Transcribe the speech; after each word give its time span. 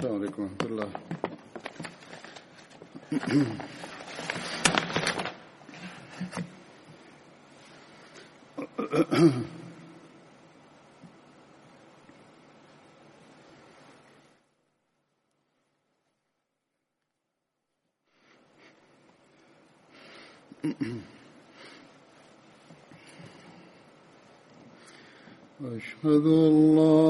السلام 0.00 0.16
عليكم 0.16 0.42
ورحمة 0.42 0.66
الله. 0.66 0.88
أشهد 25.60 26.26
لا 26.76 27.09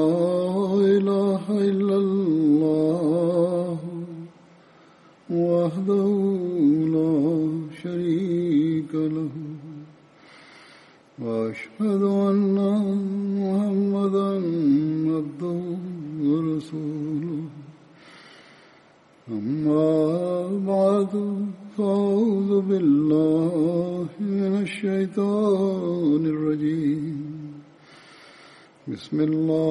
بسم 29.11 29.21
الله. 29.21 29.70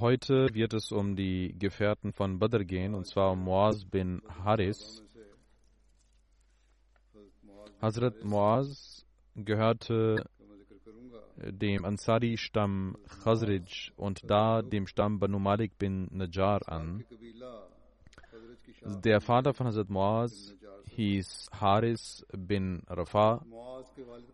Heute 0.00 0.48
wird 0.54 0.72
es 0.72 0.92
um 0.92 1.14
die 1.14 1.54
Gefährten 1.58 2.12
von 2.12 2.38
Badr 2.38 2.64
gehen, 2.64 2.94
und 2.94 3.06
zwar 3.06 3.32
um 3.32 3.44
Muaz 3.44 3.84
bin 3.84 4.22
Haris. 4.44 5.02
Hazrat 7.82 8.24
Muaz 8.24 9.06
gehörte 9.34 10.24
dem 11.36 11.84
Ansari-Stamm 11.84 12.96
Khazraj 13.22 13.92
und 13.96 14.30
da 14.30 14.62
dem 14.62 14.86
Stamm 14.86 15.18
Banu 15.18 15.38
Malik 15.38 15.78
bin 15.78 16.08
Najjar 16.10 16.66
an. 16.66 17.04
Der 19.04 19.20
Vater 19.20 19.54
von 19.54 19.66
Hazrat 19.66 19.90
Muaz 19.90 20.54
hieß 21.00 21.48
Haris 21.52 22.26
bin 22.36 22.82
Rafa. 22.86 23.42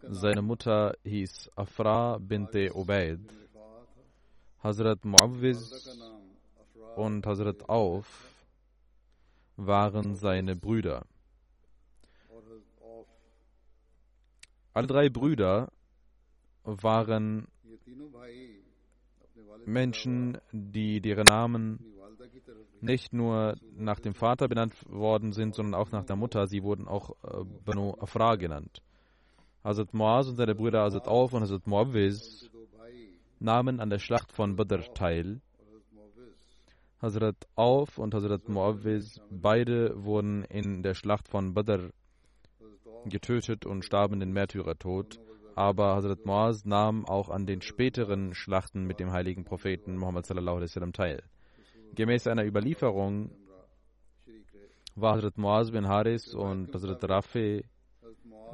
Seine 0.02 0.42
Mutter 0.42 0.96
hieß 1.04 1.50
Afra 1.54 2.18
binte 2.18 2.74
Ubaid. 2.74 3.20
Hazrat 4.64 5.04
Muawwiz 5.04 5.62
und 6.96 7.24
Hazrat 7.24 7.68
Auf 7.68 8.08
waren 9.56 10.16
seine 10.16 10.56
Brüder. 10.56 11.06
Alle 14.74 14.88
drei 14.88 15.08
Brüder 15.08 15.70
waren 16.64 17.46
Menschen, 19.64 20.38
die 20.50 21.00
deren 21.00 21.26
Namen 21.26 21.95
nicht 22.80 23.12
nur 23.12 23.56
nach 23.76 24.00
dem 24.00 24.14
Vater 24.14 24.48
benannt 24.48 24.74
worden 24.88 25.32
sind, 25.32 25.54
sondern 25.54 25.74
auch 25.74 25.90
nach 25.90 26.04
der 26.04 26.16
Mutter. 26.16 26.46
Sie 26.46 26.62
wurden 26.62 26.86
auch 26.88 27.10
äh, 27.22 27.44
Banu 27.64 27.94
Afra 27.98 28.36
genannt. 28.36 28.82
Hazrat 29.64 29.94
Muaz 29.94 30.28
und 30.28 30.36
seine 30.36 30.54
Brüder 30.54 30.82
Hazrat 30.82 31.08
Auf 31.08 31.32
und 31.32 31.42
Hazrat 31.42 31.66
Muawwiz 31.66 32.48
nahmen 33.40 33.80
an 33.80 33.90
der 33.90 33.98
Schlacht 33.98 34.32
von 34.32 34.56
Badr 34.56 34.92
teil. 34.94 35.40
Hazrat 37.02 37.36
Auf 37.56 37.98
und 37.98 38.14
Hazrat 38.14 38.48
Muawwiz, 38.48 39.20
beide 39.30 40.04
wurden 40.04 40.44
in 40.44 40.82
der 40.82 40.94
Schlacht 40.94 41.28
von 41.28 41.54
Badr 41.54 41.90
getötet 43.06 43.66
und 43.66 43.84
starben 43.84 44.20
den 44.20 44.32
Märtyrertod. 44.32 45.18
Aber 45.56 45.96
Hazrat 45.96 46.24
Muaz 46.26 46.64
nahm 46.64 47.04
auch 47.06 47.28
an 47.28 47.46
den 47.46 47.62
späteren 47.62 48.34
Schlachten 48.34 48.84
mit 48.84 49.00
dem 49.00 49.10
heiligen 49.10 49.44
Propheten 49.44 49.96
Muhammad 49.96 50.26
sallallahu 50.26 50.58
alaihi 50.58 50.92
teil. 50.92 51.22
Gemäß 51.94 52.26
einer 52.26 52.44
Überlieferung 52.44 53.30
war 54.94 55.16
Hazrat 55.16 55.36
Muaz 55.36 55.70
bin 55.70 55.86
Haris 55.86 56.34
und 56.34 56.74
Hazrat 56.74 57.08
Rafi 57.08 57.64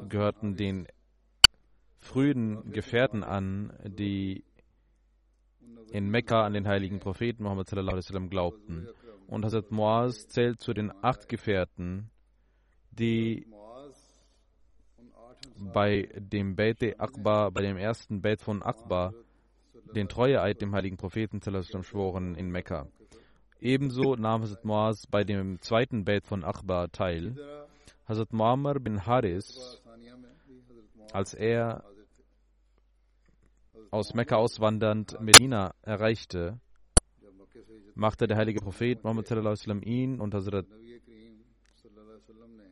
gehörten 0.09 0.57
den 0.57 0.89
frühen 1.99 2.73
Gefährten 2.73 3.23
an, 3.23 3.73
die 3.85 4.45
in 5.93 6.11
Mekka 6.11 6.45
an 6.45 6.55
den 6.55 6.67
heiligen 6.67 6.99
Propheten 6.99 7.45
Muhammad 7.45 7.71
wasallam 7.71 8.29
glaubten. 8.29 8.89
Und 9.29 9.45
Hazrat 9.45 9.71
Muaz 9.71 10.27
zählt 10.29 10.61
zu 10.61 10.73
den 10.75 10.93
acht 11.03 11.29
Gefährten, 11.29 12.11
die 12.91 13.47
bei 15.57 16.09
dem 16.17 16.57
Beit 16.57 16.83
Akbar, 17.01 17.51
bei 17.53 17.63
dem 17.63 17.77
ersten 17.77 18.21
Beit 18.21 18.43
von 18.43 18.63
Akbar, 18.63 19.15
den 19.95 20.09
Treueeid 20.09 20.61
dem 20.61 20.75
heiligen 20.75 20.97
Propheten 20.97 21.41
wasallam 21.45 21.85
schworen 21.85 22.35
in 22.35 22.51
Mekka. 22.51 22.89
Ebenso 23.63 24.17
nahm 24.17 24.43
Hazrat 24.43 24.65
Muaz 24.65 25.07
bei 25.07 25.23
dem 25.23 25.61
zweiten 25.61 26.05
Beit 26.05 26.27
von 26.27 26.43
Akbar 26.43 26.91
teil. 26.91 27.37
Hazrat 28.09 28.33
Muammar 28.33 28.81
bin 28.81 29.07
Haris, 29.07 29.81
als 31.13 31.33
er 31.33 31.85
aus 33.93 34.15
Mekka 34.15 34.35
auswandernd 34.35 35.17
Medina 35.21 35.75
erreichte, 35.83 36.59
machte 37.95 38.27
der 38.27 38.37
heilige 38.37 38.61
Prophet 38.61 39.05
Muhammad 39.05 39.31
ihn 39.87 40.21
und 40.21 40.35
Hazrat 40.35 40.67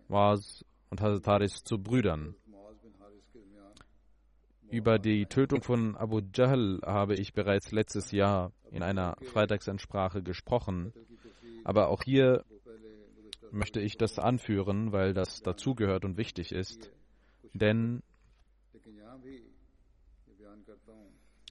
Muaz 0.08 0.64
und 0.90 1.00
Hazrat 1.00 1.26
Haris 1.28 1.62
zu 1.62 1.78
Brüdern. 1.78 2.34
Über 4.70 4.98
die 4.98 5.26
Tötung 5.26 5.62
von 5.62 5.96
Abu 5.96 6.20
Jahl 6.34 6.80
habe 6.84 7.14
ich 7.14 7.32
bereits 7.32 7.70
letztes 7.70 8.10
Jahr 8.10 8.50
in 8.70 8.82
einer 8.82 9.16
Freitagsansprache 9.22 10.22
gesprochen. 10.22 10.92
Aber 11.64 11.88
auch 11.88 12.02
hier 12.02 12.44
möchte 13.50 13.80
ich 13.80 13.96
das 13.96 14.18
anführen, 14.18 14.92
weil 14.92 15.12
das 15.12 15.42
dazugehört 15.42 16.04
und 16.04 16.16
wichtig 16.16 16.52
ist. 16.52 16.90
Denn 17.52 18.02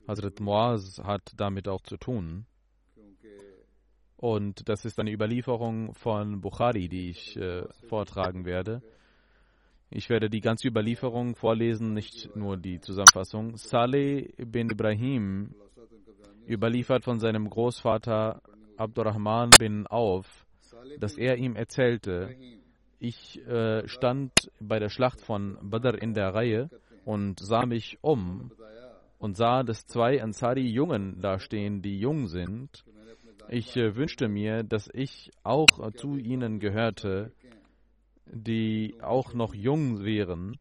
Hazrat 0.07 0.39
Muaz 0.39 0.99
hat 1.03 1.33
damit 1.37 1.67
auch 1.67 1.81
zu 1.81 1.97
tun. 1.97 2.45
Und 4.17 4.67
das 4.67 4.83
ist 4.83 4.99
eine 4.99 5.13
Überlieferung 5.13 5.93
von 5.93 6.41
Bukhari, 6.41 6.89
die 6.89 7.09
ich 7.11 7.37
äh, 7.37 7.63
vortragen 7.87 8.43
werde. 8.43 8.81
Ich 9.91 10.09
werde 10.09 10.29
die 10.29 10.41
ganze 10.41 10.67
Überlieferung 10.67 11.35
vorlesen, 11.35 11.93
nicht 11.93 12.35
nur 12.35 12.57
die 12.57 12.79
Zusammenfassung. 12.79 13.57
Saleh 13.57 14.33
bin 14.37 14.69
Ibrahim 14.69 15.55
überliefert 16.47 17.03
von 17.03 17.19
seinem 17.19 17.49
Großvater 17.49 18.41
Abdurrahman 18.77 19.49
bin 19.57 19.87
Auf, 19.87 20.45
dass 20.99 21.17
er 21.17 21.37
ihm 21.37 21.55
erzählte, 21.55 22.35
ich 22.99 23.39
äh, 23.47 23.87
stand 23.87 24.31
bei 24.59 24.79
der 24.79 24.89
Schlacht 24.89 25.21
von 25.21 25.57
Badr 25.61 26.01
in 26.01 26.13
der 26.13 26.33
Reihe 26.33 26.69
und 27.05 27.39
sah 27.39 27.65
mich 27.65 27.97
um 28.01 28.51
und 29.17 29.37
sah, 29.37 29.63
dass 29.63 29.85
zwei 29.85 30.21
Ansari-Jungen 30.21 31.19
da 31.21 31.39
stehen, 31.39 31.81
die 31.81 31.99
jung 31.99 32.27
sind. 32.27 32.85
Ich 33.49 33.75
äh, 33.75 33.95
wünschte 33.95 34.27
mir, 34.27 34.63
dass 34.63 34.89
ich 34.93 35.31
auch 35.43 35.79
äh, 35.79 35.91
zu 35.93 36.17
ihnen 36.17 36.59
gehörte, 36.59 37.31
die 38.31 38.95
auch 39.01 39.33
noch 39.33 39.53
jung 39.53 40.03
wären. 40.03 40.57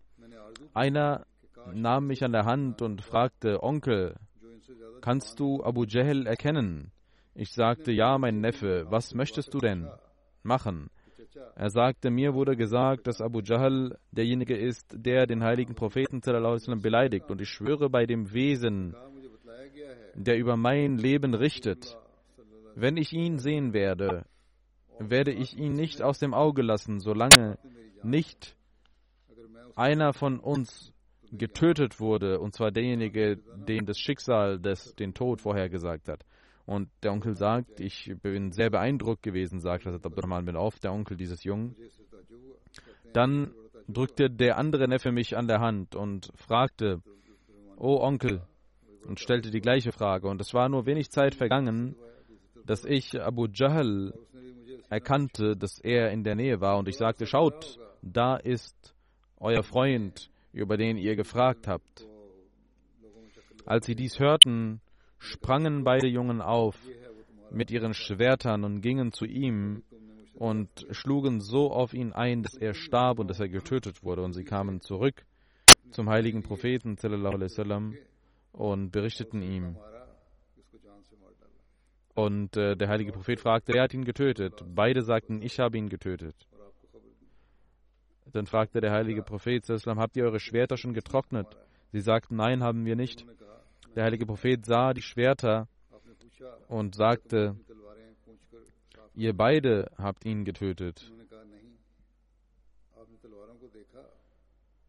einer 0.74 1.26
nahm 1.74 2.06
mich 2.06 2.24
an 2.24 2.32
der 2.32 2.44
Hand 2.44 2.82
und 2.82 3.02
fragte, 3.02 3.62
Onkel, 3.62 4.16
kannst 5.00 5.38
du 5.40 5.62
Abu 5.62 5.84
Jahl 5.84 6.26
erkennen? 6.26 6.92
Ich 7.34 7.52
sagte, 7.52 7.92
ja, 7.92 8.18
mein 8.18 8.40
Neffe, 8.40 8.86
was 8.88 9.14
möchtest 9.14 9.54
du 9.54 9.58
denn 9.58 9.88
machen? 10.42 10.90
Er 11.54 11.70
sagte, 11.70 12.10
mir 12.10 12.34
wurde 12.34 12.56
gesagt, 12.56 13.06
dass 13.06 13.20
Abu 13.20 13.40
Jahl 13.40 13.98
derjenige 14.10 14.56
ist, 14.56 14.94
der 14.96 15.26
den 15.26 15.44
heiligen 15.44 15.74
Propheten 15.74 16.20
beleidigt. 16.20 17.30
Und 17.30 17.40
ich 17.40 17.48
schwöre 17.48 17.90
bei 17.90 18.06
dem 18.06 18.32
Wesen, 18.32 18.96
der 20.14 20.38
über 20.38 20.56
mein 20.56 20.98
Leben 20.98 21.34
richtet, 21.34 21.96
wenn 22.74 22.96
ich 22.96 23.12
ihn 23.12 23.38
sehen 23.38 23.72
werde, 23.72 24.24
werde 24.98 25.32
ich 25.32 25.56
ihn 25.56 25.72
nicht 25.72 26.02
aus 26.02 26.18
dem 26.18 26.34
Auge 26.34 26.62
lassen, 26.62 27.00
solange 27.00 27.58
nicht 28.02 28.56
einer 29.76 30.12
von 30.12 30.40
uns 30.40 30.92
getötet 31.30 32.00
wurde, 32.00 32.40
und 32.40 32.54
zwar 32.54 32.70
derjenige, 32.70 33.36
dem 33.36 33.86
das 33.86 33.98
Schicksal 33.98 34.58
des, 34.58 34.94
den 34.94 35.14
Tod 35.14 35.40
vorhergesagt 35.40 36.08
hat. 36.08 36.24
Und 36.64 36.88
der 37.02 37.12
Onkel 37.12 37.34
sagt, 37.34 37.80
ich 37.80 38.12
bin 38.22 38.52
sehr 38.52 38.70
beeindruckt 38.70 39.22
gewesen, 39.22 39.60
sagt 39.60 39.86
Hazrat 39.86 40.04
Abdurrahman 40.04 40.44
bin 40.44 40.56
Auf, 40.56 40.78
der 40.80 40.92
Onkel 40.92 41.16
dieses 41.16 41.44
Jungen. 41.44 41.76
Dann 43.12 43.52
drückte 43.88 44.28
der 44.28 44.58
andere 44.58 44.86
Neffe 44.86 45.12
mich 45.12 45.36
an 45.36 45.48
der 45.48 45.60
Hand 45.60 45.94
und 45.94 46.30
fragte, 46.34 47.00
O 47.76 48.00
Onkel, 48.02 48.42
und 49.06 49.18
stellte 49.18 49.50
die 49.50 49.60
gleiche 49.60 49.92
Frage. 49.92 50.28
Und 50.28 50.40
es 50.40 50.52
war 50.52 50.68
nur 50.68 50.84
wenig 50.84 51.10
Zeit 51.10 51.34
vergangen, 51.34 51.96
dass 52.66 52.84
ich 52.84 53.18
Abu 53.20 53.46
Jahl 53.46 54.12
erkannte, 54.88 55.56
dass 55.56 55.78
er 55.78 56.10
in 56.10 56.24
der 56.24 56.34
Nähe 56.34 56.60
war. 56.60 56.78
Und 56.78 56.88
ich 56.88 56.96
sagte, 56.96 57.26
schaut, 57.26 57.78
da 58.02 58.36
ist 58.36 58.94
euer 59.38 59.62
Freund, 59.62 60.30
über 60.52 60.76
den 60.76 60.96
ihr 60.96 61.16
gefragt 61.16 61.66
habt. 61.68 62.06
Als 63.66 63.86
sie 63.86 63.94
dies 63.94 64.18
hörten, 64.18 64.80
sprangen 65.18 65.84
beide 65.84 66.08
Jungen 66.08 66.40
auf 66.40 66.76
mit 67.50 67.70
ihren 67.70 67.94
Schwertern 67.94 68.64
und 68.64 68.80
gingen 68.80 69.12
zu 69.12 69.24
ihm 69.24 69.82
und 70.34 70.86
schlugen 70.90 71.40
so 71.40 71.70
auf 71.70 71.92
ihn 71.92 72.12
ein, 72.12 72.42
dass 72.42 72.54
er 72.54 72.74
starb 72.74 73.18
und 73.18 73.28
dass 73.28 73.40
er 73.40 73.48
getötet 73.48 74.02
wurde. 74.02 74.22
Und 74.22 74.32
sie 74.32 74.44
kamen 74.44 74.80
zurück 74.80 75.24
zum 75.90 76.08
heiligen 76.08 76.42
Propheten 76.42 76.96
und 78.52 78.90
berichteten 78.90 79.42
ihm. 79.42 79.76
Und 82.18 82.56
äh, 82.56 82.74
der 82.74 82.88
heilige 82.88 83.12
Prophet 83.12 83.38
fragte, 83.38 83.74
wer 83.74 83.84
hat 83.84 83.94
ihn 83.94 84.04
getötet? 84.04 84.64
Beide 84.66 85.02
sagten, 85.02 85.40
ich 85.40 85.60
habe 85.60 85.78
ihn 85.78 85.88
getötet. 85.88 86.34
Dann 88.32 88.46
fragte 88.46 88.80
der 88.80 88.90
heilige 88.90 89.22
Prophet, 89.22 89.64
habt 89.68 90.16
ihr 90.16 90.24
eure 90.24 90.40
Schwerter 90.40 90.76
schon 90.76 90.94
getrocknet? 90.94 91.46
Sie 91.92 92.00
sagten, 92.00 92.34
nein, 92.34 92.64
haben 92.64 92.84
wir 92.84 92.96
nicht. 92.96 93.24
Der 93.94 94.02
heilige 94.02 94.26
Prophet 94.26 94.66
sah 94.66 94.94
die 94.94 95.02
Schwerter 95.02 95.68
und 96.66 96.96
sagte, 96.96 97.54
ihr 99.14 99.32
beide 99.32 99.88
habt 99.96 100.24
ihn 100.24 100.44
getötet. 100.44 101.12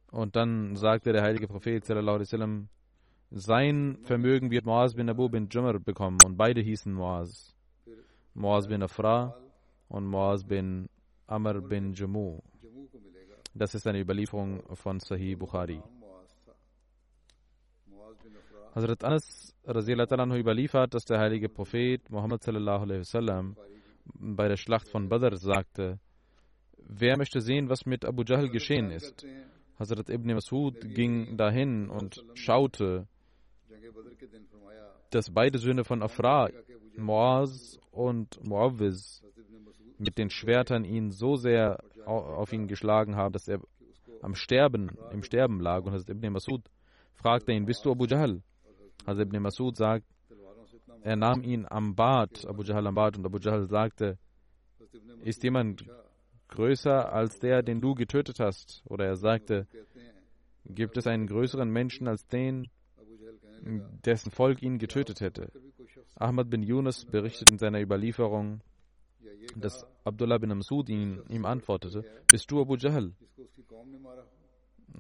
Und 0.10 0.36
dann 0.36 0.76
sagte 0.76 1.14
der 1.14 1.22
heilige 1.22 1.48
Prophet, 1.48 1.86
sallam, 1.86 2.70
sein 3.32 3.98
Vermögen 4.04 4.50
wird 4.50 4.66
Muaz 4.66 4.96
bin 4.96 5.10
Abu 5.10 5.30
bin 5.30 5.48
Jumr 5.50 5.80
bekommen 5.80 6.18
und 6.26 6.38
beide 6.38 6.62
hießen 6.62 6.92
Muaz. 6.92 7.56
Muaz 8.34 8.68
bin 8.68 8.82
Afra 8.82 9.36
und 9.88 10.08
Muaz 10.08 10.44
bin 10.44 10.90
Amr 11.28 11.62
bin 11.62 11.94
Jamu. 11.94 12.40
Das 13.54 13.76
ist 13.76 13.86
eine 13.86 14.00
Überlieferung 14.00 14.64
von 14.76 15.00
Sahih 15.00 15.36
Bukhari. 15.36 15.82
Hazrat 18.74 19.04
Anas 19.04 19.56
überliefert, 19.66 20.94
dass 20.94 21.06
der 21.06 21.20
heilige 21.20 21.50
Prophet 21.50 22.10
Muhammad 22.10 22.44
sallam, 22.44 23.56
bei 24.14 24.48
der 24.48 24.58
Schlacht 24.58 24.88
von 24.90 25.10
Badr 25.10 25.36
sagte, 25.38 26.00
wer 26.78 27.18
möchte 27.18 27.42
sehen, 27.42 27.70
was 27.70 27.86
mit 27.86 28.06
Abu 28.06 28.24
Jahl 28.24 28.50
geschehen 28.50 28.92
ist? 28.92 29.26
Hazrat 29.78 30.10
Ibn 30.10 30.34
Masud 30.34 30.94
ging 30.96 31.38
dahin 31.38 31.90
und 31.90 32.24
schaute, 32.34 33.08
dass 35.10 35.32
beide 35.32 35.58
Söhne 35.58 35.84
von 35.84 36.04
Afra, 36.04 36.50
Moaz 36.96 37.80
und 37.92 38.44
Muawwiz, 38.46 39.24
mit 39.98 40.18
den 40.18 40.30
Schwertern 40.30 40.86
ihn 40.86 41.12
so 41.12 41.36
sehr 41.36 41.80
auf 42.06 42.54
ihn 42.54 42.68
geschlagen 42.68 43.16
haben, 43.16 43.34
dass 43.34 43.48
er 43.48 43.60
am 44.22 44.36
Sterben, 44.36 44.98
im 45.12 45.24
Sterben 45.24 45.60
lag. 45.60 45.84
Und 45.84 45.94
Hazrat 45.94 46.10
Ibn 46.10 46.34
Masud 46.34 46.62
fragte 47.14 47.52
ihn, 47.52 47.66
bist 47.66 47.86
du 47.86 47.92
Abu 47.92 48.06
Jahl? 48.06 48.42
Hazrat 49.06 49.28
ibn 49.28 49.42
Masud 49.42 49.76
sagt, 49.76 50.06
er 51.02 51.16
nahm 51.16 51.44
ihn 51.44 51.66
am 51.70 51.96
Bart, 51.96 52.46
Abu 52.46 52.64
Jahl 52.64 52.86
am 52.88 52.96
Bart, 52.96 53.18
und 53.18 53.26
Abu 53.26 53.38
Jahl 53.40 53.68
sagte, 53.68 54.18
ist 55.24 55.44
jemand 55.44 55.86
größer 56.50 57.12
als 57.12 57.40
der, 57.40 57.62
den 57.62 57.82
du 57.82 57.94
getötet 57.94 58.40
hast? 58.40 58.84
Oder 58.86 59.06
er 59.06 59.16
sagte, 59.16 59.68
gibt 60.66 60.98
es 60.98 61.08
einen 61.08 61.28
größeren 61.28 61.70
Menschen 61.70 62.08
als 62.08 62.28
den, 62.28 62.68
dessen 64.06 64.32
Volk 64.32 64.62
ihn 64.62 64.78
getötet 64.78 65.22
hätte? 65.22 65.52
Ahmad 66.16 66.50
bin 66.50 66.64
Yunus 66.64 67.06
berichtet 67.06 67.50
in 67.52 67.58
seiner 67.58 67.82
Überlieferung, 67.82 68.62
dass 69.56 69.86
Abdullah 70.04 70.38
bin 70.38 70.50
Masud 70.50 70.90
ihn, 70.90 71.22
ihm 71.30 71.46
antwortete, 71.46 72.04
bist 72.30 72.50
du 72.52 72.62
Abu 72.62 72.76
Jahl? 72.76 73.14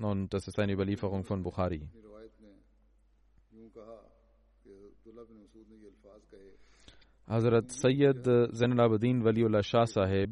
Und 0.01 0.33
das 0.33 0.47
ist 0.47 0.59
eine 0.59 0.73
Überlieferung 0.73 1.23
von 1.23 1.43
Bukhari. 1.43 1.89
Hazrat 7.27 7.71
Sayyid 7.71 8.23
Zainul 8.53 8.79
Abedin 8.81 9.23
Waliullah 9.23 9.61
Shah 9.61 9.85
Sahib 9.85 10.31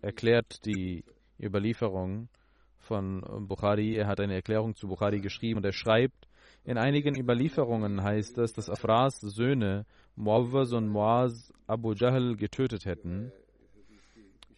erklärt 0.00 0.64
die 0.64 1.04
Überlieferung 1.38 2.28
von 2.78 3.20
Bukhari. 3.46 3.96
Er 3.96 4.06
hat 4.06 4.20
eine 4.20 4.34
Erklärung 4.34 4.74
zu 4.74 4.88
Bukhari 4.88 5.20
geschrieben 5.20 5.58
und 5.58 5.64
er 5.64 5.72
schreibt, 5.72 6.25
in 6.66 6.78
einigen 6.78 7.14
Überlieferungen 7.14 8.02
heißt 8.02 8.38
es, 8.38 8.52
dass 8.52 8.68
Afras 8.68 9.20
Söhne 9.20 9.86
Muawwaz 10.16 10.72
und 10.72 10.88
Muaz 10.88 11.52
Abu 11.68 11.92
Jahl 11.92 12.34
getötet 12.34 12.86
hätten. 12.86 13.30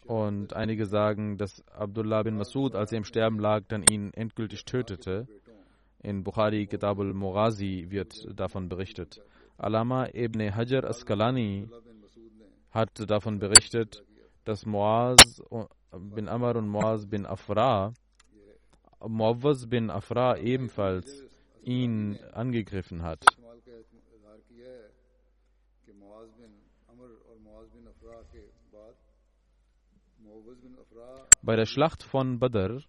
Und 0.06 0.54
einige 0.54 0.86
sagen, 0.86 1.36
dass 1.36 1.62
Abdullah 1.68 2.22
bin 2.22 2.38
Masud, 2.38 2.74
als 2.74 2.92
er 2.92 2.98
im 2.98 3.04
Sterben 3.04 3.38
lag, 3.38 3.64
dann 3.68 3.84
ihn 3.90 4.10
endgültig 4.14 4.64
tötete. 4.64 5.28
In 6.02 6.24
Bukhari 6.24 6.66
Kitab 6.66 6.98
al-Mughazi 6.98 7.88
wird 7.90 8.14
davon 8.34 8.70
berichtet. 8.70 9.20
Alama 9.58 10.08
ibn 10.14 10.40
Hajar 10.54 10.84
Askalani 10.84 11.68
hat 12.70 13.10
davon 13.10 13.38
berichtet, 13.38 14.02
dass 14.44 14.64
Muaz 14.64 15.42
bin 15.92 16.26
Amr 16.28 16.56
und 16.56 16.68
Muaz 16.68 17.04
bin 17.04 17.26
Afra, 17.26 17.92
Muawwaz 19.06 19.66
bin 19.66 19.90
Afra 19.90 20.38
ebenfalls 20.38 21.27
ihn 21.68 22.18
angegriffen 22.32 23.02
hat. 23.02 23.24
Bei 31.42 31.56
der 31.56 31.66
Schlacht 31.66 32.02
von 32.02 32.38
Badr 32.38 32.80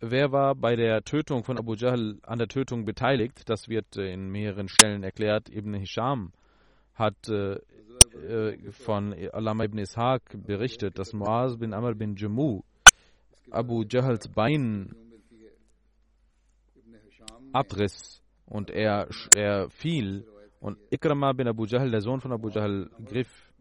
Wer 0.00 0.30
war 0.30 0.54
bei 0.54 0.76
der 0.76 1.02
Tötung 1.02 1.42
von 1.42 1.58
Abu 1.58 1.74
Jahl 1.74 2.20
an 2.22 2.38
der 2.38 2.46
Tötung 2.46 2.84
beteiligt? 2.84 3.48
Das 3.48 3.68
wird 3.68 3.96
in 3.96 4.30
mehreren 4.30 4.68
Stellen 4.68 5.02
erklärt. 5.02 5.48
Ibn 5.50 5.74
Hisham 5.74 6.32
hat 6.94 7.28
äh, 7.28 7.54
äh, 8.14 8.70
von 8.70 9.12
Alama 9.32 9.64
ibn 9.64 9.78
Ishaq 9.78 10.22
berichtet, 10.46 11.00
dass 11.00 11.12
Muaz 11.12 11.56
bin 11.56 11.74
Amr 11.74 11.96
bin 11.96 12.14
Jammu 12.14 12.62
Abu 13.50 13.82
Jahls 13.90 14.28
Bein 14.28 14.94
abriss 17.52 18.22
und 18.46 18.70
er, 18.70 19.08
er 19.34 19.70
fiel 19.70 20.26
und 20.60 20.78
Ikrama 20.90 21.32
bin 21.32 21.48
Abu 21.48 21.66
Jahl, 21.66 21.90
der 21.90 22.00
Sohn 22.00 22.20
von 22.20 22.32
Abu 22.32 22.48
Jahl, 22.48 22.90
griff 23.04 23.52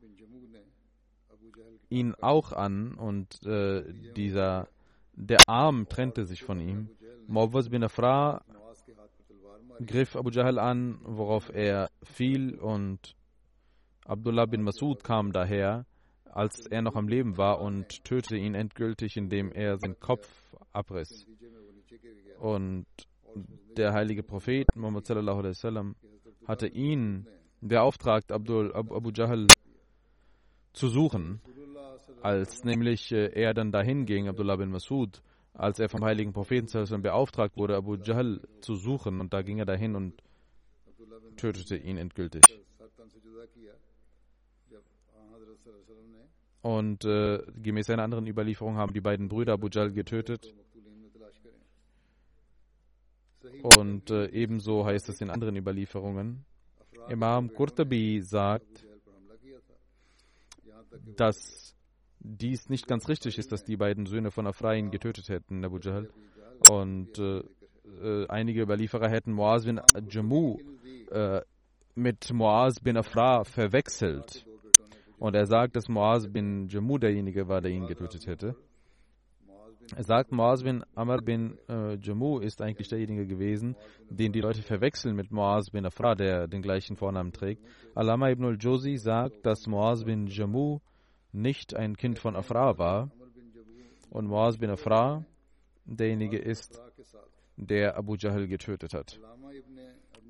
ihn 1.90 2.14
auch 2.16 2.52
an 2.52 2.94
und 2.96 3.44
äh, 3.46 3.84
dieser 4.16 4.68
der 5.14 5.48
Arm 5.48 5.88
trennte 5.90 6.26
sich 6.26 6.44
von 6.44 6.60
ihm. 6.60 6.90
Muawwaz 7.28 7.70
bin 7.70 7.84
Afra 7.84 8.44
griff 9.86 10.16
Abu 10.16 10.30
Jahl 10.30 10.60
an, 10.60 11.00
worauf 11.04 11.50
er 11.54 11.90
fiel 12.04 12.56
und 12.56 13.16
Abdullah 14.06 14.46
bin 14.46 14.64
Masud 14.64 15.04
kam 15.04 15.32
daher, 15.32 15.86
als 16.26 16.66
er 16.68 16.82
noch 16.82 16.96
am 16.96 17.08
Leben 17.08 17.38
war 17.38 17.62
und 17.62 18.04
tötete 18.04 18.38
ihn 18.38 18.56
endgültig, 18.56 19.18
indem 19.18 19.52
er 19.52 19.78
seinen 19.78 20.00
Kopf 20.00 20.30
abriss. 20.72 21.28
Und 22.40 22.86
der 23.76 23.94
heilige 23.94 24.24
Prophet 24.24 24.68
Muhammad 24.76 25.06
sallallahu 25.06 25.40
alaihi 25.40 25.56
wasallam 25.56 25.96
hatte 26.46 26.68
ihn 26.68 27.28
beauftragt, 27.62 28.32
Abdul, 28.32 28.74
Abu 28.74 29.12
Jahl 29.12 29.48
zu 30.74 30.88
suchen 30.88 31.42
als 32.22 32.64
nämlich 32.64 33.12
äh, 33.12 33.28
er 33.34 33.54
dann 33.54 33.72
dahin 33.72 34.06
ging, 34.06 34.28
Abdullah 34.28 34.56
bin 34.56 34.70
Masud, 34.70 35.22
als 35.54 35.80
er 35.80 35.90
vom 35.90 36.04
heiligen 36.04 36.34
Propheten 36.34 36.68
beauftragt 37.02 37.58
wurde, 37.58 37.76
Abu 37.76 37.96
Jahl 37.96 38.42
zu 38.62 38.76
suchen. 38.76 39.20
Und 39.22 39.34
da 39.34 39.42
ging 39.42 39.60
er 39.60 39.66
dahin 39.66 39.96
und 39.96 40.22
tötete 41.38 41.78
ihn 41.78 41.98
endgültig. 41.98 42.44
Und 46.62 47.06
äh, 47.06 47.44
gemäß 47.62 47.90
einer 47.90 48.04
anderen 48.04 48.28
Überlieferung 48.28 48.76
haben 48.78 48.94
die 48.94 49.02
beiden 49.02 49.30
Brüder 49.30 49.54
Abu 49.54 49.68
Jahl 49.72 49.92
getötet. 49.92 50.54
Und 53.64 54.10
äh, 54.12 54.28
ebenso 54.30 54.86
heißt 54.86 55.10
es 55.10 55.22
in 55.22 55.30
anderen 55.30 55.56
Überlieferungen. 55.56 56.46
Imam 57.10 57.54
Qurtubi 57.54 58.22
sagt, 58.22 58.86
dass 61.16 61.76
dies 62.20 62.70
nicht 62.70 62.88
ganz 62.88 63.08
richtig 63.08 63.38
ist, 63.38 63.52
dass 63.52 63.64
die 63.64 63.78
beiden 63.78 64.06
Söhne 64.06 64.32
von 64.32 64.48
Afrain 64.48 64.92
getötet 64.92 65.30
hätten, 65.30 65.64
Abu 65.64 65.80
Jahl. 65.80 66.10
Und 66.70 67.18
äh, 67.20 67.44
äh, 68.02 68.28
einige 68.28 68.62
Überlieferer 68.62 69.10
hätten 69.10 69.32
Muaz 69.32 69.66
bin 69.66 69.80
Jammu 70.10 70.58
äh, 71.12 71.42
mit 71.96 72.32
Muaz 72.34 72.80
bin 72.80 72.98
Afra 72.98 73.44
verwechselt. 73.44 74.46
Und 75.18 75.36
er 75.36 75.48
sagt, 75.48 75.76
dass 75.76 75.88
Muaz 75.88 76.28
bin 76.28 76.68
Jammu 76.68 76.98
derjenige 76.98 77.48
war, 77.48 77.62
der 77.62 77.72
ihn 77.72 77.88
getötet 77.88 78.28
hätte. 78.28 78.56
Er 79.96 80.04
sagt, 80.04 80.32
Muaz 80.32 80.64
bin 80.64 80.84
Amr 80.96 81.22
bin 81.22 81.58
äh, 81.70 81.96
Jammu 81.96 82.40
ist 82.40 82.62
eigentlich 82.62 82.90
derjenige 82.90 83.26
gewesen, 83.26 83.76
den 84.10 84.34
die 84.34 84.42
Leute 84.42 84.62
verwechseln 84.62 85.16
mit 85.16 85.32
Muaz 85.32 85.70
bin 85.70 85.86
Afra, 85.86 86.16
der 86.16 86.48
den 86.48 86.62
gleichen 86.62 86.98
Vornamen 86.98 87.32
trägt. 87.32 87.64
Alama 87.96 88.30
ibn 88.30 88.46
al-Jozi 88.46 88.98
sagt, 88.98 89.46
dass 89.46 89.66
Muaz 89.68 90.04
bin 90.04 90.28
Jammu 90.28 90.80
nicht 91.32 91.76
ein 91.76 91.96
Kind 91.96 92.20
von 92.20 92.36
Afra 92.36 92.78
war 92.78 93.12
und 94.10 94.28
Muaz 94.28 94.58
bin 94.58 94.70
Afra 94.70 95.26
derjenige 95.86 96.38
ist, 96.38 96.82
der 97.56 97.98
Abu 97.98 98.16
Jahl 98.16 98.48
getötet 98.48 98.94
hat. 98.94 99.20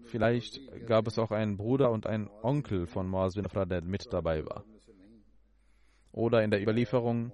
Vielleicht 0.04 0.62
gab 0.86 1.08
es 1.08 1.18
auch 1.20 1.32
einen 1.32 1.58
Bruder 1.58 1.92
und 1.92 2.06
einen 2.06 2.30
Onkel 2.44 2.86
von 2.86 3.08
Muaz 3.08 3.36
bin 3.36 3.46
Afra, 3.46 3.66
der 3.66 3.82
mit 3.82 4.08
dabei 4.14 4.46
war. 4.46 4.64
Oder 6.12 6.44
in 6.44 6.52
der 6.52 6.62
Überlieferung 6.62 7.32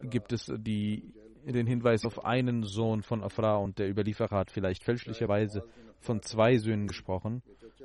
gibt 0.00 0.32
es 0.32 0.52
die, 0.58 1.12
den 1.52 1.66
Hinweis 1.66 2.04
auf 2.04 2.24
einen 2.24 2.64
Sohn 2.64 3.02
von 3.02 3.22
Afra 3.22 3.56
und 3.56 3.78
der 3.78 3.88
Überlieferer 3.88 4.36
hat 4.36 4.50
vielleicht 4.50 4.82
fälschlicherweise 4.82 5.62
von 6.00 6.22
zwei 6.22 6.58
Söhnen 6.58 6.88
gesprochen. 6.88 7.42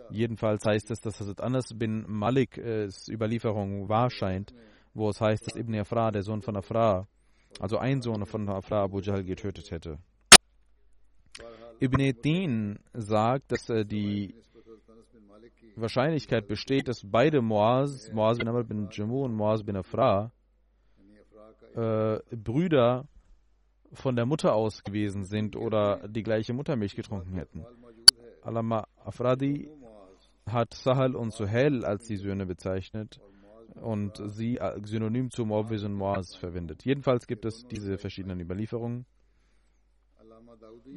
Jedenfalls 0.09 0.65
heißt 0.65 0.91
es, 0.91 0.99
dass 0.99 1.19
Hazrat 1.19 1.41
Anas 1.41 1.73
bin 1.77 2.05
Malik 2.07 2.57
äh, 2.57 2.89
Überlieferung 3.09 3.87
wahr 3.87 4.09
scheint, 4.09 4.53
wo 4.93 5.09
es 5.09 5.21
heißt, 5.21 5.45
dass 5.45 5.55
Ibn 5.55 5.75
Afra, 5.75 6.11
der 6.11 6.23
Sohn 6.23 6.41
von 6.41 6.57
Afra, 6.57 7.07
also 7.59 7.77
ein 7.77 8.01
Sohn 8.01 8.25
von 8.25 8.49
Afra 8.49 8.83
Abu 8.83 8.99
Jahl 8.99 9.23
getötet 9.23 9.71
hätte. 9.71 9.99
Ibn 11.79 12.21
Din 12.21 12.79
sagt, 12.93 13.51
dass 13.51 13.69
äh, 13.69 13.85
die 13.85 14.35
Wahrscheinlichkeit 15.75 16.47
besteht, 16.47 16.87
dass 16.87 17.01
beide 17.03 17.41
Moaz, 17.41 18.11
Moaz 18.11 18.37
bin 18.37 18.47
Amr 18.47 18.63
bin 18.63 18.89
Jammu 18.91 19.23
und 19.23 19.33
Moaz 19.33 19.63
bin 19.63 19.77
Afra, 19.77 20.31
äh, 21.75 22.19
Brüder 22.35 23.07
von 23.93 24.15
der 24.15 24.25
Mutter 24.25 24.53
aus 24.53 24.83
gewesen 24.83 25.23
sind 25.23 25.55
oder 25.55 26.07
die 26.07 26.23
gleiche 26.23 26.53
Muttermilch 26.53 26.95
getrunken 26.95 27.35
hätten. 27.35 27.65
Alama 28.41 28.87
Afradi 29.03 29.69
hat 30.45 30.73
Sahal 30.73 31.15
und 31.15 31.33
Suhail 31.33 31.85
als 31.85 32.07
die 32.07 32.17
Söhne 32.17 32.45
bezeichnet 32.45 33.19
und 33.75 34.21
sie 34.25 34.59
synonym 34.83 35.31
zu 35.31 35.45
Muawiz 35.45 35.83
und 35.83 35.93
Muaz 35.93 36.35
verwendet. 36.35 36.83
Jedenfalls 36.83 37.27
gibt 37.27 37.45
es 37.45 37.65
diese 37.67 37.97
verschiedenen 37.97 38.39
Überlieferungen, 38.39 39.05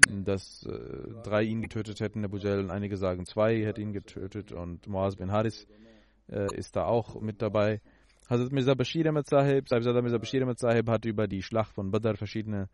dass 0.08 0.64
äh, 0.66 1.22
drei 1.22 1.44
ihn 1.44 1.62
getötet 1.62 2.00
hätten, 2.00 2.24
Abu 2.24 2.38
Jahl, 2.38 2.60
und 2.60 2.70
einige 2.70 2.96
sagen 2.96 3.26
zwei 3.26 3.62
hätten 3.64 3.80
ihn 3.80 3.92
getötet 3.92 4.52
und 4.52 4.86
Muaz 4.86 5.16
bin 5.16 5.30
Haris 5.30 5.66
äh, 6.28 6.54
ist 6.56 6.76
da 6.76 6.86
auch 6.86 7.20
mit 7.20 7.42
dabei. 7.42 7.80
Hazrat 8.28 8.52
Mirza 8.52 8.74
Bashir 8.74 9.06
Ahmed 9.06 9.26
Sahib, 9.26 9.68
Sahibzada 9.68 10.00
Mirza 10.00 10.18
Bashir 10.18 10.42
Ahmed 10.42 10.58
Sahib 10.58 10.88
hat 10.88 11.04
über 11.04 11.26
die 11.28 11.42
Schlacht 11.42 11.74
von 11.74 11.90
Badr 11.90 12.16
verschiedene 12.16 12.68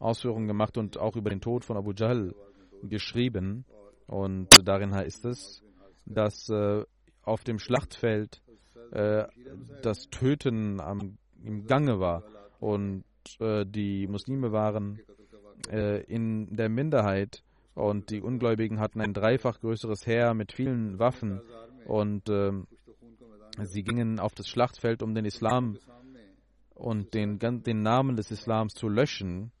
Ausführungen 0.00 0.48
gemacht 0.48 0.76
und 0.76 0.98
auch 0.98 1.14
über 1.14 1.30
den 1.30 1.40
Tod 1.40 1.64
von 1.64 1.76
Abu 1.76 1.92
Jahl 1.92 2.34
geschrieben. 2.82 3.64
Und 4.06 4.48
darin 4.66 4.94
heißt 4.94 5.24
es, 5.26 5.62
dass 6.06 6.48
äh, 6.48 6.84
auf 7.22 7.44
dem 7.44 7.58
Schlachtfeld 7.58 8.42
äh, 8.90 9.24
das 9.82 10.08
Töten 10.10 10.80
am, 10.80 11.18
im 11.44 11.66
Gange 11.66 12.00
war 12.00 12.24
und 12.58 13.04
äh, 13.38 13.64
die 13.64 14.06
Muslime 14.08 14.50
waren 14.52 15.00
äh, 15.70 16.02
in 16.04 16.56
der 16.56 16.68
Minderheit 16.68 17.44
und 17.74 18.10
die 18.10 18.20
Ungläubigen 18.20 18.80
hatten 18.80 19.00
ein 19.00 19.14
dreifach 19.14 19.60
größeres 19.60 20.06
Heer 20.06 20.34
mit 20.34 20.52
vielen 20.52 20.98
Waffen 20.98 21.40
und 21.86 22.28
ähm, 22.28 22.66
sie 23.62 23.82
gingen 23.82 24.18
auf 24.18 24.34
das 24.34 24.48
Schlachtfeld, 24.48 25.02
um 25.02 25.14
den 25.14 25.24
Islam 25.24 25.78
und 26.74 27.14
den, 27.14 27.38
den 27.38 27.82
Namen 27.82 28.16
des 28.16 28.30
Islams 28.30 28.74
zu 28.74 28.88
löschen. 28.88 29.52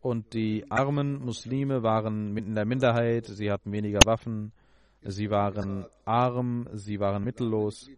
Und 0.00 0.34
die 0.34 0.70
armen 0.70 1.24
Muslime 1.24 1.82
waren 1.82 2.36
in 2.36 2.54
der 2.54 2.66
Minderheit, 2.66 3.26
sie 3.26 3.50
hatten 3.50 3.72
weniger 3.72 4.00
Waffen, 4.04 4.52
sie 5.00 5.30
waren 5.30 5.86
arm, 6.04 6.68
sie 6.72 7.00
waren 7.00 7.24
mittellos, 7.24 7.88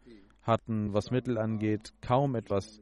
hatten, 0.43 0.95
was 0.95 1.11
Mittel 1.11 1.37
angeht, 1.37 1.93
kaum 2.01 2.37
etwas 2.37 2.81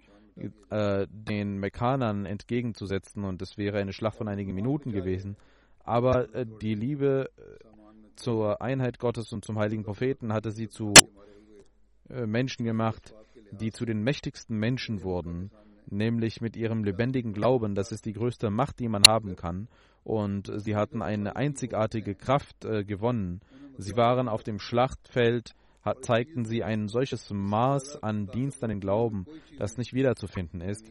äh, 0.69 1.07
den 1.11 1.59
Mekkanern 1.59 2.27
entgegenzusetzen. 2.27 3.25
Und 3.25 3.41
es 3.41 3.57
wäre 3.57 3.79
eine 3.79 3.95
Schlacht 3.95 4.19
von 4.19 4.29
einigen 4.29 4.55
Minuten 4.55 4.93
gewesen. 4.93 5.37
Aber 5.85 6.35
äh, 6.35 6.45
die 6.61 6.75
Liebe 6.75 7.31
äh, 7.39 7.65
zur 8.17 8.61
Einheit 8.61 8.99
Gottes 8.99 9.33
und 9.33 9.45
zum 9.45 9.59
heiligen 9.59 9.85
Propheten 9.85 10.35
hatte 10.35 10.51
sie 10.51 10.69
zu 10.69 10.93
äh, 12.11 12.27
Menschen 12.27 12.67
gemacht, 12.67 13.15
die 13.53 13.71
zu 13.71 13.87
den 13.87 14.03
mächtigsten 14.03 14.59
Menschen 14.59 15.03
wurden 15.03 15.51
nämlich 15.91 16.41
mit 16.41 16.57
ihrem 16.57 16.85
lebendigen 16.85 17.33
Glauben, 17.33 17.75
das 17.75 17.93
ist 17.93 18.07
die 18.07 18.13
größte 18.13 18.51
Macht, 18.51 18.79
die 18.81 18.89
man 18.89 19.03
haben 19.07 19.37
kann. 19.37 19.69
Und 20.03 20.53
sie 20.57 20.77
hatten 20.77 21.03
eine 21.03 21.37
einzigartige 21.37 22.15
Kraft 22.15 22.65
äh, 22.65 22.85
gewonnen. 22.85 23.41
Sie 23.79 23.97
waren 23.97 24.29
auf 24.29 24.43
dem 24.43 24.59
Schlachtfeld, 24.59 25.55
hat, 25.83 26.05
zeigten 26.05 26.45
sie 26.45 26.63
ein 26.63 26.89
solches 26.89 27.31
Maß 27.31 28.03
an 28.03 28.27
Dienst 28.27 28.63
an 28.63 28.71
den 28.71 28.81
Glauben, 28.81 29.27
das 29.59 29.77
nicht 29.77 29.93
wiederzufinden 29.95 30.61
ist. 30.61 30.91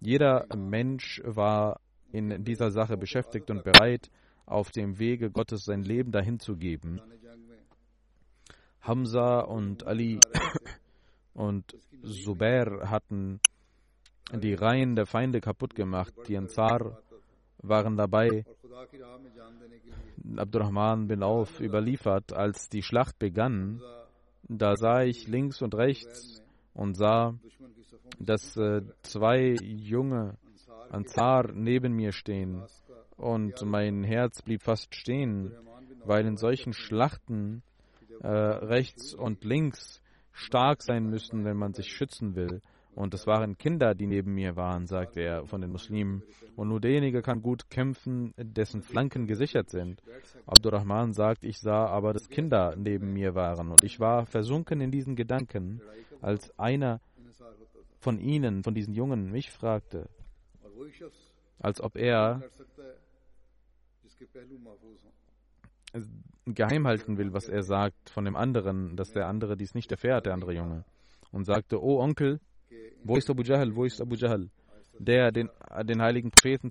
Jeder 0.00 0.46
Mensch 0.56 1.20
war 1.24 1.80
in 2.12 2.44
dieser 2.44 2.70
Sache 2.70 2.96
beschäftigt 2.96 3.50
und 3.50 3.64
bereit, 3.64 4.10
auf 4.46 4.70
dem 4.70 4.98
Wege 4.98 5.30
Gottes 5.30 5.64
sein 5.64 5.82
Leben 5.82 6.10
dahin 6.10 6.40
zu 6.40 6.56
geben. 6.56 7.00
Hamza 8.80 9.40
und 9.40 9.86
Ali 9.86 10.18
und 11.34 11.76
Zubair 12.02 12.90
hatten 12.90 13.40
die 14.32 14.54
Reihen 14.54 14.94
der 14.94 15.06
Feinde 15.06 15.40
kaputt 15.40 15.74
gemacht. 15.74 16.14
Die 16.28 16.36
Ansar 16.36 17.00
waren 17.58 17.96
dabei. 17.96 18.44
Abdurrahman 20.36 21.08
bin 21.08 21.22
Auf 21.22 21.60
überliefert, 21.60 22.32
als 22.32 22.68
die 22.68 22.82
Schlacht 22.82 23.18
begann, 23.18 23.80
da 24.42 24.76
sah 24.76 25.02
ich 25.02 25.28
links 25.28 25.62
und 25.62 25.74
rechts 25.74 26.42
und 26.74 26.94
sah, 26.94 27.34
dass 28.18 28.56
äh, 28.56 28.82
zwei 29.02 29.56
junge 29.60 30.36
Ansar 30.90 31.52
neben 31.52 31.94
mir 31.94 32.12
stehen 32.12 32.64
und 33.16 33.62
mein 33.62 34.02
Herz 34.02 34.42
blieb 34.42 34.62
fast 34.62 34.94
stehen, 34.94 35.52
weil 36.04 36.26
in 36.26 36.36
solchen 36.36 36.72
Schlachten 36.72 37.62
äh, 38.20 38.28
rechts 38.28 39.14
und 39.14 39.44
links 39.44 40.02
stark 40.32 40.82
sein 40.82 41.06
müssen, 41.06 41.44
wenn 41.44 41.56
man 41.56 41.74
sich 41.74 41.92
schützen 41.92 42.34
will. 42.34 42.60
Und 42.94 43.14
es 43.14 43.26
waren 43.26 43.56
Kinder, 43.56 43.94
die 43.94 44.06
neben 44.06 44.34
mir 44.34 44.56
waren, 44.56 44.86
sagte 44.86 45.20
er 45.20 45.46
von 45.46 45.60
den 45.60 45.70
Muslimen. 45.70 46.22
Und 46.56 46.68
nur 46.68 46.80
derjenige 46.80 47.22
kann 47.22 47.40
gut 47.40 47.70
kämpfen, 47.70 48.34
dessen 48.36 48.82
Flanken 48.82 49.26
gesichert 49.26 49.70
sind. 49.70 50.02
Abdurrahman 50.46 51.12
sagt, 51.12 51.44
ich 51.44 51.58
sah 51.58 51.86
aber, 51.86 52.12
dass 52.12 52.28
Kinder 52.28 52.74
neben 52.76 53.12
mir 53.12 53.34
waren. 53.34 53.70
Und 53.70 53.84
ich 53.84 54.00
war 54.00 54.26
versunken 54.26 54.80
in 54.80 54.90
diesen 54.90 55.14
Gedanken, 55.16 55.80
als 56.20 56.56
einer 56.58 57.00
von 58.00 58.18
ihnen, 58.18 58.64
von 58.64 58.74
diesen 58.74 58.94
Jungen, 58.94 59.30
mich 59.30 59.50
fragte, 59.50 60.08
als 61.58 61.80
ob 61.80 61.96
er 61.96 62.42
geheim 66.46 66.86
halten 66.86 67.18
will, 67.18 67.32
was 67.32 67.48
er 67.48 67.62
sagt 67.62 68.10
von 68.10 68.24
dem 68.24 68.36
anderen, 68.36 68.96
dass 68.96 69.12
der 69.12 69.26
andere 69.26 69.56
dies 69.56 69.74
nicht 69.74 69.90
erfährt, 69.90 70.26
der 70.26 70.34
andere 70.34 70.54
Junge. 70.54 70.84
Und 71.30 71.44
sagte, 71.44 71.82
oh 71.82 72.00
Onkel, 72.00 72.40
wo 73.04 73.16
ist 73.16 73.30
Abu 73.30 73.42
Jahl? 73.42 73.74
Wo 73.74 73.84
ist 73.84 74.00
Abu 74.00 74.14
Jahl? 74.14 74.50
Der 74.98 75.32
den, 75.32 75.48
den 75.84 76.02
heiligen 76.02 76.30
Propheten 76.30 76.70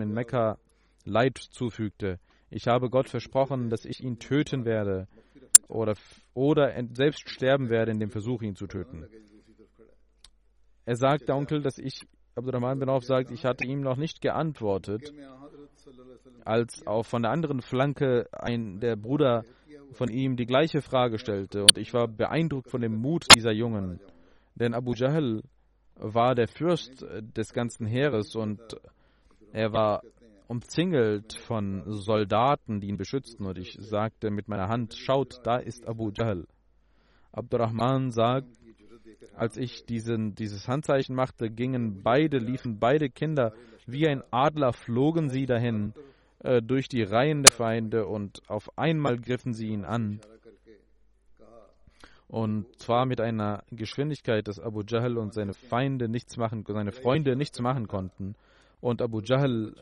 in 0.00 0.12
Mekka 0.12 0.58
Leid 1.04 1.38
zufügte. 1.38 2.18
Ich 2.50 2.66
habe 2.66 2.90
Gott 2.90 3.08
versprochen, 3.08 3.70
dass 3.70 3.84
ich 3.84 4.02
ihn 4.02 4.18
töten 4.18 4.64
werde 4.64 5.08
oder, 5.68 5.94
oder 6.34 6.72
selbst 6.92 7.28
sterben 7.28 7.70
werde 7.70 7.92
in 7.92 7.98
dem 7.98 8.10
Versuch, 8.10 8.42
ihn 8.42 8.56
zu 8.56 8.66
töten. 8.66 9.06
Er 10.84 10.96
sagt, 10.96 11.28
der 11.28 11.36
Onkel, 11.36 11.62
dass 11.62 11.78
ich 11.78 12.02
Abdurrahman 12.34 12.78
bin 12.78 12.88
Auf 12.88 13.04
sagt, 13.04 13.30
ich 13.30 13.44
hatte 13.44 13.66
ihm 13.66 13.80
noch 13.80 13.96
nicht 13.96 14.20
geantwortet, 14.20 15.12
als 16.44 16.86
auch 16.86 17.04
von 17.04 17.22
der 17.22 17.30
anderen 17.30 17.60
Flanke 17.60 18.26
ein, 18.32 18.80
der 18.80 18.96
Bruder 18.96 19.44
von 19.92 20.08
ihm 20.08 20.36
die 20.36 20.46
gleiche 20.46 20.80
Frage 20.80 21.18
stellte. 21.18 21.64
Und 21.64 21.76
ich 21.76 21.92
war 21.92 22.08
beeindruckt 22.08 22.70
von 22.70 22.80
dem 22.80 22.96
Mut 22.96 23.26
dieser 23.34 23.52
Jungen. 23.52 24.00
Denn 24.54 24.74
Abu 24.74 24.94
Jahl 24.94 25.42
war 25.96 26.34
der 26.34 26.48
Fürst 26.48 27.04
des 27.20 27.52
ganzen 27.52 27.86
Heeres 27.86 28.34
und 28.34 28.60
er 29.52 29.72
war 29.72 30.02
umzingelt 30.48 31.34
von 31.34 31.82
Soldaten, 31.86 32.80
die 32.80 32.88
ihn 32.88 32.96
beschützten. 32.96 33.46
Und 33.46 33.58
ich 33.58 33.76
sagte 33.80 34.30
mit 34.30 34.48
meiner 34.48 34.68
Hand, 34.68 34.94
schaut, 34.94 35.40
da 35.44 35.56
ist 35.56 35.86
Abu 35.86 36.10
Jahl. 36.10 36.46
Abdurrahman 37.32 38.10
sagt, 38.10 38.48
als 39.34 39.56
ich 39.56 39.86
diesen, 39.86 40.34
dieses 40.34 40.68
Handzeichen 40.68 41.14
machte, 41.14 41.50
gingen 41.50 42.02
beide, 42.02 42.38
liefen 42.38 42.78
beide 42.78 43.08
Kinder 43.08 43.54
wie 43.86 44.06
ein 44.06 44.22
Adler, 44.30 44.72
flogen 44.72 45.30
sie 45.30 45.46
dahin 45.46 45.94
äh, 46.40 46.60
durch 46.60 46.88
die 46.88 47.02
Reihen 47.02 47.42
der 47.42 47.52
Feinde 47.52 48.06
und 48.06 48.42
auf 48.48 48.76
einmal 48.76 49.18
griffen 49.18 49.54
sie 49.54 49.68
ihn 49.68 49.84
an. 49.84 50.20
Und 52.32 52.80
zwar 52.80 53.04
mit 53.04 53.20
einer 53.20 53.62
Geschwindigkeit, 53.70 54.48
dass 54.48 54.58
Abu 54.58 54.80
Jahl 54.88 55.18
und 55.18 55.34
seine 55.34 55.52
Feinde 55.52 56.08
nichts 56.08 56.38
machen, 56.38 56.64
seine 56.66 56.90
Freunde 56.90 57.36
nichts 57.36 57.60
machen 57.60 57.88
konnten. 57.88 58.36
Und 58.80 59.02
Abu 59.02 59.20
Jahl 59.20 59.74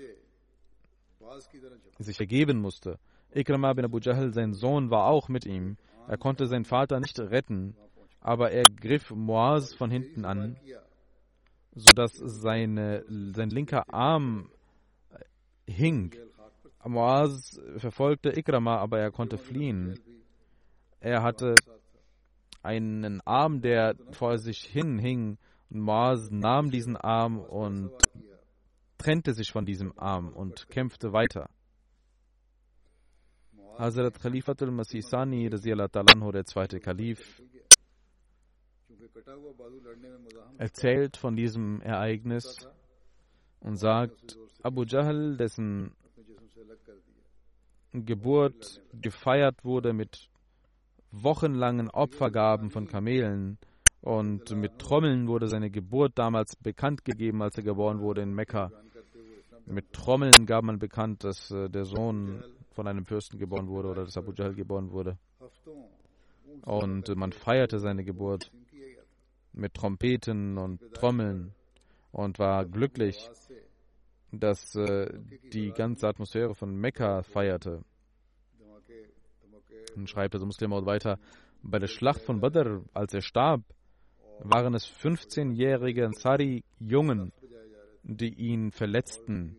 sich 2.00 2.18
ergeben 2.18 2.58
musste. 2.58 2.98
Ikrama 3.32 3.72
bin 3.74 3.84
Abu 3.84 4.00
Jahl, 4.00 4.32
sein 4.32 4.52
Sohn, 4.52 4.90
war 4.90 5.06
auch 5.06 5.28
mit 5.28 5.46
ihm. 5.46 5.76
Er 6.08 6.18
konnte 6.18 6.46
seinen 6.46 6.64
Vater 6.64 6.98
nicht 6.98 7.20
retten, 7.20 7.76
aber 8.20 8.50
er 8.50 8.64
griff 8.64 9.12
Moaz 9.12 9.72
von 9.72 9.92
hinten 9.92 10.24
an, 10.24 10.56
sodass 11.76 12.14
seine, 12.14 13.04
sein 13.32 13.50
linker 13.50 13.94
Arm 13.94 14.50
hing. 15.68 16.16
Moaz 16.84 17.60
verfolgte 17.76 18.36
Ikrama, 18.36 18.78
aber 18.78 18.98
er 18.98 19.12
konnte 19.12 19.38
fliehen. 19.38 20.00
Er 20.98 21.22
hatte 21.22 21.54
einen 22.62 23.20
Arm, 23.22 23.60
der 23.60 23.96
vor 24.12 24.38
sich 24.38 24.60
hin 24.64 24.98
hing. 24.98 25.38
Moaz 25.68 26.30
nahm 26.30 26.70
diesen 26.70 26.96
Arm 26.96 27.38
und 27.38 27.92
trennte 28.98 29.32
sich 29.34 29.50
von 29.50 29.64
diesem 29.64 29.96
Arm 29.98 30.32
und 30.32 30.68
kämpfte 30.68 31.12
weiter. 31.12 31.48
Hazrat 33.78 34.20
Khalifatul 34.20 34.72
Masih 34.72 35.00
Sani, 35.00 35.48
der 35.48 36.44
zweite 36.44 36.80
Kalif, 36.80 37.42
erzählt 40.58 41.16
von 41.16 41.36
diesem 41.36 41.80
Ereignis 41.80 42.68
und 43.60 43.76
sagt, 43.76 44.36
Abu 44.62 44.84
Jahl, 44.84 45.36
dessen 45.36 45.92
Geburt 47.92 48.82
gefeiert 48.92 49.64
wurde 49.64 49.92
mit 49.92 50.29
wochenlangen 51.12 51.90
Opfergaben 51.90 52.70
von 52.70 52.86
Kamelen 52.86 53.58
und 54.00 54.50
mit 54.56 54.78
Trommeln 54.78 55.28
wurde 55.28 55.48
seine 55.48 55.70
Geburt 55.70 56.12
damals 56.14 56.56
bekannt 56.56 57.04
gegeben, 57.04 57.42
als 57.42 57.56
er 57.56 57.64
geboren 57.64 58.00
wurde 58.00 58.22
in 58.22 58.34
Mekka. 58.34 58.70
Mit 59.66 59.92
Trommeln 59.92 60.46
gab 60.46 60.64
man 60.64 60.78
bekannt, 60.78 61.22
dass 61.22 61.50
äh, 61.50 61.68
der 61.68 61.84
Sohn 61.84 62.42
von 62.72 62.86
einem 62.86 63.04
Fürsten 63.04 63.38
geboren 63.38 63.68
wurde 63.68 63.88
oder 63.88 64.04
dass 64.04 64.16
Abu 64.16 64.32
Jahl 64.32 64.54
geboren 64.54 64.90
wurde. 64.90 65.18
Und 66.62 67.14
man 67.14 67.32
feierte 67.32 67.78
seine 67.78 68.04
Geburt 68.04 68.50
mit 69.52 69.74
Trompeten 69.74 70.58
und 70.58 70.80
Trommeln 70.94 71.52
und 72.12 72.38
war 72.38 72.64
glücklich, 72.64 73.30
dass 74.32 74.74
äh, 74.76 75.12
die 75.52 75.72
ganze 75.72 76.08
Atmosphäre 76.08 76.54
von 76.54 76.74
Mekka 76.74 77.22
feierte. 77.22 77.82
Und 79.96 80.08
schreibt 80.08 80.34
also 80.34 80.46
Muslim 80.46 80.72
auch 80.72 80.86
weiter, 80.86 81.18
bei 81.62 81.78
der 81.78 81.88
Schlacht 81.88 82.22
von 82.22 82.40
Badr, 82.40 82.82
als 82.94 83.12
er 83.14 83.20
starb, 83.20 83.62
waren 84.42 84.74
es 84.74 84.86
15-jährige 84.86 86.06
Ansari-Jungen, 86.06 87.32
die 88.02 88.34
ihn 88.34 88.72
verletzten. 88.72 89.56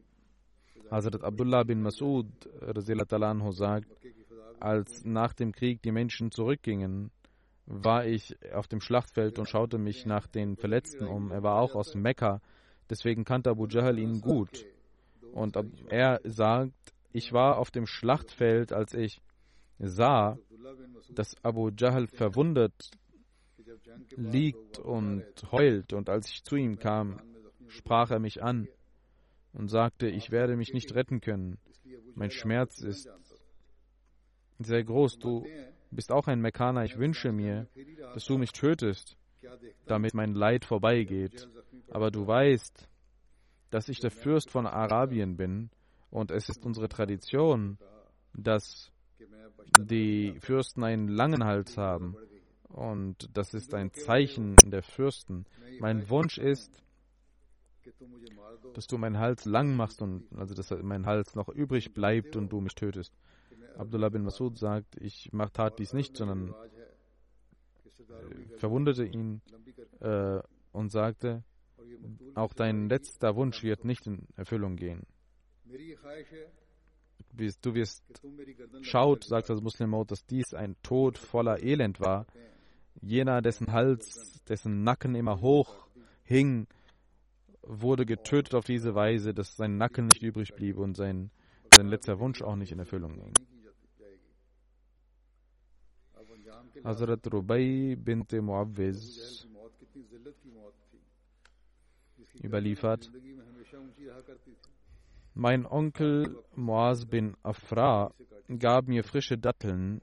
Hazrat 0.89 1.23
Abdullah 1.23 1.63
bin 1.63 1.81
Masud 1.81 2.27
sagt, 3.51 3.87
als 4.59 5.05
nach 5.05 5.33
dem 5.33 5.51
Krieg 5.51 5.81
die 5.81 5.91
Menschen 5.91 6.31
zurückgingen, 6.31 7.11
war 7.65 8.05
ich 8.05 8.35
auf 8.53 8.67
dem 8.67 8.81
Schlachtfeld 8.81 9.39
und 9.39 9.47
schaute 9.47 9.77
mich 9.77 10.05
nach 10.05 10.27
den 10.27 10.57
Verletzten 10.57 11.07
um. 11.07 11.31
Er 11.31 11.43
war 11.43 11.59
auch 11.59 11.75
aus 11.75 11.95
Mekka, 11.95 12.41
deswegen 12.89 13.23
kannte 13.23 13.51
Abu 13.51 13.67
Jahl 13.67 13.97
ihn 13.99 14.19
gut. 14.21 14.65
Und 15.31 15.57
er 15.89 16.19
sagt, 16.25 16.73
ich 17.13 17.31
war 17.31 17.57
auf 17.57 17.71
dem 17.71 17.85
Schlachtfeld, 17.85 18.73
als 18.73 18.93
ich 18.93 19.21
sah, 19.81 20.37
dass 21.13 21.35
Abu 21.43 21.69
Jahl 21.69 22.07
verwundet 22.07 22.91
liegt 24.15 24.79
und 24.79 25.25
heult. 25.51 25.93
Und 25.93 26.09
als 26.09 26.29
ich 26.29 26.43
zu 26.43 26.55
ihm 26.55 26.77
kam, 26.77 27.19
sprach 27.67 28.11
er 28.11 28.19
mich 28.19 28.43
an 28.43 28.67
und 29.53 29.69
sagte, 29.69 30.07
ich 30.07 30.31
werde 30.31 30.55
mich 30.55 30.73
nicht 30.73 30.93
retten 30.93 31.21
können. 31.21 31.57
Mein 32.15 32.31
Schmerz 32.31 32.81
ist 32.81 33.09
sehr 34.59 34.83
groß. 34.83 35.17
Du 35.19 35.45
bist 35.89 36.11
auch 36.11 36.27
ein 36.27 36.41
Mekkaner. 36.41 36.83
Ich 36.83 36.97
wünsche 36.97 37.31
mir, 37.31 37.67
dass 38.13 38.25
du 38.25 38.37
mich 38.37 38.51
tötest, 38.51 39.17
damit 39.85 40.13
mein 40.13 40.33
Leid 40.33 40.65
vorbeigeht. 40.65 41.47
Aber 41.89 42.11
du 42.11 42.27
weißt, 42.27 42.87
dass 43.71 43.89
ich 43.89 43.99
der 43.99 44.11
Fürst 44.11 44.51
von 44.51 44.67
Arabien 44.67 45.37
bin 45.37 45.69
und 46.09 46.29
es 46.31 46.49
ist 46.49 46.65
unsere 46.65 46.89
Tradition, 46.89 47.77
dass 48.33 48.90
die 49.79 50.35
Fürsten 50.39 50.83
einen 50.83 51.07
langen 51.07 51.43
Hals 51.43 51.77
haben. 51.77 52.15
Und 52.69 53.29
das 53.33 53.53
ist 53.53 53.73
ein 53.73 53.93
Zeichen 53.93 54.55
der 54.65 54.83
Fürsten. 54.83 55.45
Mein 55.79 56.09
Wunsch 56.09 56.37
ist, 56.37 56.83
dass 58.73 58.87
du 58.87 58.97
meinen 58.97 59.19
Hals 59.19 59.45
lang 59.45 59.75
machst 59.75 60.01
und 60.01 60.27
also 60.37 60.53
dass 60.53 60.71
mein 60.81 61.05
Hals 61.05 61.35
noch 61.35 61.49
übrig 61.49 61.93
bleibt 61.93 62.35
und 62.35 62.49
du 62.49 62.61
mich 62.61 62.75
tötest. 62.75 63.13
Abdullah 63.77 64.09
bin 64.09 64.23
Masud 64.23 64.57
sagt, 64.57 64.95
ich 64.97 65.29
tat 65.53 65.79
dies 65.79 65.93
nicht, 65.93 66.15
sondern 66.15 66.49
äh, 66.49 66.53
verwundete 68.57 69.05
ihn 69.05 69.41
äh, 69.99 70.39
und 70.71 70.91
sagte, 70.91 71.43
auch 72.35 72.53
dein 72.53 72.89
letzter 72.89 73.35
Wunsch 73.35 73.63
wird 73.63 73.85
nicht 73.85 74.05
in 74.07 74.27
Erfüllung 74.35 74.75
gehen. 74.75 75.05
Du 77.33 77.73
wirst, 77.75 78.03
schaut, 78.81 79.23
sagt 79.23 79.49
das 79.49 79.61
Muslim 79.61 79.91
dass 80.07 80.25
dies 80.25 80.53
ein 80.53 80.75
Tod 80.83 81.17
voller 81.17 81.63
Elend 81.63 81.99
war. 81.99 82.25
Jener, 83.01 83.41
dessen 83.41 83.71
Hals, 83.71 84.43
dessen 84.47 84.83
Nacken 84.83 85.15
immer 85.15 85.41
hoch 85.41 85.87
hing, 86.23 86.67
wurde 87.61 88.05
getötet 88.05 88.53
auf 88.55 88.65
diese 88.65 88.95
Weise, 88.95 89.33
dass 89.33 89.55
sein 89.55 89.77
Nacken 89.77 90.07
nicht 90.07 90.23
übrig 90.23 90.53
blieb 90.55 90.77
und 90.77 90.95
sein, 90.95 91.31
sein 91.73 91.87
letzter 91.87 92.19
Wunsch 92.19 92.41
auch 92.41 92.55
nicht 92.55 92.71
in 92.71 92.79
Erfüllung 92.79 93.15
ging. 93.15 93.33
Hazrat 96.83 97.31
Rubai 97.31 97.95
bint 97.97 98.31
Muawwiz 98.31 99.47
überliefert, 102.43 103.11
mein 105.33 105.65
Onkel 105.65 106.37
Muaz 106.55 107.05
bin 107.05 107.35
Afra 107.43 108.13
gab 108.59 108.87
mir 108.87 109.03
frische 109.03 109.37
Datteln 109.37 110.01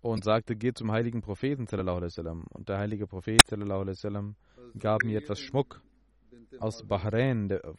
und 0.00 0.24
sagte, 0.24 0.54
geh 0.56 0.72
zum 0.72 0.92
heiligen 0.92 1.20
Propheten 1.20 1.66
und 1.66 2.68
der 2.68 2.78
heilige 2.78 3.06
Prophet 3.06 3.42
gab 4.78 5.02
mir 5.04 5.18
etwas 5.18 5.40
Schmuck 5.40 5.82
aus 6.60 6.82
Bahrain, 6.86 7.48
der, 7.48 7.74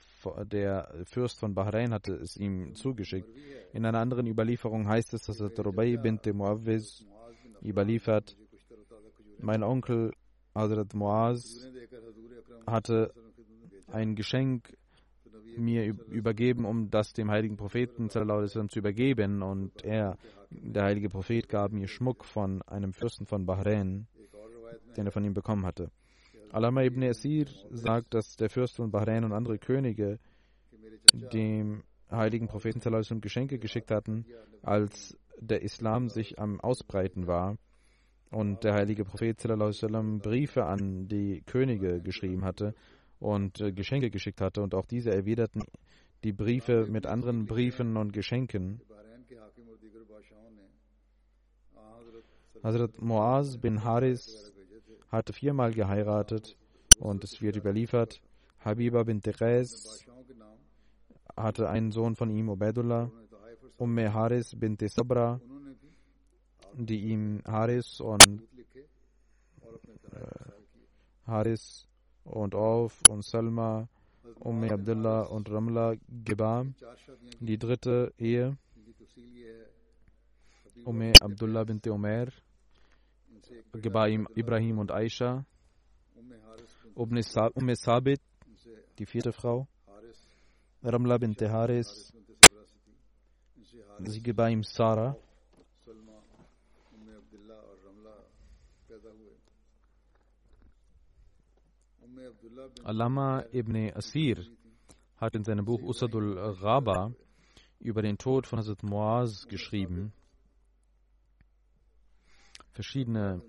der, 0.46 0.94
Fürst 1.06 1.40
von 1.40 1.54
Bahrain 1.54 1.94
hatte 1.94 2.14
es 2.14 2.38
ihm 2.38 2.76
zugeschickt. 2.76 3.30
In 3.74 3.86
einer 3.86 4.00
anderen 4.00 4.28
Überlieferung 4.28 4.88
heißt 4.88 5.14
es, 5.14 5.24
dass 5.24 5.42
Rubai 5.42 5.98
bint 5.98 6.26
Muawwiz 6.26 7.06
überliefert, 7.64 8.38
mein 9.40 9.64
Onkel 9.64 10.12
Hazrat 10.54 10.94
Muaz 10.94 11.68
hatte 12.66 13.14
ein 13.88 14.16
Geschenk 14.16 14.78
mir 15.60 15.94
übergeben, 16.08 16.66
um 16.66 16.90
das 16.90 17.14
dem 17.14 17.30
heiligen 17.30 17.58
Propheten 17.58 18.10
zu 18.70 18.80
übergeben. 18.80 19.42
Und 19.42 19.84
er, 19.84 20.18
der 20.50 20.84
heilige 20.84 21.10
Prophet, 21.10 21.48
gab 21.50 21.72
mir 21.72 21.88
Schmuck 21.88 22.26
von 22.26 22.62
einem 22.64 22.94
Fürsten 22.94 23.26
von 23.26 23.46
Bahrain, 23.46 24.08
den 24.98 25.06
er 25.06 25.12
von 25.12 25.24
ihm 25.24 25.34
bekommen 25.34 25.66
hatte. 25.66 25.92
Alama 26.52 26.82
ibn 26.84 27.04
Asir 27.04 27.46
sagt, 27.70 28.14
dass 28.14 28.36
der 28.36 28.50
Fürst 28.50 28.76
von 28.76 28.92
Bahrain 28.92 29.24
und 29.24 29.34
andere 29.34 29.60
Könige 29.60 30.20
dem 31.14 31.84
heiligen 32.10 32.48
Propheten 32.48 32.82
Geschenke 33.22 33.60
geschickt 33.60 33.92
hatten, 33.92 34.26
als 34.64 35.16
der 35.40 35.62
Islam 35.62 36.10
sich 36.10 36.40
am 36.40 36.60
Ausbreiten 36.60 37.28
war. 37.28 37.58
und 38.32 38.64
der 38.64 38.74
heilige 38.74 39.06
Prophet 39.06 39.40
Briefe 40.22 40.66
an 40.66 41.08
die 41.08 41.42
Könige 41.46 42.02
geschrieben 42.02 42.46
hatte 42.46 42.76
und 43.20 43.60
äh, 43.62 43.72
Geschenke 43.72 44.10
geschickt 44.10 44.42
hatte 44.42 44.62
und 44.62 44.74
auch 44.74 44.86
diese 44.86 45.12
erwiderten 45.12 45.64
die 46.24 46.34
Briefe 46.34 46.86
mit 46.90 47.06
anderen 47.06 47.46
Briefen 47.46 47.96
und 47.96 48.12
Geschenken. 48.12 48.82
Hazrat 52.62 53.02
Muaz 53.02 53.58
bin 53.58 53.84
Haris 53.84 54.52
hatte 55.10 55.32
viermal 55.32 55.74
geheiratet 55.74 56.58
und 57.00 57.24
es 57.24 57.42
wird 57.42 57.56
überliefert, 57.56 58.22
Habiba 58.60 59.04
bin 59.04 59.22
Qais 59.22 60.06
hatte 61.38 61.70
einen 61.70 61.92
Sohn 61.92 62.18
von 62.18 62.30
ihm, 62.30 62.50
Ubaidullah, 62.50 63.10
Umme 63.78 64.14
Haris 64.14 64.54
bin 64.60 64.78
Sabra, 64.78 65.40
die 66.74 67.00
ihm 67.12 67.42
Haris 67.48 68.02
und 68.02 68.44
äh, 70.12 70.52
Haris 71.26 71.89
und 72.30 72.56
Auf 72.56 73.02
und 73.10 73.26
Salma, 73.26 73.88
Umme 74.40 74.72
Abdullah 74.72 75.24
und 75.24 75.50
Ramla 75.50 75.96
gebar. 76.24 76.66
Die 77.40 77.58
dritte 77.58 78.14
Ehe, 78.18 78.58
Umme 80.86 81.14
Abdullah 81.22 81.64
bint 81.64 81.88
gebar 83.74 84.10
ihm 84.10 84.28
Ibrahim 84.36 84.80
und 84.80 84.92
Aisha. 84.92 85.46
Umme 86.96 87.76
Sabit, 87.76 88.22
die 88.98 89.06
vierte 89.06 89.32
Frau, 89.32 89.68
Ramla 90.84 91.18
bint 91.18 91.42
Haris, 91.42 92.14
sie 94.00 94.22
gebar 94.24 94.50
ihm 94.50 94.64
Sarah. 94.64 95.18
Alama 102.84 103.44
ibn 103.52 103.92
Asir 103.94 104.46
hat 105.18 105.36
in 105.36 105.44
seinem 105.44 105.66
Buch 105.66 105.82
Usadul 105.82 106.36
Ghaba 106.62 107.14
über 107.80 108.02
den 108.02 108.18
Tod 108.18 108.48
von 108.48 108.60
Hazrat 108.60 108.84
Muaz 108.84 109.48
geschrieben. 109.48 110.14
Verschiedene 112.72 113.42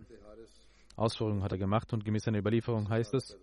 Ausführungen 0.97 1.43
hat 1.43 1.53
er 1.53 1.59
gemacht 1.59 1.93
und 1.93 2.05
gemäß 2.05 2.25
seiner 2.25 2.39
Überlieferung 2.39 2.89
heißt 2.89 3.15
es, 3.15 3.37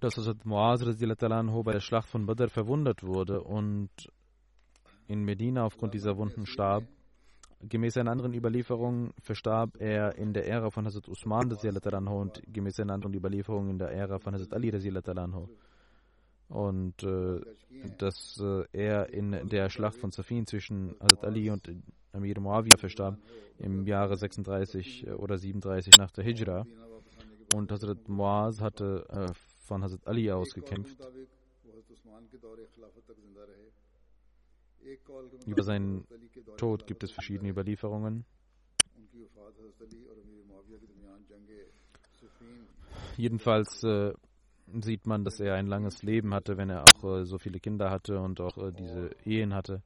dass 0.00 0.16
Hazrat 0.16 0.44
Muaz 0.44 0.84
bei 0.84 1.72
der 1.72 1.80
Schlacht 1.80 2.08
von 2.08 2.26
Badr 2.26 2.48
verwundet 2.48 3.02
wurde 3.02 3.42
und 3.42 3.90
in 5.06 5.24
Medina 5.24 5.64
aufgrund 5.64 5.94
dieser 5.94 6.16
Wunden 6.16 6.46
starb. 6.46 6.84
Gemäß 7.60 7.96
einer 7.96 8.12
anderen 8.12 8.34
Überlieferung 8.34 9.12
verstarb 9.20 9.80
er 9.80 10.16
in 10.16 10.32
der 10.32 10.46
Ära 10.46 10.70
von 10.70 10.86
Hazrat 10.86 11.08
Usman 11.08 11.50
und 11.50 12.42
gemäß 12.52 12.78
einer 12.78 12.94
anderen 12.94 13.14
Überlieferung 13.14 13.68
in 13.68 13.78
der 13.78 13.90
Ära 13.90 14.18
von 14.20 14.34
Hazrat 14.34 14.54
Ali 14.54 14.70
und 16.48 17.02
äh, 17.02 17.40
dass 17.98 18.40
äh, 18.40 18.64
er 18.72 19.12
in 19.12 19.48
der 19.48 19.68
Schlacht 19.70 19.96
von 19.96 20.12
Safin 20.12 20.46
zwischen 20.46 20.94
Hazrat 21.00 21.24
Ali 21.24 21.50
und 21.50 21.68
Amir 22.12 22.40
Muawiyah 22.40 22.78
verstarb 22.78 23.18
im 23.58 23.86
Jahre 23.86 24.16
36 24.16 25.08
oder 25.10 25.36
37 25.36 25.96
nach 25.98 26.12
der 26.12 26.24
Hijra 26.24 26.64
und 27.54 27.72
Hazrat 27.72 28.08
Muaz 28.08 28.60
hatte 28.60 29.04
äh, 29.08 29.34
von 29.66 29.82
Hazrat 29.82 30.06
Ali 30.06 30.30
aus 30.30 30.54
gekämpft. 30.54 30.96
Über 35.46 35.62
seinen 35.62 36.06
Tod 36.56 36.86
gibt 36.86 37.02
es 37.02 37.10
verschiedene 37.10 37.50
Überlieferungen. 37.50 38.24
Jedenfalls 43.16 43.82
äh, 43.82 44.12
sieht 44.80 45.06
man, 45.06 45.24
dass 45.24 45.40
er 45.40 45.54
ein 45.54 45.66
langes 45.66 46.02
Leben 46.02 46.34
hatte, 46.34 46.56
wenn 46.56 46.70
er 46.70 46.82
auch 46.82 47.04
äh, 47.04 47.24
so 47.24 47.38
viele 47.38 47.58
Kinder 47.58 47.90
hatte 47.90 48.20
und 48.20 48.40
auch 48.40 48.56
äh, 48.58 48.72
diese 48.72 49.10
Ehen 49.24 49.54
hatte. 49.54 49.82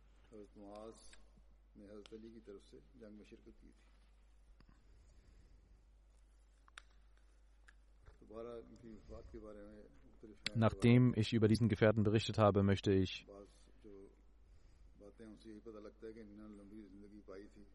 Nachdem 10.55 11.15
ich 11.17 11.33
über 11.33 11.49
diesen 11.49 11.69
Gefährten 11.69 12.03
berichtet 12.03 12.39
habe, 12.39 12.63
möchte 12.63 12.93
ich 12.93 13.27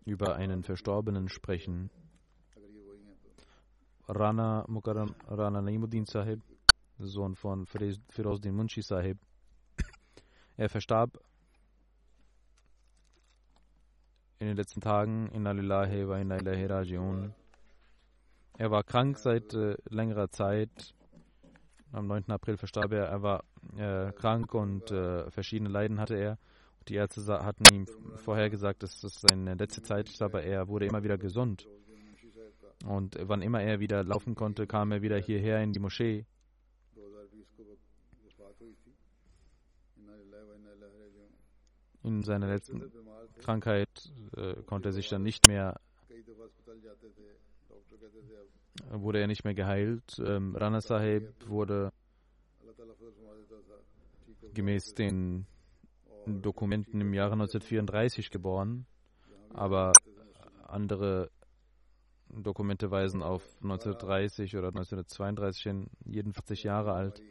über 0.06 0.36
einen 0.36 0.63
Verstorbenen 0.63 1.30
sprechen. 1.30 1.89
Rana 4.08 4.65
Mukarram 4.67 5.13
Rana 5.28 5.62
Naimuddin 5.62 6.06
Sahib, 6.06 6.41
Sohn 6.97 7.36
von 7.36 7.65
Firozdin 7.65 8.56
Munshi 8.56 8.82
Sahib. 8.82 9.17
Er 10.56 10.69
verstarb 10.69 11.19
in 14.39 14.47
den 14.47 14.56
letzten 14.56 14.82
Tagen 14.82 15.28
in 15.28 15.45
Alillahi 15.45 16.08
wa 16.08 16.17
inna 16.17 16.38
ilahi. 16.38 17.32
Er 18.58 18.71
war 18.71 18.84
krank 18.84 19.19
seit 19.19 19.54
äh, 19.54 19.78
längerer 19.89 20.30
Zeit. 20.30 20.95
Am 21.91 22.08
9. 22.08 22.32
April 22.32 22.58
verstarb 22.58 22.91
er. 22.91 23.06
Er 23.06 23.21
war 23.21 23.43
äh, 23.76 24.12
krank 24.13 24.54
und 24.54 24.89
äh, 24.89 25.30
verschiedene 25.30 25.69
Leiden 25.69 26.00
hatte 26.00 26.15
er. 26.15 26.38
Die 26.88 26.95
Ärzte 26.95 27.43
hatten 27.43 27.63
ihm 27.73 27.86
vorher 28.15 28.50
gesagt, 28.50 28.84
dass 28.84 29.02
das 29.02 29.21
seine 29.30 29.56
letzte 29.56 29.82
Zeit 29.82 30.10
ist, 30.10 30.21
aber 30.21 30.43
er 30.43 30.67
wurde 30.67 30.86
immer 30.86 31.04
wieder 31.04 31.17
gesund. 31.17 31.67
Und 32.86 33.17
wann 33.21 33.41
immer 33.41 33.62
er 33.62 33.80
wieder 33.80 34.04
laufen 34.04 34.36
konnte, 34.36 34.67
kam 34.67 34.91
er 34.91 35.02
wieder 35.02 35.17
hierher 35.17 35.62
in 35.62 35.73
die 35.73 35.80
Moschee. 35.80 36.26
In 42.04 42.23
seiner 42.23 42.47
letzten 42.47 42.89
Krankheit 43.39 43.89
äh, 44.38 44.56
konnte 44.63 44.89
er 44.89 44.93
sich 44.93 45.10
dann 45.10 45.23
nicht 45.23 45.45
mehr, 45.47 45.82
wurde 48.91 49.19
er 49.19 49.28
nicht 49.28 49.43
mehr 49.43 49.56
geheilt. 49.56 50.17
Ähm, 50.19 50.56
Rana 50.56 50.80
Sahib 50.80 51.34
wurde 51.47 51.91
gemäß 54.54 54.93
den 54.93 55.45
Dokumenten 56.27 56.99
im 57.01 57.13
Jahre 57.13 57.33
1934 57.33 58.29
geboren, 58.29 58.85
aber 59.53 59.93
andere 60.67 61.31
Dokumente 62.29 62.91
weisen 62.91 63.23
auf 63.23 63.43
1930 63.63 64.57
oder 64.57 64.67
1932 64.67 65.63
hin, 65.63 65.87
jeden 66.05 66.33
40 66.33 66.63
Jahre 66.63 66.93
alt. 66.93 67.21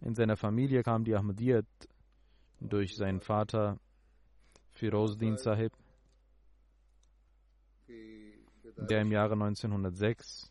In 0.00 0.14
seiner 0.14 0.36
Familie 0.36 0.82
kam 0.82 1.04
die 1.04 1.14
Ahmadiyyat 1.14 1.66
durch 2.60 2.96
seinen 2.96 3.20
Vater 3.20 3.78
Firozdin 4.72 5.36
Sahib, 5.36 5.72
der 7.88 9.02
im 9.02 9.12
Jahre 9.12 9.34
1906 9.34 10.50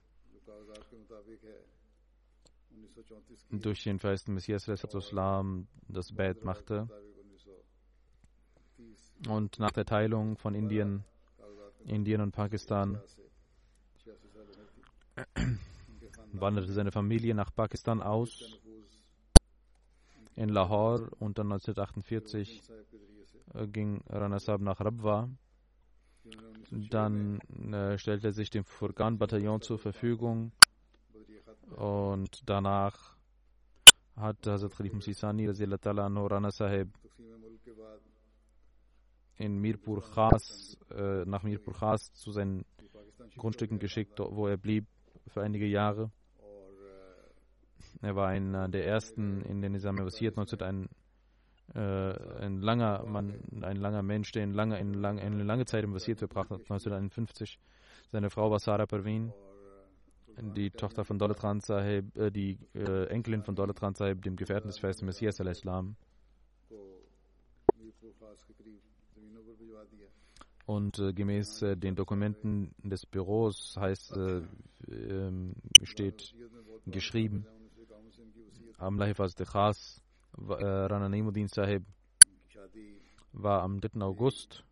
durch 3.49 3.83
den 3.83 3.99
feisten 3.99 4.33
Messias 4.33 4.67
Islam 4.67 5.67
das 5.87 6.11
Bad 6.13 6.43
machte 6.43 6.87
und 9.27 9.59
nach 9.59 9.71
der 9.71 9.85
Teilung 9.85 10.37
von 10.37 10.55
Indien, 10.55 11.03
Indien 11.85 12.21
und 12.21 12.31
Pakistan 12.31 13.01
wanderte 16.33 16.73
seine 16.73 16.91
Familie 16.91 17.33
nach 17.35 17.53
Pakistan 17.53 18.01
aus, 18.01 18.59
in 20.35 20.49
Lahore 20.49 21.09
und 21.19 21.37
dann 21.37 21.51
1948 21.51 22.61
äh, 23.53 23.67
ging 23.67 24.01
Rana 24.09 24.39
Sahib 24.39 24.61
nach 24.61 24.79
Rabwa. 24.81 25.29
Dann 26.71 27.39
äh, 27.71 27.97
stellte 27.97 28.27
er 28.27 28.33
sich 28.33 28.49
dem 28.49 28.65
Furqan-Bataillon 28.65 29.61
zur 29.61 29.77
Verfügung 29.79 30.51
und 31.75 32.41
danach 32.49 33.15
hat 34.15 34.45
Hazrat 34.47 34.75
Khalif 34.75 34.93
Musisani 34.93 35.47
Rana 35.47 36.51
Sahib 36.51 36.89
in 39.37 39.59
Mirpur 39.59 40.01
Khas, 40.01 40.77
äh, 40.91 41.25
nach 41.25 41.43
Mirpur 41.43 41.73
Khas 41.73 42.13
zu 42.13 42.31
seinen 42.31 42.65
Grundstücken 43.37 43.79
geschickt, 43.79 44.19
wo 44.19 44.47
er 44.47 44.57
blieb 44.57 44.85
für 45.27 45.41
einige 45.41 45.65
Jahre. 45.65 46.11
Er 48.01 48.15
war 48.15 48.27
einer 48.27 48.67
der 48.67 48.85
ersten 48.85 49.41
in 49.41 49.61
den 49.61 49.71
Nizam 49.71 49.97
Wasiat 49.97 50.35
19 50.35 50.61
ein, 50.61 50.89
äh, 51.73 51.79
ein 51.79 52.61
langer 52.61 53.05
Mann, 53.05 53.39
ein 53.61 53.77
langer 53.77 54.03
Mensch, 54.03 54.31
der 54.31 54.43
in 54.43 54.53
lange, 54.53 54.79
in 54.79 54.93
lang, 54.93 55.19
eine 55.19 55.43
lange 55.43 55.65
Zeit 55.65 55.83
im 55.83 55.93
Wasiat 55.93 56.19
verbracht 56.19 56.49
hat, 56.49 56.61
1951. 56.61 57.59
Seine 58.11 58.29
Frau 58.29 58.51
war 58.51 58.59
Sarah 58.59 58.85
Perveen, 58.85 59.33
die 60.37 60.69
Tochter 60.69 61.05
von 61.05 61.17
Dolatran 61.17 61.61
Sahib, 61.61 62.15
äh, 62.17 62.31
die 62.31 62.59
äh, 62.73 63.07
Enkelin 63.07 63.43
von 63.43 63.55
Dolatran 63.55 63.95
Sahib, 63.95 64.21
dem 64.21 64.35
Gefährten 64.35 64.67
des 64.67 64.79
feisten 64.79 65.05
Messias 65.05 65.39
al-Islam. 65.39 65.95
Und 70.65 70.97
äh, 70.97 71.13
gemäß 71.13 71.61
äh, 71.61 71.77
den 71.77 71.95
Dokumenten 71.95 72.73
des 72.83 73.05
Büros 73.05 73.75
heißt, 73.77 74.17
äh, 74.17 74.41
ähm, 74.87 75.53
steht 75.83 76.33
geschrieben, 76.87 77.45
Amla 78.77 79.05
Hifaz 79.05 79.35
Khas, 79.35 80.01
äh, 80.37 80.63
Rana 80.63 81.07
Naimuddin 81.07 81.47
Sahib 81.47 81.83
war 83.31 83.61
am 83.61 83.79
3. 83.79 84.01
August 84.01 84.63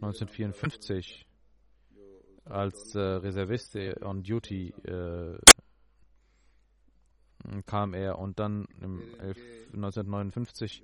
1954 0.00 1.26
als 2.44 2.94
äh, 2.94 2.98
Reservist 2.98 3.76
on 4.02 4.22
Duty 4.22 4.74
äh, 4.84 5.38
kam 7.66 7.94
er 7.94 8.18
und 8.18 8.38
dann 8.38 8.66
im 8.80 9.02
11, 9.18 9.38
1959 9.74 10.82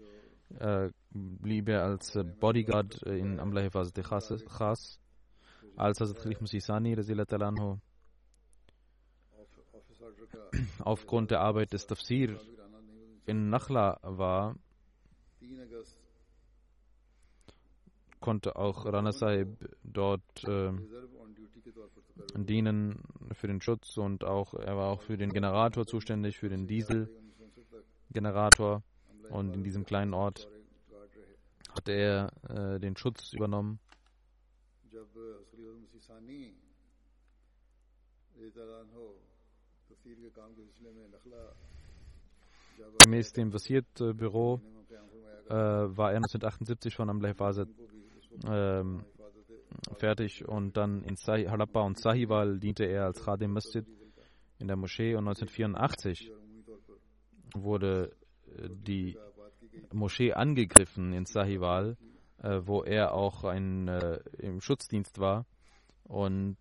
äh, 0.59 0.91
blieb 1.11 1.69
er 1.69 1.85
als 1.85 2.17
äh, 2.17 2.25
Bodyguard 2.25 3.03
äh, 3.07 3.19
in 3.19 3.39
Amla 3.41 3.63
Hifaz 3.63 3.93
Khas 3.93 4.99
als 5.77 6.01
Hazrat 6.01 6.23
Khalif 6.23 6.41
Musisani 6.41 6.97
aufgrund 10.81 11.31
der 11.31 11.41
Arbeit 11.41 11.73
des 11.73 11.87
Tafsir 11.87 12.41
in 13.27 13.49
Nakhla 13.49 14.01
war, 14.03 14.57
konnte 18.21 18.57
auch 18.57 18.85
Rana 18.85 19.13
Sahib 19.13 19.57
dort 19.83 20.45
äh, 20.45 20.73
dienen 22.35 23.03
für 23.33 23.47
den 23.47 23.63
Schutz 23.63 23.97
und 23.97 24.25
auch 24.25 24.53
er 24.55 24.77
war 24.77 24.89
auch 24.91 25.03
für 25.03 25.17
den 25.17 25.33
Generator 25.33 25.87
zuständig, 25.87 26.39
für 26.39 26.49
den 26.49 26.67
Dieselgenerator 26.67 28.83
und 29.31 29.55
in 29.55 29.63
diesem 29.63 29.85
kleinen 29.85 30.15
Ort 30.15 30.49
hatte 31.71 31.93
er 31.93 32.33
äh, 32.49 32.81
den 32.81 32.97
Schutz 32.97 33.33
übernommen. 33.33 33.79
Gemäß 43.03 43.33
dem 43.33 43.53
Wasiert-Büro 43.53 44.61
äh, 45.49 45.53
war 45.53 46.11
er 46.11 46.17
1978 46.17 46.97
von 46.97 47.11
Amleh 47.11 47.35
Fazet 47.35 47.69
ähm, 48.47 49.05
fertig 49.95 50.47
und 50.49 50.77
dann 50.77 51.03
in 51.05 51.17
Sahi, 51.17 51.45
Halabba 51.47 51.83
und 51.83 51.99
Sahiwal 51.99 52.59
diente 52.59 52.85
er 52.85 53.07
als 53.07 53.23
Khadim 53.23 53.53
Masjid 53.53 53.87
in 54.59 54.67
der 54.67 54.77
Moschee 54.77 55.15
und 55.15 55.29
1984 55.29 56.33
wurde 57.55 58.17
die 58.69 59.17
Moschee 59.93 60.33
angegriffen 60.33 61.13
in 61.13 61.27
Sahiwal, 61.27 61.97
äh, 62.43 62.61
wo 62.65 62.83
er 62.83 63.15
auch 63.15 63.45
ein, 63.45 63.89
äh, 63.89 64.21
im 64.39 64.61
Schutzdienst 64.61 65.19
war 65.19 65.47
und 66.05 66.57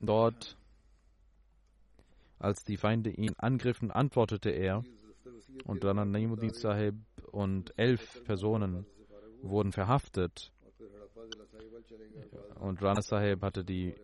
dort 0.00 0.56
als 2.38 2.64
die 2.64 2.76
Feinde 2.76 3.10
ihn 3.10 3.34
angriffen, 3.38 3.90
antwortete 3.90 4.50
er 4.50 4.84
und 5.64 5.84
dann 5.84 6.10
Naimuddin 6.10 6.52
Sahib 6.52 6.96
und 7.32 7.72
elf 7.78 8.22
Personen 8.24 8.86
wurden 9.42 9.72
verhaftet. 9.72 10.52
Und 12.60 12.82
Rana 12.82 13.02
Sahib 13.02 13.42
hatte 13.42 13.64
die 13.64 13.94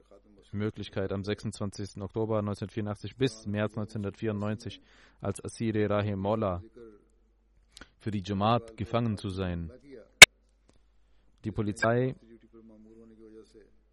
Möglichkeit, 0.53 1.13
am 1.13 1.23
26. 1.23 2.01
Oktober 2.03 2.39
1984 2.39 3.17
bis 3.17 3.47
März 3.47 3.77
1994 3.77 4.81
als 5.21 5.45
Asiri 5.45 5.87
Rahim 5.87 6.19
Molla 6.19 6.63
für 8.01 8.11
die 8.11 8.23
Jamaat 8.25 8.77
gefangen 8.77 9.17
zu 9.19 9.29
sein. 9.29 9.71
Die 11.45 11.53
Polizei 11.53 12.17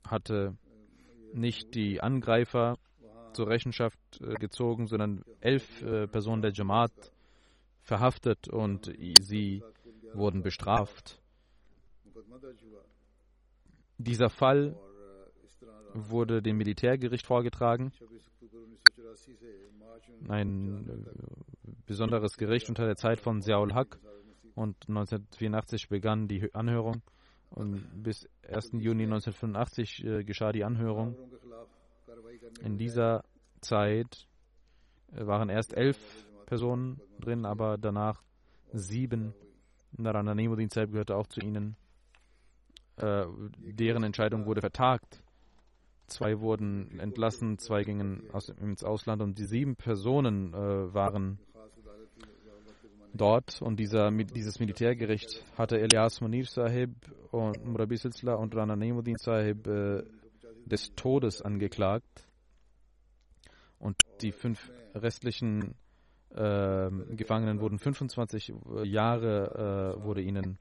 hatte 0.06 0.58
nicht 1.34 1.76
die 1.76 2.02
Angreifer 2.02 2.78
zur 3.34 3.48
Rechenschaft 3.48 4.00
äh, 4.22 4.34
gezogen, 4.36 4.88
sondern 4.88 5.24
elf 5.42 5.82
äh, 5.82 6.08
Personen 6.08 6.42
der 6.42 6.54
Jamaat 6.54 7.12
verhaftet 7.82 8.48
und 8.48 8.92
sie 9.22 9.64
wurden 10.14 10.42
bestraft. 10.42 11.22
Dieser 13.98 14.30
Fall 14.30 14.76
wurde 15.98 16.42
dem 16.42 16.58
Militärgericht 16.58 17.26
vorgetragen. 17.26 17.92
Ein 20.28 20.90
äh, 20.90 21.72
besonderes 21.86 22.38
Gericht 22.38 22.70
unter 22.70 22.86
der 22.86 22.96
Zeit 22.96 23.20
von 23.20 23.42
Ziaul 23.42 23.74
Haq 23.74 24.00
und 24.56 24.76
1984 24.88 25.90
begann 25.90 26.28
die 26.28 26.54
Anhörung 26.54 27.02
und 27.50 28.04
bis 28.04 28.28
1. 28.48 28.72
Juni 28.74 29.04
1985 29.04 30.06
äh, 30.06 30.24
geschah 30.24 30.52
die 30.52 30.64
Anhörung. 30.64 31.16
In 32.62 32.78
dieser 32.78 33.24
Zeit 33.62 34.28
äh, 35.12 35.26
waren 35.26 35.50
erst 35.50 35.76
elf 35.76 35.98
Personen 36.46 37.02
drin, 37.20 37.46
aber 37.46 37.78
danach 37.78 38.24
sieben. 38.74 39.34
Narana 39.92 40.34
Nemuddin 40.36 40.70
Saib 40.70 40.92
gehörte 40.92 41.16
auch 41.16 41.28
zu 41.28 41.42
ihnen. 41.42 41.76
Äh, 42.98 43.26
deren 43.60 44.04
Entscheidung 44.04 44.46
wurde 44.46 44.62
vertagt. 44.62 45.22
Zwei 46.08 46.40
wurden 46.40 47.00
entlassen, 47.00 47.58
zwei 47.58 47.84
gingen 47.84 48.30
aus, 48.32 48.50
ins 48.50 48.84
Ausland 48.84 49.22
und 49.22 49.38
die 49.38 49.46
sieben 49.46 49.76
Personen 49.76 50.54
äh, 50.54 50.94
waren 50.94 51.38
dort. 53.14 53.62
Und 53.62 53.78
dieser, 53.78 54.12
dieses 54.12 54.60
Militärgericht 54.60 55.44
hatte 55.58 55.80
Elias 55.80 56.22
Munir 56.22 56.46
Sahib 56.46 56.92
und 57.32 57.66
Murabi 57.66 57.98
Silsla 57.98 58.36
und 58.36 58.56
Rana 58.56 58.76
Nemuddin 58.76 59.18
Sahib 59.18 59.68
äh, 59.68 60.04
des 60.66 60.94
Todes 60.96 61.42
angeklagt. 61.42 62.26
Und 63.80 63.98
die 64.22 64.32
fünf 64.32 64.72
restlichen 64.96 65.76
äh, 66.30 66.90
Gefangenen 67.16 67.60
wurden 67.60 67.80
25 67.80 68.54
Jahre 68.84 69.96
äh, 70.00 70.04
wurde 70.04 70.22
ihnen 70.22 70.58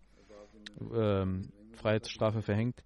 ähm, 0.92 1.50
Freiheitsstrafe 1.72 2.42
verhängt. 2.42 2.82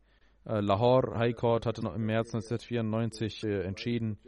Äh, 0.47 0.61
Lahore 0.61 1.19
High 1.19 1.37
Court 1.37 1.67
hatte 1.67 1.83
noch 1.83 1.95
im 1.95 2.07
März 2.07 2.35
1994 2.35 3.45
äh, 3.45 3.63
entschieden, 3.63 4.19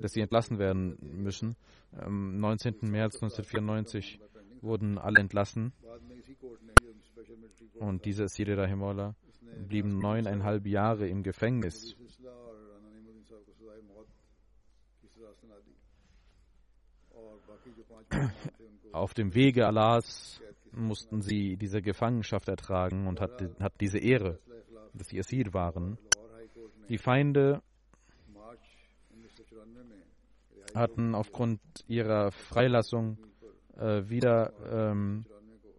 dass 0.00 0.12
sie 0.12 0.20
entlassen 0.20 0.58
werden 0.58 0.96
müssen. 1.00 1.56
Am 1.92 2.38
19. 2.38 2.76
März 2.82 3.22
1994 3.22 4.20
wurden 4.62 4.98
alle 4.98 5.20
entlassen. 5.20 5.72
Und 7.78 8.04
diese 8.04 8.28
Siri 8.28 8.54
Rahimullah 8.54 9.14
blieben 9.68 9.98
neuneinhalb 9.98 10.66
Jahre 10.66 11.08
im 11.08 11.22
Gefängnis. 11.22 11.96
Auf 18.92 19.14
dem 19.14 19.34
Wege 19.34 19.66
Allahs 19.66 20.40
mussten 20.72 21.22
sie 21.22 21.56
diese 21.56 21.82
Gefangenschaft 21.82 22.48
ertragen 22.48 23.06
und 23.06 23.20
hat, 23.20 23.42
hat 23.60 23.74
diese 23.80 23.98
Ehre, 23.98 24.38
sie 25.04 25.18
Asir 25.18 25.52
waren. 25.52 25.98
Die 26.88 26.98
Feinde 26.98 27.62
hatten 30.74 31.14
aufgrund 31.14 31.60
ihrer 31.86 32.30
Freilassung 32.30 33.18
äh, 33.76 34.08
wieder 34.08 34.52
ähm, 34.70 35.24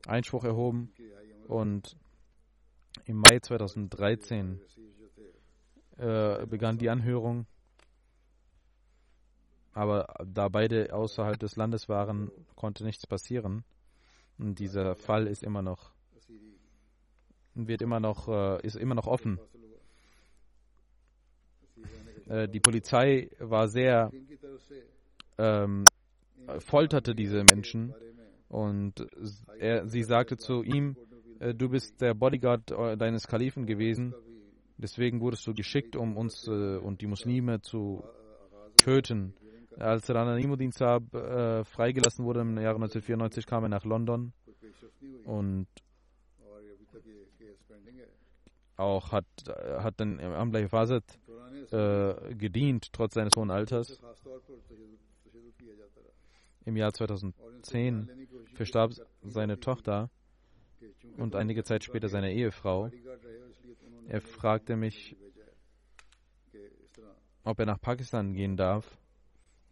Einspruch 0.08 0.44
erhoben 0.44 0.92
und 1.48 1.96
im 3.06 3.18
Mai 3.18 3.40
2013 3.40 4.60
äh, 5.98 6.46
begann 6.48 6.78
die 6.78 6.90
Anhörung 6.90 7.46
aber 9.80 10.14
da 10.26 10.50
beide 10.50 10.94
außerhalb 10.94 11.40
des 11.40 11.56
Landes 11.56 11.88
waren, 11.88 12.32
konnte 12.56 12.84
nichts 12.84 13.08
passieren. 13.08 13.64
Und 14.38 14.60
dieser 14.60 14.96
Fall 14.96 15.26
ist 15.26 15.42
immer 15.42 15.62
noch 15.62 15.92
wird 17.56 17.82
immer 17.82 18.00
noch 18.00 18.28
äh, 18.28 18.66
ist 18.66 18.76
immer 18.76 18.96
noch 18.96 19.08
offen. 19.08 19.40
Äh, 22.28 22.48
die 22.48 22.60
Polizei 22.60 23.30
war 23.40 23.68
sehr 23.68 24.12
ähm, 25.38 25.84
folterte 26.60 27.16
diese 27.16 27.44
Menschen 27.44 27.94
und 28.48 29.06
er, 29.60 29.88
sie 29.88 30.04
sagte 30.04 30.38
zu 30.38 30.64
ihm, 30.64 30.96
äh, 31.40 31.54
du 31.54 31.70
bist 31.70 32.02
der 32.02 32.14
Bodyguard 32.14 32.72
deines 33.00 33.28
Kalifen 33.28 33.66
gewesen, 33.66 34.14
deswegen 34.78 35.22
wurdest 35.22 35.46
du 35.48 35.54
geschickt, 35.54 35.96
um 35.96 36.18
uns 36.18 36.48
und 36.48 37.02
die 37.02 37.08
Muslime 37.08 37.62
zu 37.62 38.04
töten. 38.78 39.34
Als 39.78 40.10
Rana 40.10 40.36
Nimuddin 40.36 40.72
Saab 40.72 41.04
freigelassen 41.12 42.26
wurde 42.26 42.42
im 42.42 42.58
Jahre 42.58 42.76
1994, 42.76 43.46
kam 43.46 43.64
er 43.64 43.70
nach 43.70 43.86
London 43.86 44.34
und 45.24 45.68
auch 48.80 49.12
hat, 49.12 49.26
hat 49.48 50.00
dann 50.00 50.20
im 50.20 50.32
Amlai 50.32 50.68
Fazet 50.68 51.04
äh, 51.72 52.36
gedient, 52.36 52.92
trotz 52.94 53.14
seines 53.14 53.36
hohen 53.36 53.52
Alters. 53.52 54.02
Im 56.66 56.78
Jahr 56.78 56.94
2010 56.94 58.10
verstarb 58.54 58.94
seine 59.24 59.60
Tochter 59.60 60.10
und 61.18 61.36
einige 61.36 61.64
Zeit 61.64 61.84
später 61.84 62.10
seine 62.10 62.34
Ehefrau. 62.34 62.90
Er 64.08 64.22
fragte 64.22 64.76
mich, 64.76 65.16
ob 67.44 67.60
er 67.60 67.66
nach 67.66 67.82
Pakistan 67.82 68.34
gehen 68.34 68.58
darf. 68.58 68.98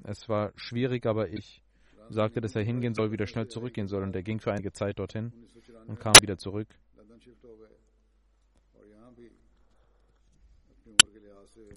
Es 0.04 0.30
war 0.30 0.52
schwierig, 0.56 1.06
aber 1.06 1.30
ich 1.30 1.62
sagte, 2.10 2.42
dass 2.42 2.56
er 2.56 2.64
hingehen 2.64 2.94
soll, 2.94 3.12
wieder 3.12 3.28
schnell 3.28 3.48
zurückgehen 3.48 3.88
soll. 3.88 4.04
Und 4.04 4.16
er 4.16 4.24
ging 4.24 4.40
für 4.40 4.52
einige 4.52 4.72
Zeit 4.72 5.00
dorthin 5.00 5.34
und 5.88 6.00
kam 6.00 6.14
wieder 6.22 6.38
zurück. 6.38 6.68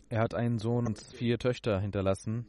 Er 0.08 0.20
hat 0.20 0.34
einen 0.34 0.58
Sohn 0.58 0.86
und 0.86 1.00
vier 1.00 1.38
Töchter 1.38 1.80
hinterlassen. 1.80 2.46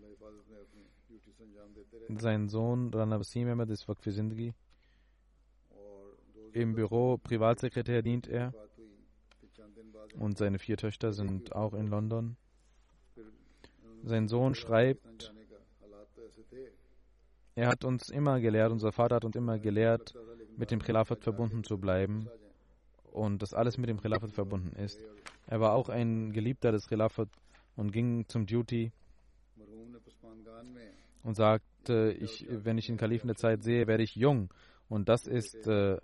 Sein 2.09 2.49
Sohn, 2.49 2.93
Rana 2.93 3.19
Wasim 3.19 3.47
Ahmed, 3.47 3.69
ist. 3.69 3.85
Im 6.53 6.75
Büro 6.75 7.17
Privatsekretär 7.17 8.01
dient 8.01 8.27
er. 8.27 8.53
Und 10.19 10.37
seine 10.37 10.59
vier 10.59 10.77
Töchter 10.77 11.13
sind 11.13 11.55
auch 11.55 11.73
in 11.73 11.87
London. 11.87 12.35
Sein 14.03 14.27
Sohn 14.27 14.55
schreibt, 14.55 15.33
er 17.55 17.67
hat 17.67 17.85
uns 17.85 18.09
immer 18.09 18.39
gelehrt, 18.39 18.71
unser 18.71 18.91
Vater 18.91 19.17
hat 19.17 19.25
uns 19.25 19.35
immer 19.35 19.59
gelehrt, 19.59 20.15
mit 20.57 20.71
dem 20.71 20.81
Khilafat 20.81 21.23
verbunden 21.23 21.63
zu 21.63 21.77
bleiben 21.77 22.27
und 23.11 23.41
dass 23.41 23.53
alles 23.53 23.77
mit 23.77 23.89
dem 23.89 24.01
Khilafat 24.01 24.31
verbunden 24.31 24.75
ist. 24.77 24.99
Er 25.51 25.59
war 25.59 25.73
auch 25.73 25.89
ein 25.89 26.31
Geliebter 26.31 26.71
des 26.71 26.87
Khilafat 26.87 27.27
und 27.75 27.91
ging 27.91 28.25
zum 28.29 28.45
Duty 28.45 28.93
und 31.23 31.35
sagte, 31.35 32.15
ich, 32.17 32.47
wenn 32.49 32.77
ich 32.77 32.87
den 32.87 32.95
Kalifen 32.95 33.27
der 33.27 33.35
Zeit 33.35 33.61
sehe, 33.61 33.85
werde 33.85 34.01
ich 34.01 34.15
jung. 34.15 34.49
Und 34.87 35.09
das 35.09 35.27
ist 35.27 35.67
äh, 35.67 35.97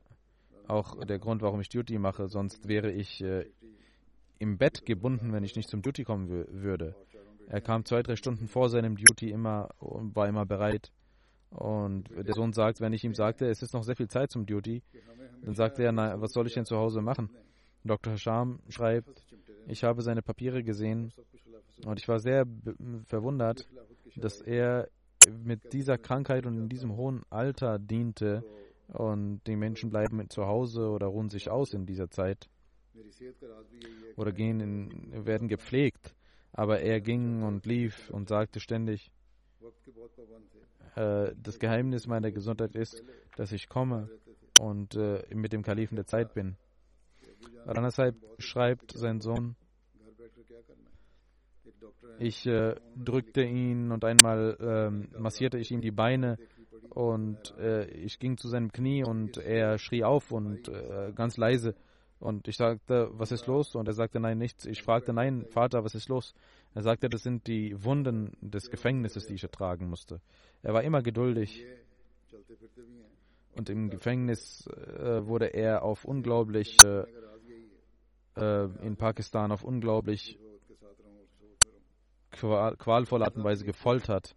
auch 0.67 1.01
der 1.05 1.17
Grund, 1.19 1.41
warum 1.41 1.62
ich 1.62 1.69
Duty 1.69 1.97
mache. 1.97 2.27
Sonst 2.27 2.67
wäre 2.67 2.91
ich 2.91 3.23
äh, 3.23 3.45
im 4.38 4.57
Bett 4.57 4.86
gebunden, 4.86 5.31
wenn 5.31 5.45
ich 5.45 5.55
nicht 5.55 5.69
zum 5.69 5.81
Duty 5.81 6.03
kommen 6.03 6.27
würde. 6.27 6.93
Er 7.47 7.62
kam 7.62 7.86
zwei, 7.86 8.03
drei 8.03 8.17
Stunden 8.17 8.49
vor 8.49 8.67
seinem 8.67 8.97
Duty 8.97 9.31
immer 9.31 9.69
und 9.79 10.13
war 10.13 10.27
immer 10.27 10.45
bereit. 10.45 10.91
Und 11.51 12.10
der 12.10 12.33
Sohn 12.33 12.51
sagt, 12.51 12.81
wenn 12.81 12.91
ich 12.91 13.05
ihm 13.05 13.13
sagte, 13.13 13.45
es 13.45 13.62
ist 13.62 13.73
noch 13.73 13.83
sehr 13.83 13.95
viel 13.95 14.10
Zeit 14.10 14.29
zum 14.29 14.45
Duty, 14.45 14.83
dann 15.43 15.55
sagte 15.55 15.83
er, 15.83 15.93
na, 15.93 16.19
was 16.19 16.33
soll 16.33 16.47
ich 16.47 16.53
denn 16.53 16.65
zu 16.65 16.75
Hause 16.75 17.01
machen? 17.01 17.29
Dr. 17.86 18.13
Hasham 18.13 18.60
schreibt, 18.67 19.23
ich 19.67 19.84
habe 19.84 20.01
seine 20.01 20.21
Papiere 20.21 20.63
gesehen 20.63 21.13
und 21.86 21.99
ich 21.99 22.08
war 22.08 22.19
sehr 22.19 22.45
verwundert, 23.06 23.67
dass 24.15 24.41
er 24.41 24.89
mit 25.43 25.73
dieser 25.73 25.97
Krankheit 25.97 26.45
und 26.45 26.58
in 26.58 26.69
diesem 26.69 26.95
hohen 26.95 27.23
Alter 27.30 27.77
diente 27.77 28.43
und 28.88 29.41
die 29.45 29.56
Menschen 29.56 29.89
bleiben 29.89 30.30
zu 30.30 30.45
Hause 30.45 30.89
oder 30.89 31.08
ruhen 31.08 31.30
sich 31.30 31.49
aus 31.49 31.73
in 31.73 31.86
dieser 31.86 32.10
Zeit 32.10 32.49
oder 34.15 34.32
gehen 34.32 34.60
in, 34.60 35.25
werden 35.25 35.47
gepflegt. 35.47 36.15
Aber 36.53 36.80
er 36.80 37.01
ging 37.01 37.43
und 37.43 37.65
lief 37.65 38.10
und 38.10 38.30
sagte 38.30 38.60
ständig, 38.60 39.12
äh, 40.95 41.34
das 41.36 41.60
Geheimnis 41.60 42.08
meiner 42.08 42.32
Gesundheit 42.32 42.75
ist, 42.75 43.03
dass 43.36 43.51
ich 43.51 43.67
komme 43.67 44.10
und 44.62 44.95
äh, 44.95 45.23
mit 45.36 45.53
dem 45.53 45.62
Kalifen 45.62 45.95
der 45.95 46.06
Zeit 46.06 46.34
bin. 46.34 46.56
Ranasai 47.65 48.13
schreibt 48.39 48.91
sein 48.93 49.21
Sohn, 49.21 49.56
ich 52.19 52.45
äh, 52.47 52.76
drückte 52.95 53.43
ihn 53.43 53.91
und 53.91 54.04
einmal 54.04 54.58
ähm, 54.60 55.10
massierte 55.17 55.58
ich 55.58 55.71
ihm 55.71 55.82
die 55.82 55.91
Beine 55.91 56.38
und 56.89 57.56
äh, 57.58 57.86
ich 57.89 58.19
ging 58.19 58.38
zu 58.38 58.47
seinem 58.47 58.71
Knie 58.71 59.04
und 59.04 59.38
er 59.38 59.78
schrie 59.78 60.04
auf 60.04 60.32
und 60.32 60.67
äh, 60.69 61.12
ganz 61.13 61.38
leise 61.38 61.76
und 62.19 62.47
ich 62.47 62.58
sagte, 62.58 63.10
was 63.12 63.32
ist 63.32 63.45
los? 63.45 63.76
Und 63.76 63.88
er 63.88 63.93
sagte, 63.93 64.19
nein, 64.19 64.38
nichts. 64.38 64.65
Ich 64.65 64.82
fragte, 64.82 65.13
nein, 65.13 65.45
Vater, 65.52 65.84
was 65.84 65.93
ist 65.93 66.10
los? 66.10 66.34
Er 66.73 66.82
sagte, 66.82 67.10
das 67.10 67.21
sind 67.21 67.47
die 67.47 67.84
Wunden 67.84 68.36
des 68.41 68.69
Gefängnisses, 68.71 69.28
die 69.28 69.36
ich 69.36 69.43
ertragen 69.43 69.88
musste. 69.88 70.19
Er 70.63 70.73
war 70.73 70.84
immer 70.84 71.02
geduldig. 71.04 71.65
Und 73.56 73.69
im 73.69 73.89
Gefängnis 73.89 74.67
äh, 74.67 75.26
wurde 75.26 75.47
er 75.47 75.84
auf 75.84 76.06
unglaublich, 76.06 76.78
äh, 78.38 78.65
in 78.86 78.95
Pakistan 78.95 79.52
auf 79.52 79.63
unglaublich 79.63 80.39
qual 82.32 82.76
qualvolle 82.78 83.26
Art 83.26 83.36
und 83.36 83.43
Weise 83.43 83.65
gefoltert. 83.65 84.36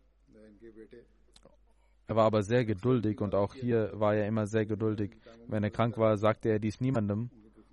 Er 2.06 2.16
war 2.16 2.24
aber 2.24 2.42
sehr 2.42 2.64
geduldig 2.64 3.20
und 3.20 3.34
auch 3.34 3.54
hier 3.54 3.92
war 3.94 4.14
er 4.14 4.26
immer 4.26 4.46
sehr 4.46 4.66
geduldig. 4.66 5.16
Wenn 5.46 5.62
er 5.62 5.70
krank 5.70 5.96
war, 5.96 6.16
sagte 6.16 6.48
er 6.48 6.58
dies 6.58 6.80
niemandem 6.80 7.30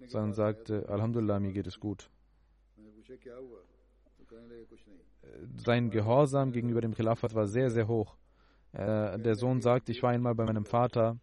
sondern 0.09 0.33
sagte, 0.33 0.87
Alhamdulillah, 0.89 1.39
mir 1.39 1.51
geht 1.51 1.67
es 1.67 1.79
gut. 1.79 2.09
Sein 5.57 5.89
Gehorsam 5.89 6.51
gegenüber 6.51 6.81
dem 6.81 6.93
Khilafat 6.93 7.35
war 7.35 7.47
sehr, 7.47 7.69
sehr 7.69 7.87
hoch. 7.87 8.15
Äh, 8.73 9.19
der 9.19 9.35
Sohn 9.35 9.61
sagt, 9.61 9.89
ich 9.89 10.01
war 10.01 10.11
einmal 10.11 10.35
bei 10.35 10.45
meinem 10.45 10.65
Vater 10.65 11.17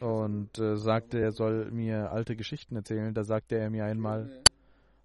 und 0.00 0.58
äh, 0.58 0.76
sagte, 0.76 1.20
er 1.20 1.32
soll 1.32 1.70
mir 1.70 2.12
alte 2.12 2.36
Geschichten 2.36 2.76
erzählen. 2.76 3.12
Da 3.12 3.24
sagte 3.24 3.56
er 3.56 3.70
mir 3.70 3.84
einmal, 3.84 4.42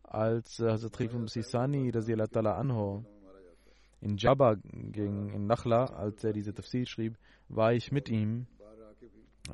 als 0.03 0.59
äh, 0.59 0.69
Hazrat 0.69 1.29
Sisani 1.29 1.91
anho 1.91 3.03
in 4.01 4.17
Jabba 4.17 4.55
ging, 4.63 5.29
in 5.29 5.47
Nakhla, 5.47 5.85
als 5.85 6.23
er 6.23 6.33
diese 6.33 6.53
Tafsir 6.53 6.85
schrieb, 6.85 7.17
war 7.49 7.73
ich 7.73 7.91
mit 7.91 8.09
ihm. 8.09 8.47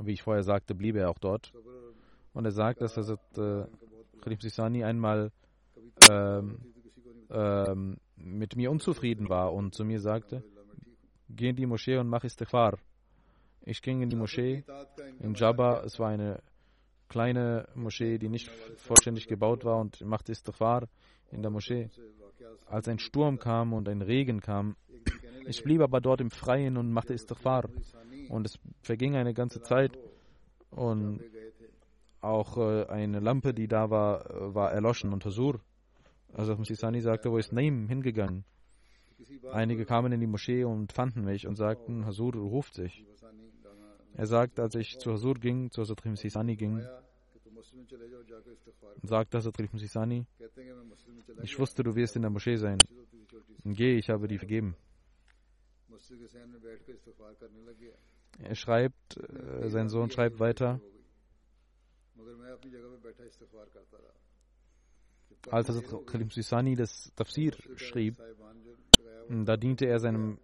Wie 0.00 0.12
ich 0.12 0.22
vorher 0.22 0.42
sagte, 0.42 0.74
blieb 0.74 0.96
er 0.96 1.10
auch 1.10 1.18
dort. 1.18 1.52
Und 2.34 2.44
er 2.44 2.52
sagt, 2.52 2.80
dass 2.80 2.96
Hazrat 2.96 3.20
äh, 3.38 3.64
Khalif 4.20 4.40
Sisani 4.40 4.84
einmal 4.84 5.32
ähm, 6.10 6.58
ähm, 7.30 7.96
mit 8.16 8.56
mir 8.56 8.70
unzufrieden 8.70 9.28
war 9.28 9.52
und 9.52 9.74
zu 9.74 9.84
mir 9.84 10.00
sagte, 10.00 10.44
geh 11.28 11.48
in 11.48 11.56
die 11.56 11.66
Moschee 11.66 11.96
und 11.96 12.08
mach 12.08 12.24
Istighfar. 12.24 12.78
Ich 13.64 13.82
ging 13.82 14.02
in 14.02 14.10
die 14.10 14.16
Moschee 14.16 14.64
in 15.20 15.34
Jabba. 15.34 15.82
Es 15.84 15.98
war 15.98 16.08
eine 16.08 16.42
kleine 17.08 17.68
Moschee, 17.74 18.18
die 18.18 18.28
nicht 18.28 18.50
vollständig 18.76 19.28
gebaut 19.28 19.64
war 19.64 19.78
und 19.78 20.00
machte 20.00 20.32
Istighfar 20.32 20.88
in 21.30 21.42
der 21.42 21.50
Moschee. 21.50 21.90
Als 22.66 22.88
ein 22.88 22.98
Sturm 22.98 23.38
kam 23.38 23.72
und 23.72 23.88
ein 23.88 24.02
Regen 24.02 24.40
kam, 24.40 24.76
ich 25.46 25.62
blieb 25.62 25.80
aber 25.80 26.00
dort 26.00 26.20
im 26.20 26.30
Freien 26.30 26.76
und 26.76 26.92
machte 26.92 27.14
Istighfar. 27.14 27.68
Und 28.28 28.46
es 28.46 28.58
verging 28.82 29.16
eine 29.16 29.34
ganze 29.34 29.60
Zeit 29.62 29.98
und 30.70 31.20
auch 32.20 32.56
äh, 32.56 32.86
eine 32.86 33.18
Lampe, 33.18 33.52
die 33.52 33.66
da 33.66 33.90
war, 33.90 34.30
äh, 34.30 34.54
war 34.54 34.72
erloschen 34.72 35.12
und 35.12 35.24
Hasur. 35.24 35.60
Also 36.32 36.56
Musisani 36.56 37.00
sagte, 37.00 37.30
wo 37.30 37.36
ist 37.36 37.52
Naim 37.52 37.88
hingegangen? 37.88 38.44
Einige 39.52 39.84
kamen 39.84 40.12
in 40.12 40.20
die 40.20 40.26
Moschee 40.26 40.64
und 40.64 40.92
fanden 40.92 41.24
mich 41.24 41.46
und 41.46 41.56
sagten, 41.56 42.06
Hasur 42.06 42.34
ruft 42.34 42.74
sich. 42.74 43.04
Er 44.14 44.26
sagt, 44.26 44.60
als 44.60 44.74
ich 44.74 44.98
zu 44.98 45.12
Hasur 45.12 45.34
ging, 45.34 45.70
zu 45.70 45.82
Hazrat 45.82 46.04
Musisani 46.04 46.56
ging, 46.56 46.84
sagte 49.02 49.38
Hazrat 49.38 49.72
Musisani, 49.72 50.26
ich 51.42 51.58
wusste, 51.58 51.82
du 51.82 51.94
wirst 51.94 52.16
in 52.16 52.22
der 52.22 52.30
Moschee 52.30 52.56
sein. 52.56 52.78
Geh, 53.64 53.96
ich 53.96 54.10
habe 54.10 54.28
dir 54.28 54.38
vergeben. 54.38 54.76
Er 58.38 58.54
schreibt, 58.54 59.16
äh, 59.16 59.68
sein 59.68 59.88
Sohn 59.88 60.10
schreibt 60.10 60.38
weiter, 60.40 60.80
als 65.50 65.68
Hazrat 65.68 66.06
Khalim 66.06 66.30
Sisani 66.30 66.76
das 66.76 67.12
Tafsir 67.16 67.52
schrieb, 67.76 68.16
da 69.28 69.56
diente 69.56 69.86
er 69.86 69.98
seinem 69.98 70.38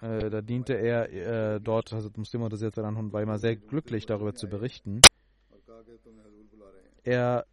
äh, 0.00 0.30
da 0.30 0.42
diente 0.42 0.74
er 0.74 1.54
äh, 1.54 1.60
dort, 1.60 1.92
Hazrat 1.92 2.16
Muslim 2.18 2.42
und 2.42 3.12
war 3.12 3.22
immer 3.22 3.38
sehr 3.38 3.56
glücklich 3.56 4.06
darüber 4.06 4.34
zu 4.34 4.48
berichten. 4.48 5.00
Er 7.02 7.46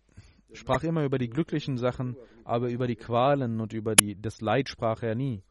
sprach 0.51 0.83
immer 0.83 1.03
über 1.03 1.17
die 1.17 1.29
glücklichen 1.29 1.77
Sachen, 1.77 2.15
aber 2.43 2.69
über 2.69 2.87
die 2.87 2.95
Qualen 2.95 3.61
und 3.61 3.73
über 3.73 3.95
die, 3.95 4.19
das 4.19 4.41
Leid 4.41 4.69
sprach 4.69 5.03
er 5.03 5.15
nie. 5.15 5.43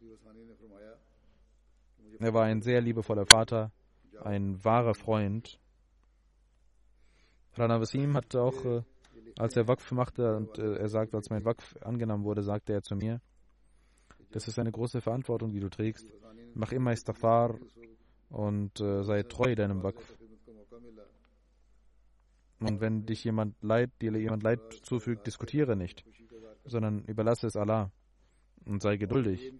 Er 2.18 2.34
war 2.34 2.44
ein 2.44 2.62
sehr 2.62 2.80
liebevoller 2.80 3.26
Vater, 3.26 3.72
ein 4.22 4.64
wahrer 4.64 4.94
Freund. 4.94 5.58
Rana 7.54 7.80
Wasim 7.80 8.14
hat 8.14 8.34
auch, 8.36 8.64
äh, 8.64 8.82
als 9.38 9.56
er 9.56 9.66
Wakf 9.66 9.90
machte 9.92 10.36
und 10.36 10.58
äh, 10.58 10.76
er 10.76 10.88
sagt, 10.88 11.14
als 11.14 11.30
mein 11.30 11.44
Wakf 11.44 11.76
angenommen 11.82 12.24
wurde, 12.24 12.42
sagte 12.42 12.72
er 12.72 12.82
zu 12.82 12.94
mir, 12.94 13.20
das 14.30 14.48
ist 14.48 14.58
eine 14.58 14.72
große 14.72 15.00
Verantwortung, 15.00 15.52
die 15.52 15.60
du 15.60 15.68
trägst. 15.68 16.06
Mach 16.54 16.72
immer 16.72 16.92
Istighfar 16.92 17.58
und 18.28 18.80
äh, 18.80 19.02
sei 19.04 19.22
treu 19.22 19.54
deinem 19.54 19.82
Wakf. 19.82 20.16
Und 22.60 22.80
wenn 22.80 23.06
dich 23.06 23.24
jemand 23.24 23.56
leid, 23.62 23.90
dir 24.00 24.16
jemand 24.16 24.42
Leid 24.42 24.60
zufügt, 24.82 25.26
diskutiere 25.26 25.76
nicht, 25.76 26.04
sondern 26.64 27.04
überlasse 27.04 27.46
es 27.46 27.56
Allah 27.56 27.90
und 28.64 28.82
sei 28.82 28.96
geduldig. 28.96 29.52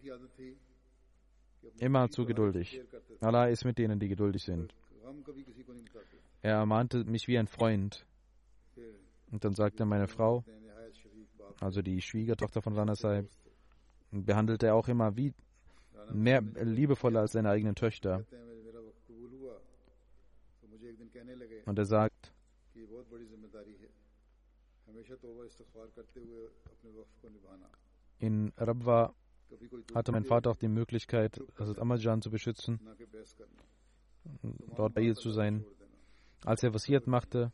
Immer 1.78 2.08
zu 2.10 2.24
geduldig. 2.24 2.80
Allah 3.20 3.48
ist 3.48 3.64
mit 3.64 3.78
denen, 3.78 3.98
die 3.98 4.08
geduldig 4.08 4.44
sind. 4.44 4.74
Er 6.42 6.56
ermahnte 6.56 7.04
mich 7.04 7.26
wie 7.28 7.38
ein 7.38 7.48
Freund. 7.48 8.06
Und 9.30 9.44
dann 9.44 9.54
sagte 9.54 9.84
meine 9.84 10.08
Frau, 10.08 10.44
also 11.60 11.82
die 11.82 12.00
Schwiegertochter 12.00 12.62
von 12.62 12.74
Rana 12.74 12.94
behandelte 14.10 14.66
er 14.66 14.74
auch 14.74 14.88
immer 14.88 15.16
wie 15.16 15.32
mehr 16.12 16.40
liebevoller 16.40 17.20
als 17.20 17.32
seine 17.32 17.50
eigenen 17.50 17.74
Töchter. 17.74 18.24
Und 21.66 21.78
er 21.78 21.84
sagt, 21.84 22.32
in 28.18 28.52
Rabwa 28.56 29.14
hatte 29.94 30.12
mein 30.12 30.24
Vater 30.24 30.50
auch 30.50 30.56
die 30.56 30.68
Möglichkeit, 30.68 31.40
Hazrat 31.58 31.78
Amajan 31.78 32.22
zu 32.22 32.30
beschützen, 32.30 32.80
dort 34.76 34.94
bei 34.94 35.02
ihr 35.02 35.14
zu 35.14 35.30
sein. 35.30 35.64
Als 36.44 36.62
er 36.62 36.74
Wasiert 36.74 37.06
machte, 37.06 37.52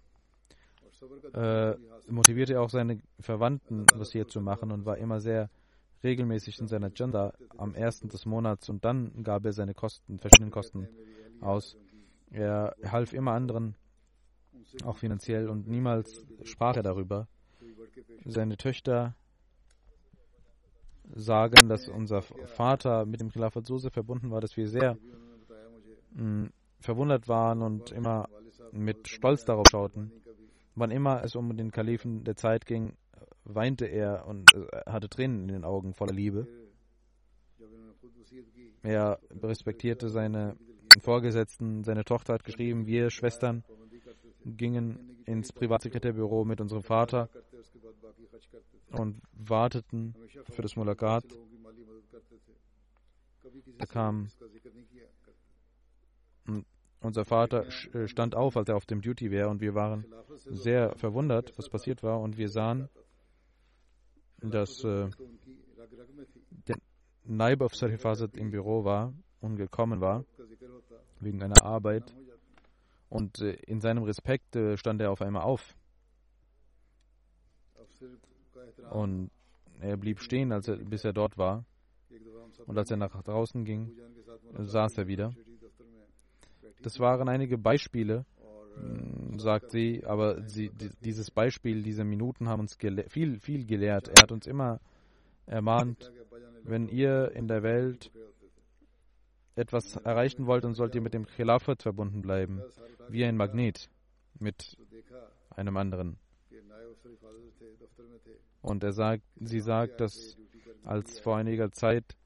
äh, 1.34 1.74
motivierte 2.08 2.54
er 2.54 2.62
auch 2.62 2.70
seine 2.70 3.00
Verwandten, 3.20 3.86
Wasiert 3.94 4.30
zu 4.30 4.40
machen 4.40 4.72
und 4.72 4.86
war 4.86 4.96
immer 4.96 5.20
sehr 5.20 5.50
regelmäßig 6.02 6.58
in 6.60 6.66
seiner 6.66 6.90
Janda 6.94 7.34
am 7.56 7.74
ersten 7.74 8.08
des 8.08 8.26
Monats 8.26 8.68
und 8.68 8.84
dann 8.84 9.22
gab 9.22 9.44
er 9.44 9.52
seine 9.52 9.74
Kosten, 9.74 10.18
verschiedenen 10.18 10.50
Kosten 10.50 10.88
aus. 11.40 11.76
Er 12.30 12.76
half 12.84 13.12
immer 13.12 13.32
anderen, 13.32 13.74
auch 14.84 14.98
finanziell, 14.98 15.48
und 15.48 15.66
niemals 15.66 16.24
sprach 16.44 16.76
er 16.76 16.82
darüber. 16.82 17.26
Seine 18.24 18.56
Töchter 18.56 19.16
sagen, 21.14 21.68
dass 21.68 21.88
unser 21.88 22.22
Vater 22.22 23.06
mit 23.06 23.20
dem 23.20 23.30
Khilafat 23.30 23.66
so 23.66 23.78
sehr 23.78 23.90
verbunden 23.90 24.30
war, 24.30 24.40
dass 24.40 24.56
wir 24.56 24.68
sehr 24.68 24.98
mh, 26.12 26.22
mm, 26.22 26.52
verwundert 26.80 27.28
waren 27.28 27.62
und 27.62 27.90
immer 27.92 28.28
mit 28.72 29.08
Stolz 29.08 29.44
darauf 29.44 29.66
schauten. 29.70 30.12
Wann 30.74 30.90
immer 30.90 31.24
es 31.24 31.34
um 31.34 31.56
den 31.56 31.70
Kalifen 31.70 32.24
der 32.24 32.36
Zeit 32.36 32.66
ging, 32.66 32.92
weinte 33.48 33.86
er 33.86 34.26
und 34.26 34.54
äh, 34.54 34.66
hatte 34.86 35.08
Tränen 35.08 35.42
in 35.42 35.48
den 35.48 35.64
Augen 35.64 35.94
voller 35.94 36.12
Liebe. 36.12 36.46
Er 38.82 39.18
respektierte 39.42 40.08
seine 40.08 40.56
Vorgesetzten. 41.00 41.84
Seine 41.84 42.04
Tochter 42.04 42.34
hat 42.34 42.44
geschrieben, 42.44 42.86
wir 42.86 43.10
Schwestern 43.10 43.64
gingen 44.44 45.22
ins 45.24 45.52
Privatsekretärbüro 45.52 46.44
mit 46.44 46.60
unserem 46.60 46.82
Vater 46.82 47.28
und 48.92 49.20
warteten 49.32 50.14
für 50.44 50.62
das 50.62 50.76
Mulakat. 50.76 51.24
Da 53.78 53.86
kam 53.86 54.28
unser 57.00 57.24
Vater 57.24 57.66
äh, 57.94 58.08
stand 58.08 58.34
auf, 58.34 58.56
als 58.56 58.68
er 58.68 58.76
auf 58.76 58.86
dem 58.86 59.00
Duty 59.00 59.30
wäre 59.30 59.48
und 59.48 59.60
wir 59.60 59.74
waren 59.74 60.04
sehr 60.46 60.96
verwundert, 60.96 61.52
was 61.56 61.68
passiert 61.68 62.02
war 62.02 62.20
und 62.20 62.38
wir 62.38 62.48
sahen, 62.48 62.88
dass 64.40 64.84
äh, 64.84 65.08
der 66.66 66.76
Naib 67.24 67.60
of 67.62 67.74
Sarifazat 67.74 68.36
im 68.36 68.50
Büro 68.50 68.84
war 68.84 69.12
und 69.40 69.56
gekommen 69.56 70.00
war 70.00 70.24
wegen 71.20 71.42
einer 71.42 71.62
Arbeit 71.62 72.14
und 73.08 73.40
äh, 73.40 73.52
in 73.66 73.80
seinem 73.80 74.04
Respekt 74.04 74.56
äh, 74.56 74.76
stand 74.76 75.00
er 75.00 75.10
auf 75.10 75.22
einmal 75.22 75.42
auf 75.42 75.74
und 78.90 79.30
er 79.80 79.96
blieb 79.96 80.20
stehen, 80.20 80.52
als 80.52 80.68
er, 80.68 80.76
bis 80.76 81.04
er 81.04 81.12
dort 81.12 81.38
war. 81.38 81.64
Und 82.66 82.76
als 82.76 82.90
er 82.90 82.96
nach 82.96 83.22
draußen 83.22 83.64
ging, 83.64 83.92
saß 84.58 84.98
er 84.98 85.06
wieder. 85.06 85.32
Das 86.82 86.98
waren 86.98 87.28
einige 87.28 87.58
Beispiele, 87.58 88.24
sagt 89.36 89.70
sie, 89.70 90.04
aber 90.04 90.42
sie, 90.48 90.70
dieses 91.00 91.30
Beispiel, 91.30 91.82
diese 91.82 92.04
Minuten 92.04 92.48
haben 92.48 92.60
uns 92.60 92.76
viel, 93.08 93.38
viel 93.40 93.66
gelehrt. 93.66 94.08
Er 94.08 94.22
hat 94.22 94.32
uns 94.32 94.46
immer 94.46 94.80
ermahnt, 95.46 96.12
wenn 96.64 96.88
ihr 96.88 97.32
in 97.32 97.48
der 97.48 97.62
Welt 97.62 98.10
etwas 99.54 99.96
erreichen 99.96 100.46
wollt, 100.46 100.64
dann 100.64 100.74
sollt 100.74 100.94
ihr 100.94 101.00
mit 101.00 101.14
dem 101.14 101.26
Khilafat 101.26 101.82
verbunden 101.82 102.22
bleiben, 102.22 102.62
wie 103.08 103.24
ein 103.24 103.36
Magnet 103.36 103.88
mit 104.38 104.76
einem 105.50 105.76
anderen. 105.76 106.16
Und 108.62 108.82
er 108.84 108.92
sagt, 108.92 109.24
sie 109.36 109.60
sagt, 109.60 110.00
dass 110.00 110.36
als 110.84 111.18
vor 111.20 111.36
einiger 111.36 111.72
Zeit, 111.72 112.16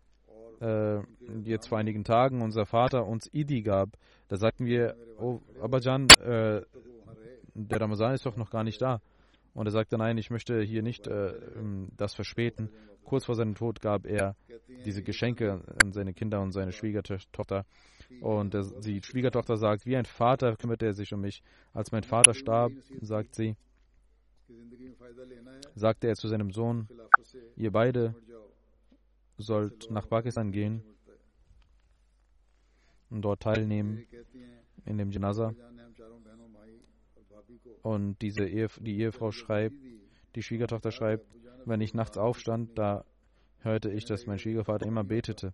äh, 0.63 1.01
jetzt 1.45 1.69
vor 1.69 1.79
einigen 1.79 2.05
Tagen, 2.05 2.41
unser 2.41 2.67
Vater 2.67 3.07
uns 3.07 3.29
Idi 3.33 3.63
gab, 3.63 3.91
da 4.29 4.37
sagten 4.37 4.65
wir, 4.67 4.97
oh, 5.19 5.41
Abajan, 5.61 6.07
äh, 6.25 6.63
der 7.55 7.81
Ramazan 7.81 8.15
ist 8.15 8.25
doch 8.25 8.37
noch 8.37 8.51
gar 8.51 8.65
nicht 8.65 8.81
da. 8.81 9.01
Und 9.55 9.67
er 9.67 9.73
sagte, 9.73 9.99
nein, 9.99 10.17
ich 10.17 10.31
möchte 10.31 10.63
hier 10.63 10.83
nicht 10.83 11.07
äh, 11.07 11.35
das 11.97 12.15
verspäten. 12.15 12.71
Kurz 13.05 13.27
vor 13.27 13.35
seinem 13.35 13.55
Tod 13.55 13.81
gab 13.81 14.07
er 14.07 14.37
diese 14.87 15.03
Geschenke 15.03 15.63
an 15.83 15.93
seine 15.93 16.15
Kinder 16.15 16.41
und 16.41 16.53
seine 16.53 16.73
Schwiegertochter. 16.73 17.67
Und 18.21 18.55
der, 18.55 18.65
die 18.81 19.03
Schwiegertochter 19.03 19.57
sagt, 19.57 19.85
wie 19.85 19.97
ein 19.97 20.05
Vater 20.05 20.57
kümmerte 20.57 20.87
er 20.87 20.95
sich 20.95 21.13
um 21.13 21.21
mich. 21.21 21.43
Als 21.75 21.93
mein 21.93 22.05
Vater 22.05 22.33
starb, 22.33 22.73
sagt 23.01 23.35
sie, 23.35 23.57
sagte 25.75 26.09
er 26.09 26.15
zu 26.15 26.29
seinem 26.29 26.53
Sohn, 26.53 26.89
ihr 27.57 27.73
beide 27.73 28.15
sollt 29.39 29.91
nach 29.91 30.09
Pakistan 30.09 30.53
gehen 30.53 30.83
und 33.11 33.23
dort 33.23 33.43
teilnehmen 33.43 34.07
in 34.85 34.99
dem 34.99 35.11
Janaza. 35.11 35.55
Und 37.83 38.21
diese 38.23 38.47
Ehe, 38.47 38.69
die 38.81 38.99
Ehefrau 38.99 39.33
schreibt, 39.33 39.77
die 40.35 40.43
Schwiegertochter 40.43 40.91
schreibt, 40.91 41.27
wenn 41.65 41.81
ich 41.81 41.95
nachts 41.95 42.17
aufstand, 42.17 42.79
da 42.79 43.05
hörte 43.59 43.91
ich, 43.91 44.05
dass 44.05 44.27
mein 44.27 44.39
Schwiegervater 44.39 44.87
immer 44.87 45.05
betete. 45.05 45.53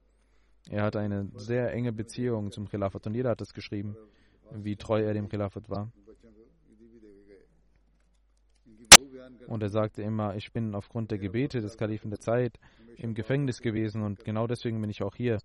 Er 0.71 0.83
hatte 0.83 0.99
eine 1.01 1.31
sehr 1.35 1.73
enge 1.73 1.93
Beziehung 1.93 2.53
zum 2.53 2.69
Khilafat 2.69 3.07
und 3.07 3.15
jeder 3.15 3.31
hat 3.31 3.41
es 3.41 3.55
geschrieben, 3.55 3.97
wie 4.53 4.77
treu 4.77 5.03
er 5.03 5.15
dem 5.15 5.29
Khilafat 5.29 5.69
war. 5.69 5.91
Und 9.47 9.63
er 9.63 9.69
sagte 9.69 10.03
immer, 10.03 10.37
ich 10.37 10.53
bin 10.53 10.75
aufgrund 10.75 11.11
der 11.11 11.19
Gebete 11.19 11.61
des 11.61 11.77
Kalifen 11.77 12.11
der 12.11 12.21
Zeit 12.21 12.59
im 12.97 13.15
Gefängnis 13.15 13.61
gewesen 13.61 14.03
und 14.03 14.25
genau 14.25 14.47
deswegen 14.47 14.81
bin 14.81 14.91
ich 14.91 15.03
auch 15.03 15.15
hier. 15.15 15.39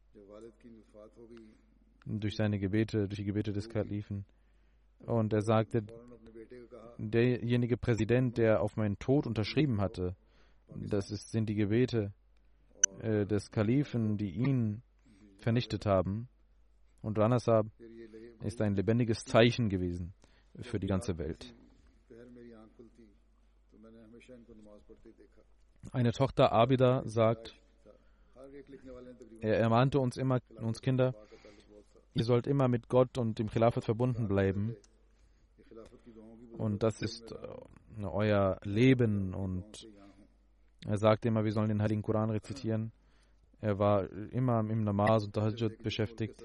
Durch 2.05 2.36
seine 2.36 2.59
Gebete, 2.59 3.07
durch 3.07 3.19
die 3.19 3.26
Gebete 3.26 3.53
des 3.53 3.69
Kalifen. 3.69 4.26
Und 5.05 5.34
er 5.34 5.41
sagte, 5.41 5.84
derjenige 6.97 7.78
Präsident, 7.78 8.38
der 8.38 8.61
auf 8.61 8.76
meinen 8.78 8.99
Tod 8.99 9.28
unterschrieben 9.28 9.80
hatte, 9.82 10.15
das 10.76 11.11
ist, 11.11 11.32
sind 11.32 11.47
die 11.49 11.55
Gebete 11.55 12.13
äh, 12.99 13.26
des 13.26 13.51
Kalifen, 13.51 14.17
die 14.17 14.32
ihn 14.32 14.82
vernichtet 15.38 15.86
haben. 15.86 16.28
Und 17.01 17.17
Ranasab 17.19 17.67
ist 18.43 18.61
ein 18.61 18.76
lebendiges 18.76 19.26
Zeichen 19.26 19.69
gewesen 19.69 20.13
für 20.61 20.80
die 20.80 20.88
ganze 20.88 21.17
Welt. 21.17 21.53
Eine 25.91 26.12
Tochter 26.12 26.52
Abida 26.52 27.04
sagt, 27.06 27.56
er 29.41 29.58
ermahnte 29.60 30.00
uns 30.00 30.18
immer, 30.18 30.39
uns 30.58 30.82
Kinder, 30.82 31.14
ihr 32.14 32.24
sollt 32.24 32.48
immer 32.48 32.68
mit 32.68 32.88
Gott 32.88 33.18
und 33.18 33.39
dem 33.39 33.50
Khilafat 33.50 33.84
verbunden 33.84 34.28
bleiben. 34.28 34.76
Und 36.58 36.84
das 36.84 37.02
ist 37.02 37.32
äh, 37.32 38.06
euer 38.06 38.60
Leben. 38.64 39.34
Und 39.34 39.88
er 40.86 40.98
sagte 40.98 41.28
immer, 41.28 41.44
wir 41.44 41.52
sollen 41.52 41.70
den 41.70 41.82
Heiligen 41.82 42.02
Koran 42.02 42.30
rezitieren. 42.30 42.91
Er 43.60 43.80
war 43.80 44.10
immer 44.32 44.60
im 44.60 44.84
Namaz 44.84 45.26
und 45.26 45.34
Tahajjud 45.34 45.82
beschäftigt. 45.82 46.44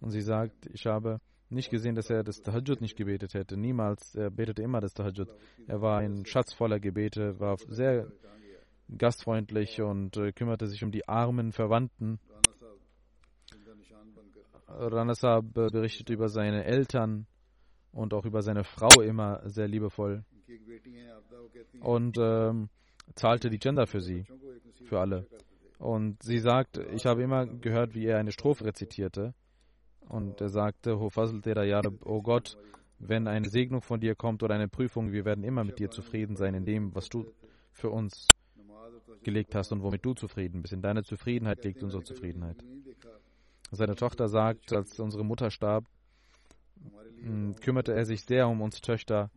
Und 0.00 0.10
sie 0.10 0.22
sagt, 0.22 0.66
ich 0.72 0.86
habe 0.86 1.20
nicht 1.50 1.70
gesehen, 1.70 1.94
dass 1.94 2.10
er 2.10 2.22
das 2.22 2.42
Tahajjud 2.42 2.80
nicht 2.80 2.96
gebetet 2.96 3.34
hätte. 3.34 3.56
Niemals. 3.56 4.14
Er 4.14 4.30
betete 4.30 4.62
immer 4.62 4.80
das 4.80 4.94
Tahajjud. 4.94 5.28
Er 5.66 5.80
war 5.80 5.98
ein 5.98 6.24
Schatz 6.26 6.52
voller 6.52 6.80
Gebete, 6.80 7.38
war 7.40 7.56
sehr 7.68 8.10
gastfreundlich 8.96 9.80
und 9.80 10.16
äh, 10.16 10.32
kümmerte 10.32 10.66
sich 10.66 10.82
um 10.82 10.90
die 10.90 11.08
armen 11.08 11.52
Verwandten. 11.52 12.18
Ranasab 14.66 15.52
berichtet 15.52 16.10
über 16.10 16.28
seine 16.28 16.64
Eltern 16.64 17.26
und 17.92 18.14
auch 18.14 18.24
über 18.24 18.42
seine 18.42 18.64
Frau 18.64 19.00
immer 19.00 19.40
sehr 19.48 19.66
liebevoll 19.66 20.24
und 21.80 22.16
ähm, 22.18 22.68
zahlte 23.14 23.50
die 23.50 23.58
Gender 23.58 23.86
für 23.86 24.00
sie, 24.00 24.26
für 24.84 25.00
alle. 25.00 25.26
Und 25.78 26.22
sie 26.22 26.38
sagt, 26.38 26.78
ich 26.92 27.06
habe 27.06 27.22
immer 27.22 27.46
gehört, 27.46 27.94
wie 27.94 28.06
er 28.06 28.18
eine 28.18 28.32
Strophe 28.32 28.64
rezitierte. 28.64 29.34
Und 30.10 30.40
er 30.40 30.48
sagte, 30.48 30.98
oh 30.98 32.22
Gott, 32.22 32.58
wenn 32.98 33.28
eine 33.28 33.48
Segnung 33.48 33.80
von 33.80 34.00
dir 34.00 34.14
kommt 34.16 34.42
oder 34.42 34.54
eine 34.54 34.68
Prüfung, 34.68 35.12
wir 35.12 35.24
werden 35.24 35.44
immer 35.44 35.64
mit 35.64 35.78
dir 35.78 35.90
zufrieden 35.90 36.36
sein 36.36 36.54
in 36.54 36.64
dem, 36.64 36.94
was 36.94 37.08
du 37.08 37.26
für 37.70 37.90
uns 37.90 38.26
gelegt 39.22 39.54
hast 39.54 39.70
und 39.72 39.82
womit 39.82 40.04
du 40.04 40.14
zufrieden 40.14 40.62
bist. 40.62 40.74
In 40.74 40.82
deiner 40.82 41.04
Zufriedenheit 41.04 41.64
liegt 41.64 41.82
unsere 41.82 42.02
Zufriedenheit. 42.02 42.56
Seine 43.70 43.94
Tochter 43.94 44.28
sagt, 44.28 44.72
als 44.72 44.98
unsere 44.98 45.24
Mutter 45.24 45.50
starb, 45.50 45.84
mh, 47.22 47.54
kümmerte 47.60 47.94
er 47.94 48.04
sich 48.04 48.22
sehr 48.22 48.48
um 48.48 48.60
uns 48.62 48.80
Töchter 48.80 49.30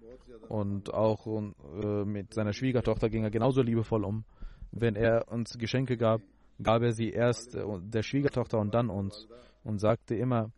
und 0.50 0.94
auch 0.94 1.28
äh, 1.28 2.04
mit 2.04 2.34
seiner 2.34 2.54
Schwiegertochter 2.54 3.10
ging 3.10 3.24
er 3.24 3.32
genauso 3.32 3.62
liebevoll 3.62 4.04
um. 4.04 4.26
Wenn 4.72 4.96
er 4.96 5.32
uns 5.32 5.58
Geschenke 5.60 5.98
gab, 5.98 6.22
gab 6.62 6.82
er 6.82 6.94
sie 6.94 7.12
erst 7.12 7.56
äh, 7.56 7.64
der 7.82 8.02
Schwiegertochter 8.02 8.60
und 8.60 8.74
dann 8.74 8.90
uns 8.90 9.28
und 9.64 9.80
sagte 9.80 10.16
immer, 10.16 10.52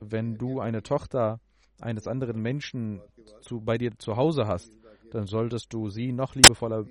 wenn 0.00 0.36
du 0.36 0.60
eine 0.60 0.82
Tochter 0.82 1.40
eines 1.80 2.06
anderen 2.06 2.40
Menschen 2.40 3.00
zu, 3.40 3.60
bei 3.60 3.78
dir 3.78 3.98
zu 3.98 4.16
Hause 4.16 4.46
hast, 4.46 4.72
dann 5.10 5.26
solltest 5.26 5.72
du 5.72 5.90
sie 5.90 6.12
noch 6.12 6.34
liebevoller 6.34 6.84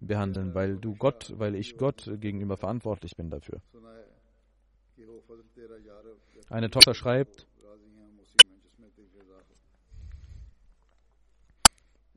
behandeln, 0.00 0.54
weil 0.54 0.76
du 0.78 0.94
Gott, 0.94 1.32
weil 1.36 1.54
ich 1.54 1.76
Gott 1.76 2.10
gegenüber 2.20 2.56
verantwortlich 2.56 3.16
bin 3.16 3.30
dafür. 3.30 3.60
Eine 6.48 6.70
Tochter 6.70 6.94
schreibt, 6.94 7.46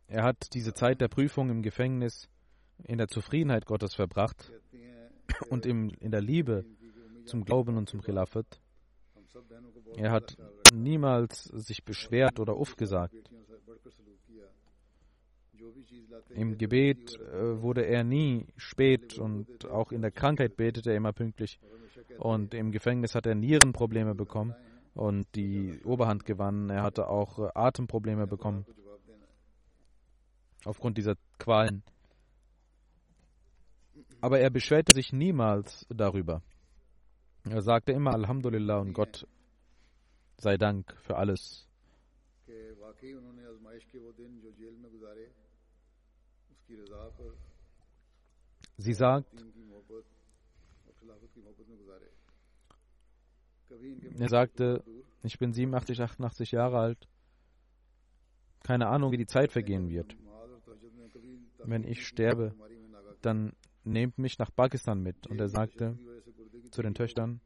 er 0.07 0.23
hat 0.23 0.53
diese 0.53 0.73
Zeit 0.73 1.01
der 1.01 1.07
Prüfung 1.07 1.49
im 1.49 1.61
Gefängnis 1.61 2.30
in 2.84 2.97
der 2.97 3.07
Zufriedenheit 3.07 3.65
Gottes 3.65 3.93
verbracht 3.93 4.51
und 5.49 5.65
im, 5.65 5.89
in 5.99 6.11
der 6.11 6.21
Liebe 6.21 6.65
zum 7.26 7.43
Glauben 7.45 7.78
und 7.78 7.89
zum 7.89 8.01
Khilafat. 8.01 8.59
Er 9.97 10.11
hat 10.11 10.38
niemals 10.73 11.43
sich 11.43 11.84
beschwert 11.84 12.39
oder 12.39 12.57
uff 12.57 12.76
gesagt. 12.76 13.15
Im 16.30 16.57
Gebet 16.57 17.19
äh, 17.19 17.61
wurde 17.61 17.86
er 17.86 18.03
nie 18.03 18.45
spät 18.57 19.17
und 19.17 19.65
auch 19.65 19.91
in 19.91 20.01
der 20.01 20.11
Krankheit 20.11 20.57
betete 20.57 20.91
er 20.91 20.97
immer 20.97 21.13
pünktlich. 21.13 21.59
Und 22.17 22.53
im 22.53 22.71
Gefängnis 22.71 23.15
hat 23.15 23.26
er 23.26 23.36
Nierenprobleme 23.36 24.15
bekommen 24.15 24.55
und 24.93 25.28
die 25.36 25.80
Oberhand 25.84 26.26
gewann. 26.26 26.69
Er 26.69 26.84
hatte 26.84 27.07
auch 27.07 27.39
äh, 27.39 27.49
Atemprobleme 27.53 28.28
bekommen 28.28 28.65
aufgrund 30.65 30.97
dieser 30.97 31.15
Qualen. 31.38 31.84
Aber 34.21 34.39
er 34.39 34.49
beschwerte 34.49 34.93
sich 34.93 35.13
niemals 35.13 35.86
darüber. 35.89 36.41
Er 37.50 37.62
sagte 37.62 37.91
immer 37.91 38.14
Alhamdulillah 38.14 38.80
und 38.80 38.93
Gott 38.93 39.28
sei 40.38 40.58
Dank 40.58 40.96
für 41.02 41.16
alles. 41.16 41.68
Sie 48.78 48.93
sagt, 48.93 49.46
er 54.18 54.30
sagte, 54.30 54.84
ich 55.24 55.38
bin 55.38 55.54
87, 55.54 56.02
88 56.02 56.52
Jahre 56.52 56.80
alt. 56.80 57.08
Keine 58.64 58.88
Ahnung, 58.88 59.12
wie 59.12 59.18
die 59.18 59.28
Zeit 59.28 59.52
vergehen 59.52 59.89
wird. 59.89 60.18
Wenn 61.60 61.84
ich 61.84 62.08
sterbe, 62.08 62.56
dann 63.22 63.54
nehmt 63.86 64.17
mich 64.17 64.38
nach 64.39 64.53
Pakistan 64.55 65.01
mit. 65.01 65.27
Und 65.27 65.39
er 65.39 65.49
sagte 65.49 65.97
zu 66.71 66.81
den 66.81 66.93
Töchtern, 66.93 67.41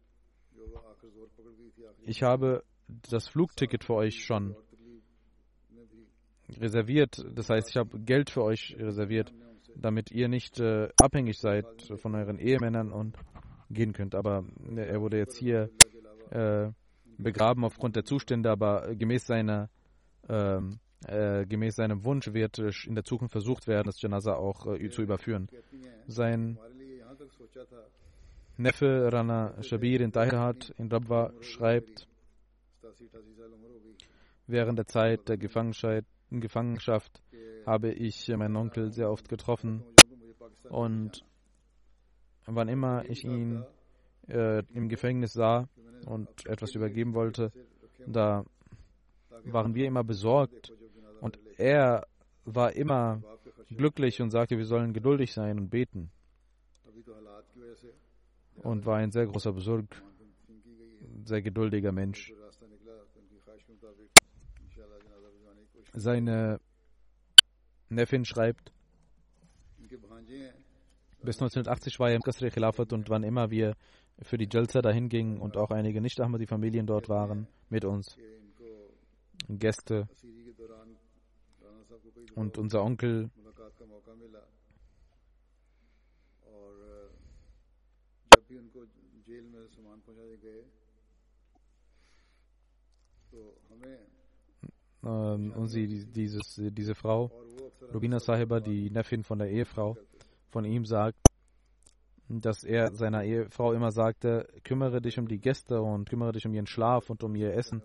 ich 2.03 2.23
habe 2.23 2.63
das 3.09 3.27
Flugticket 3.27 3.83
für 3.83 3.93
euch 3.93 4.23
schon 4.23 4.55
reserviert. 6.57 7.23
Das 7.33 7.49
heißt, 7.49 7.69
ich 7.69 7.77
habe 7.77 7.99
Geld 7.99 8.29
für 8.29 8.43
euch 8.43 8.75
reserviert, 8.79 9.33
damit 9.75 10.11
ihr 10.11 10.27
nicht 10.27 10.59
äh, 10.59 10.89
abhängig 10.97 11.37
seid 11.39 11.65
von 11.97 12.15
euren 12.15 12.39
Ehemännern 12.39 12.91
und 12.91 13.15
gehen 13.69 13.93
könnt. 13.93 14.15
Aber 14.15 14.43
äh, 14.75 14.81
er 14.81 15.01
wurde 15.01 15.17
jetzt 15.17 15.37
hier 15.37 15.69
äh, 16.31 16.71
begraben 17.17 17.63
aufgrund 17.63 17.95
der 17.95 18.05
Zustände, 18.05 18.49
aber 18.49 18.95
gemäß 18.95 19.27
seiner 19.27 19.69
ähm, 20.27 20.79
äh, 21.08 21.45
gemäß 21.45 21.76
seinem 21.76 22.04
Wunsch 22.04 22.34
wird 22.34 22.60
in 22.60 22.95
der 22.95 23.04
Zukunft 23.04 23.32
versucht 23.32 23.68
werden, 23.68 23.88
das 23.88 24.02
Janaza 24.02 24.34
auch 24.34 24.66
äh, 24.68 24.89
zu 24.89 25.02
überführen. 25.02 25.47
Sein 26.08 26.58
Neffe 28.58 29.10
Rana 29.12 29.62
Shabir 29.64 30.02
in 30.02 30.12
Tahirhat 30.12 30.74
in 30.78 30.91
Rabwa 30.91 31.32
schreibt, 31.39 32.08
während 34.47 34.78
der 34.78 34.88
Zeit 34.88 35.30
der 35.30 35.38
Gefangenschaft 35.38 37.22
habe 37.66 37.91
ich 37.91 38.28
meinen 38.28 38.58
Onkel 38.58 38.91
sehr 38.91 39.10
oft 39.10 39.30
getroffen 39.30 39.84
und 40.70 41.24
wann 42.45 42.68
immer 42.68 43.06
ich 43.08 43.24
ihn 43.24 43.64
äh, 44.28 44.64
im 44.74 44.89
Gefängnis 44.89 45.34
sah 45.34 45.70
und 46.06 46.28
etwas 46.45 46.76
übergeben 46.76 47.14
wollte, 47.14 47.54
da 48.06 48.43
waren 49.45 49.74
wir 49.76 49.88
immer 49.88 50.04
besorgt 50.04 50.74
und 51.22 51.39
er 51.57 52.05
war 52.45 52.76
immer 52.76 53.22
glücklich 53.70 54.22
und 54.22 54.32
sagte, 54.32 54.57
wir 54.57 54.65
sollen 54.65 54.93
geduldig 54.93 55.34
sein 55.34 55.59
und 55.59 55.70
beten 55.70 56.11
und 58.55 58.86
war 58.86 58.97
ein 58.97 59.11
sehr 59.11 59.26
großer 59.26 59.53
Besorg, 59.53 59.86
sehr 61.24 61.41
geduldiger 61.41 61.91
Mensch. 61.91 62.34
Seine 65.93 66.59
Neffin 67.89 68.26
schreibt, 68.26 68.72
bis 71.22 71.36
1980 71.36 71.99
war 71.99 72.09
er 72.09 72.15
im 72.15 72.22
Qasri 72.22 72.49
Khilafat 72.49 72.93
und 72.93 73.09
wann 73.09 73.24
immer 73.24 73.49
wir 73.49 73.76
für 74.22 74.38
die 74.38 74.47
Jalsa 74.51 74.82
dahin 74.82 75.09
gingen 75.09 75.39
und 75.39 75.57
auch 75.57 75.72
einige 75.72 76.01
Nicht-Ahmadi-Familien 76.01 76.86
dort 76.86 77.09
waren 77.09 77.47
mit 77.70 77.86
uns, 77.86 78.17
Gäste 79.47 80.07
und 82.39 82.57
unser 82.57 82.83
Onkel. 82.83 83.29
und 95.01 95.67
sie, 95.67 96.05
dieses, 96.05 96.55
diese 96.55 96.95
Frau, 96.95 97.31
Rubina 97.93 98.19
Sahiba, 98.19 98.59
die 98.59 98.89
Neffin 98.89 99.23
von 99.23 99.39
der 99.39 99.49
Ehefrau, 99.49 99.97
von 100.49 100.65
ihm 100.65 100.85
sagt, 100.85 101.17
dass 102.27 102.63
er 102.63 102.93
seiner 102.93 103.23
Ehefrau 103.23 103.73
immer 103.73 103.91
sagte, 103.91 104.47
kümmere 104.63 105.01
dich 105.01 105.17
um 105.19 105.27
die 105.27 105.39
Gäste 105.39 105.81
und 105.81 106.09
kümmere 106.09 106.33
dich 106.33 106.45
um 106.45 106.53
ihren 106.53 106.67
Schlaf 106.67 107.09
und 107.09 107.23
um 107.23 107.35
ihr 107.35 107.53
Essen. 107.53 107.81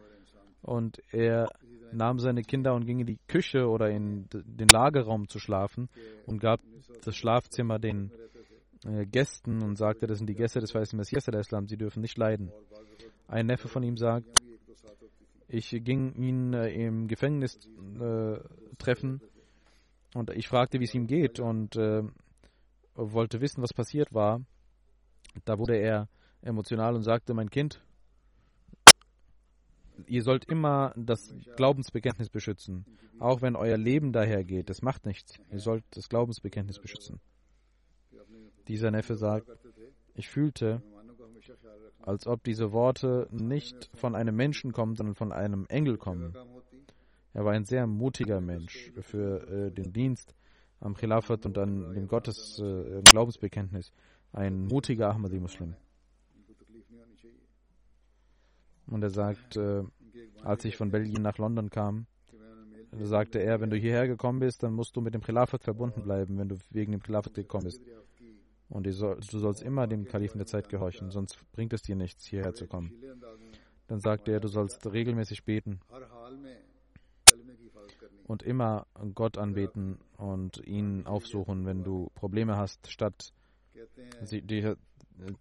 Und 0.63 1.01
er 1.13 1.51
nahm 1.93 2.19
seine 2.19 2.43
Kinder 2.43 2.75
und 2.75 2.87
ging 2.87 3.01
in 3.01 3.07
die 3.07 3.19
Küche 3.29 3.69
oder 3.69 3.91
in 3.91 4.27
den 4.33 4.69
Lagerraum 4.69 5.29
zu 5.29 5.39
schlafen 5.39 5.89
und 6.27 6.41
gab 6.41 6.61
das 7.05 7.17
Schlafzimmer 7.17 7.79
den 7.79 8.11
äh, 8.85 9.07
Gästen 9.07 9.63
und 9.63 9.77
sagte, 9.77 10.07
das 10.07 10.19
sind 10.19 10.29
die 10.29 10.35
Gäste 10.35 10.61
des 10.61 10.75
weißen 10.75 10.97
Messias 10.97 11.25
der 11.25 11.41
Islam, 11.41 11.67
sie 11.67 11.77
dürfen 11.77 12.01
nicht 12.01 12.19
leiden. 12.19 12.53
Ein 13.29 13.47
Neffe 13.47 13.69
von 13.69 13.83
ihm 13.83 13.97
sagt, 13.97 14.27
ich 15.49 15.71
ging 15.71 16.15
ihn 16.15 16.53
äh, 16.53 16.69
im 16.71 17.07
Gefängnis 17.09 17.59
äh, 18.01 18.39
treffen 18.79 19.21
und 20.15 20.31
ich 20.31 20.49
fragte, 20.49 20.81
wie 20.81 20.85
es 20.85 20.95
ihm 20.95 21.07
geht 21.07 21.41
und 21.41 21.77
äh, 21.77 22.03
wollte 22.95 23.41
wissen, 23.41 23.63
was 23.63 23.73
passiert 23.73 24.13
war. 24.13 24.41
Da 25.45 25.59
wurde 25.59 25.77
er 25.77 26.09
emotional 26.43 26.95
und 26.95 27.03
sagte, 27.03 27.35
mein 27.35 27.51
Kind, 27.51 27.83
ihr 30.07 30.23
sollt 30.23 30.45
immer 30.45 30.93
das 30.97 31.35
Glaubensbekenntnis 31.57 32.29
beschützen, 32.29 32.85
auch 33.19 33.43
wenn 33.43 33.57
euer 33.57 33.77
Leben 33.77 34.13
dahergeht. 34.13 34.71
Das 34.71 34.83
macht 34.83 35.07
nichts. 35.07 35.39
Ihr 35.51 35.61
sollt 35.61 35.85
das 35.91 36.09
Glaubensbekenntnis 36.09 36.79
beschützen. 36.79 37.21
Dieser 38.69 38.91
Neffe 38.91 39.17
sagt, 39.17 39.49
ich 40.15 40.29
fühlte, 40.29 40.83
als 42.03 42.27
ob 42.27 42.43
diese 42.45 42.73
Worte 42.73 43.29
nicht 43.31 43.91
von 43.95 44.15
einem 44.15 44.37
Menschen 44.37 44.73
kommen, 44.73 44.97
sondern 44.97 45.15
von 45.15 45.33
einem 45.33 45.67
Engel 45.69 45.99
kommen. 45.99 46.35
Er 47.33 47.45
war 47.45 47.53
ein 47.53 47.65
sehr 47.65 47.87
mutiger 47.87 48.41
Mensch 48.41 48.93
für 49.01 49.49
äh, 49.49 49.71
den 49.73 49.93
Dienst 49.93 50.35
am 50.81 50.95
Khilafat 50.95 51.47
und 51.47 51.59
an 51.59 51.95
dem 51.95 52.07
Gottes 52.07 52.61
äh, 52.61 53.03
Glaubensbekenntnis. 53.03 53.93
Ein 54.33 54.67
mutiger 54.67 55.11
Ahmadi-Muslim. 55.11 55.75
Und 58.87 59.03
er 59.03 59.11
sagt, 59.11 59.57
äh, 59.57 59.83
als 60.43 60.65
ich 60.65 60.77
von 60.77 60.91
Belgien 60.91 61.23
nach 61.23 61.39
London 61.39 61.71
kam, 61.71 62.07
sagte 62.93 63.41
er, 63.41 63.61
wenn 63.61 63.71
du 63.71 63.77
hierher 63.77 64.07
gekommen 64.07 64.41
bist, 64.41 64.63
dann 64.63 64.73
musst 64.73 64.95
du 64.97 65.01
mit 65.01 65.15
dem 65.15 65.23
Khilafat 65.23 65.65
verbunden 65.65 66.03
bleiben, 66.03 66.39
wenn 66.39 66.49
du 66.49 66.57
wegen 66.71 66.93
dem 66.93 67.03
Khilafat 67.03 67.35
gekommen 67.35 67.65
bist. 67.65 67.83
Und 68.69 68.87
du 68.87 68.93
sollst 68.93 69.63
immer 69.63 69.87
dem 69.87 70.07
Kalifen 70.07 70.39
der 70.39 70.47
Zeit 70.47 70.69
gehorchen, 70.69 71.11
sonst 71.11 71.39
bringt 71.53 71.73
es 71.73 71.83
dir 71.83 71.97
nichts, 71.97 72.25
hierher 72.27 72.55
zu 72.55 72.67
kommen. 72.67 72.93
Dann 73.87 74.01
sagte 74.01 74.33
er, 74.33 74.41
du 74.41 74.49
sollst 74.49 74.91
regelmäßig 74.91 75.45
beten 75.45 75.81
und 78.27 78.43
immer 78.43 78.87
Gott 79.15 79.39
anbeten 79.39 79.99
und 80.17 80.59
ihn 80.67 81.07
aufsuchen, 81.07 81.67
wenn 81.67 81.85
du 81.85 82.11
Probleme 82.15 82.57
hast, 82.57 82.91
statt 82.91 83.33
dich, 84.33 84.67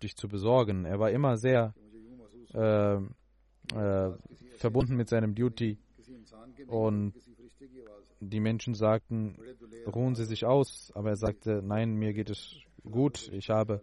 dich 0.02 0.16
zu 0.18 0.28
besorgen. 0.28 0.86
Er 0.86 1.00
war 1.00 1.12
immer 1.12 1.38
sehr 1.38 1.74
äh, 2.54 2.98
äh, 3.76 4.12
verbunden 4.58 4.96
mit 4.96 5.10
seinem 5.10 5.36
Duty. 5.36 5.78
Und 6.68 7.14
die 8.20 8.40
Menschen 8.40 8.74
sagten, 8.74 9.38
ruhen 9.88 10.16
Sie 10.16 10.26
sich 10.26 10.46
aus. 10.46 10.92
Aber 10.96 11.10
er 11.10 11.18
sagte, 11.18 11.62
nein, 11.64 11.96
mir 11.96 12.14
geht 12.14 12.30
es 12.30 12.56
gut. 12.84 13.30
Ich 13.32 13.50
habe 13.50 13.82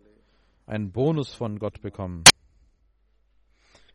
einen 0.67 0.93
Bonus 0.93 1.35
von 1.35 1.59
Gott 1.59 1.81
bekommen. 1.81 2.25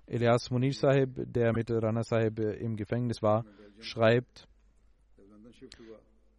Elias 0.08 0.52
Munir 0.52 0.74
Sahib, 0.74 1.16
der 1.16 1.54
mit 1.54 1.72
Rana 1.72 2.04
Sahib 2.04 2.40
im 2.40 2.76
Gefängnis 2.76 3.24
war, 3.24 3.46
schreibt, 3.80 4.48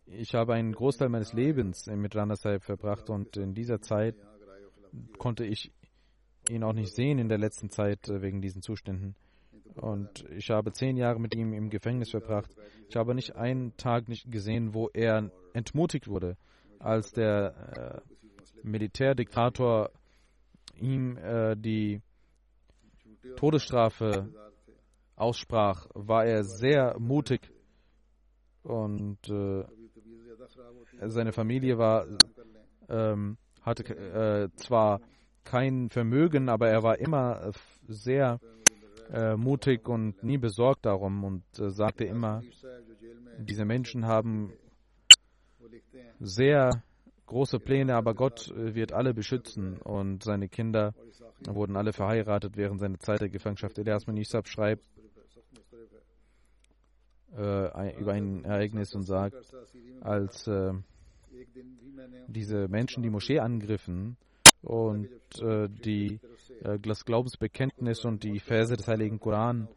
ich 0.06 0.34
habe 0.34 0.54
einen 0.54 0.72
Großteil 0.72 1.08
meines 1.08 1.32
Lebens 1.32 1.86
mit 1.86 2.14
Rana 2.14 2.36
Sahib 2.36 2.62
verbracht 2.62 3.10
und 3.10 3.36
in 3.36 3.54
dieser 3.54 3.80
Zeit 3.80 4.14
konnte 5.18 5.44
ich 5.44 5.72
ihn 6.48 6.62
auch 6.62 6.74
nicht 6.74 6.94
sehen 6.94 7.18
in 7.18 7.28
der 7.28 7.38
letzten 7.38 7.70
Zeit 7.70 8.08
wegen 8.08 8.40
diesen 8.40 8.62
Zuständen. 8.62 9.16
Und 9.76 10.24
ich 10.30 10.50
habe 10.50 10.72
zehn 10.72 10.96
Jahre 10.96 11.20
mit 11.20 11.34
ihm 11.34 11.52
im 11.52 11.70
Gefängnis 11.70 12.10
verbracht. 12.10 12.54
Ich 12.88 12.96
habe 12.96 13.14
nicht 13.14 13.36
einen 13.36 13.76
Tag 13.76 14.08
nicht 14.08 14.30
gesehen, 14.30 14.74
wo 14.74 14.88
er 14.92 15.30
entmutigt 15.52 16.08
wurde, 16.08 16.36
als 16.78 17.12
der 17.12 18.02
äh, 18.04 18.16
Militärdiktator 18.62 19.90
ihm 20.80 21.16
äh, 21.16 21.56
die 21.56 22.00
Todesstrafe 23.36 24.28
aussprach, 25.16 25.86
war 25.94 26.24
er 26.24 26.44
sehr 26.44 26.98
mutig 26.98 27.52
und 28.62 29.18
äh, 29.28 29.64
seine 31.08 31.32
Familie 31.32 31.78
war 31.78 32.06
ähm, 32.88 33.36
hatte 33.62 33.82
äh, 33.94 34.48
zwar 34.56 35.00
kein 35.44 35.90
Vermögen, 35.90 36.48
aber 36.48 36.68
er 36.68 36.82
war 36.82 36.98
immer 36.98 37.50
sehr 37.86 38.40
äh, 39.12 39.36
mutig 39.36 39.88
und 39.88 40.22
nie 40.22 40.38
besorgt 40.38 40.86
darum 40.86 41.24
und 41.24 41.42
äh, 41.58 41.70
sagte 41.70 42.04
immer, 42.04 42.42
diese 43.38 43.64
Menschen 43.64 44.06
haben 44.06 44.52
sehr 46.20 46.82
große 47.26 47.58
Pläne, 47.58 47.94
aber 47.94 48.14
Gott 48.14 48.50
äh, 48.50 48.74
wird 48.74 48.92
alle 48.92 49.14
beschützen 49.14 49.78
und 49.78 50.22
seine 50.22 50.48
Kinder 50.48 50.94
wurden 51.46 51.76
alle 51.76 51.92
verheiratet 51.92 52.56
während 52.56 52.80
seiner 52.80 52.98
Zeit 52.98 53.20
der 53.20 53.28
Gefangenschaft. 53.28 53.78
Elias 53.78 54.06
Manisab 54.06 54.48
schreibt 54.48 54.84
äh, 57.36 58.00
über 58.00 58.12
ein 58.12 58.44
Ereignis 58.44 58.94
und 58.94 59.02
sagt, 59.02 59.36
als 60.00 60.46
äh, 60.46 60.72
diese 62.28 62.68
Menschen 62.68 63.02
die 63.02 63.10
Moschee 63.10 63.40
angriffen 63.40 64.16
und 64.62 65.08
äh, 65.40 65.68
die 65.68 66.20
äh, 66.62 66.78
das 66.78 67.04
Glaubensbekenntnis 67.04 68.04
und 68.04 68.22
die 68.22 68.38
Verse 68.40 68.76
des 68.76 68.88
Heiligen 68.88 69.20
Koran 69.20 69.68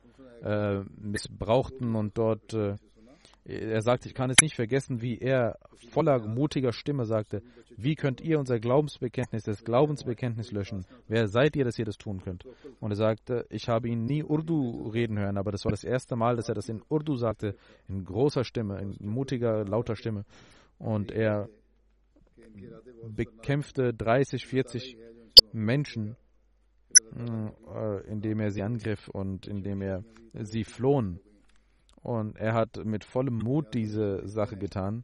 äh, 0.44 0.82
missbrauchten 0.98 1.96
und 1.96 2.18
dort 2.18 2.54
äh, 2.54 2.76
er 3.50 3.82
sagt, 3.82 4.06
ich 4.06 4.14
kann 4.14 4.30
es 4.30 4.38
nicht 4.42 4.56
vergessen, 4.56 5.02
wie 5.02 5.18
er 5.18 5.58
voller 5.90 6.20
mutiger 6.20 6.72
Stimme 6.72 7.06
sagte, 7.06 7.42
wie 7.78 7.96
könnt 7.96 8.22
ihr 8.22 8.38
unser 8.38 8.60
Glaubensbekenntnis, 8.60 9.44
das 9.44 9.64
Glaubensbekenntnis 9.64 10.52
löschen? 10.52 10.86
Wer 11.08 11.28
seid 11.28 11.56
ihr, 11.56 11.64
dass 11.64 11.80
ihr 11.80 11.86
das 11.86 11.98
tun 11.98 12.22
könnt? 12.22 12.46
Und 12.80 12.92
er 12.92 12.98
sagte, 12.98 13.48
ich 13.50 13.68
habe 13.68 13.90
ihn 13.90 14.06
nie 14.06 14.24
Urdu 14.24 14.90
reden 14.90 15.18
hören, 15.18 15.38
aber 15.38 15.52
das 15.52 15.66
war 15.66 15.72
das 15.72 15.84
erste 15.84 16.16
Mal, 16.16 16.36
dass 16.36 16.50
er 16.50 16.56
das 16.56 16.70
in 16.70 16.82
Urdu 16.90 17.16
sagte, 17.16 17.56
in 17.88 18.04
großer 18.04 18.44
Stimme, 18.44 18.80
in 18.82 18.96
mutiger, 19.00 19.66
lauter 19.66 19.96
Stimme. 19.96 20.26
Und 20.78 21.12
er 21.12 21.50
bekämpfte 23.08 23.94
30, 23.94 24.46
40 24.46 24.98
Menschen, 25.54 26.18
indem 28.08 28.40
er 28.40 28.52
sie 28.52 28.64
angriff 28.64 29.08
und 29.10 29.48
indem 29.48 29.82
er 29.82 30.04
sie 30.34 30.64
flohen. 30.64 31.20
Und 32.02 32.38
er 32.38 32.54
hat 32.54 32.84
mit 32.86 33.04
vollem 33.04 33.38
Mut 33.38 33.74
diese 33.74 34.28
Sache 34.28 34.58
getan. 34.58 35.04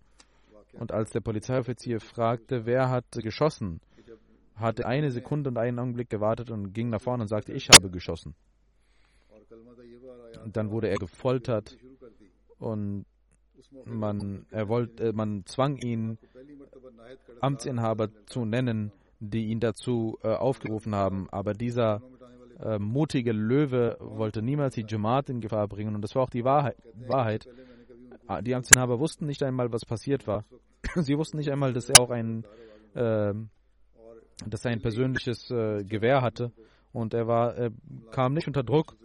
Und 0.73 0.91
als 0.91 1.11
der 1.11 1.21
Polizeioffizier 1.21 1.99
fragte, 1.99 2.65
wer 2.65 2.89
hat 2.89 3.05
geschossen, 3.11 3.79
hat 4.55 4.79
er 4.79 4.87
eine 4.87 5.11
Sekunde 5.11 5.49
und 5.49 5.57
einen 5.57 5.79
Augenblick 5.79 6.09
gewartet 6.09 6.51
und 6.51 6.73
ging 6.73 6.89
nach 6.89 7.01
vorne 7.01 7.23
und 7.23 7.27
sagte, 7.27 7.53
ich 7.53 7.69
habe 7.69 7.89
geschossen. 7.89 8.35
Und 10.43 10.55
dann 10.55 10.71
wurde 10.71 10.89
er 10.89 10.97
gefoltert 10.97 11.77
und 12.59 13.05
man, 13.85 14.45
er 14.51 14.67
wollte, 14.69 15.09
äh, 15.09 15.13
man 15.13 15.45
zwang 15.45 15.77
ihn, 15.77 16.17
Amtsinhaber 17.41 18.09
zu 18.25 18.45
nennen, 18.45 18.91
die 19.29 19.45
ihn 19.45 19.59
dazu 19.59 20.17
äh, 20.23 20.29
aufgerufen 20.29 20.95
haben. 20.95 21.27
Aber 21.31 21.53
dieser 21.53 22.01
äh, 22.59 22.79
mutige 22.79 23.31
Löwe 23.31 23.97
wollte 23.99 24.41
niemals 24.41 24.75
die 24.75 24.85
Jamaat 24.87 25.29
in 25.29 25.41
Gefahr 25.41 25.67
bringen. 25.67 25.95
Und 25.95 26.01
das 26.01 26.15
war 26.15 26.23
auch 26.23 26.29
die 26.29 26.43
Wahrheit. 26.43 26.77
Wahrheit. 27.07 27.47
Ah, 28.27 28.41
die 28.41 28.55
Amtsinhaber 28.55 28.99
wussten 28.99 29.25
nicht 29.25 29.43
einmal, 29.43 29.71
was 29.71 29.85
passiert 29.85 30.25
war. 30.27 30.45
Sie 30.95 31.17
wussten 31.17 31.37
nicht 31.37 31.51
einmal, 31.51 31.73
dass 31.73 31.89
er 31.89 31.99
auch 31.99 32.09
ein, 32.09 32.43
äh, 32.93 33.33
dass 34.47 34.65
er 34.65 34.71
ein 34.71 34.81
persönliches 34.81 35.51
äh, 35.51 35.83
Gewehr 35.83 36.21
hatte. 36.21 36.51
Und 36.93 37.13
er 37.13 37.27
war, 37.27 37.55
er 37.55 37.71
kam 38.11 38.33
nicht 38.33 38.47
unter 38.47 38.63
Druck 38.63 38.95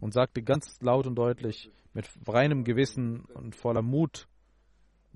und 0.00 0.12
sagte 0.12 0.42
ganz 0.42 0.80
laut 0.80 1.06
und 1.06 1.14
deutlich, 1.16 1.70
mit 1.94 2.06
reinem 2.28 2.62
Gewissen 2.64 3.24
und 3.34 3.56
voller 3.56 3.82
Mut, 3.82 4.28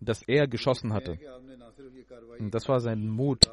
dass 0.04 0.22
er 0.22 0.46
geschossen 0.46 0.92
hatte. 0.92 1.18
Das 2.50 2.68
war 2.68 2.80
sein 2.80 3.08
Mut 3.08 3.50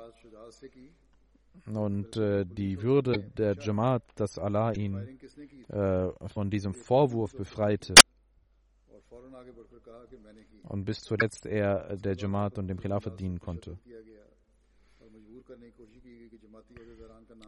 und 1.66 2.18
äh, 2.18 2.46
die 2.46 2.82
Würde 2.82 3.20
der 3.38 3.56
Jamaat, 3.58 4.04
dass 4.16 4.40
Allah 4.40 4.72
ihn 4.72 5.20
äh, 5.68 6.10
von 6.28 6.50
diesem 6.50 6.74
Vorwurf 6.74 7.36
befreite. 7.36 7.94
Und 10.64 10.86
bis 10.86 11.02
zuletzt 11.02 11.46
er 11.46 11.96
der 11.98 12.16
Jamaat 12.16 12.58
und 12.58 12.68
dem 12.68 12.80
Khilafat 12.80 13.20
dienen 13.20 13.40
konnte. 13.40 13.78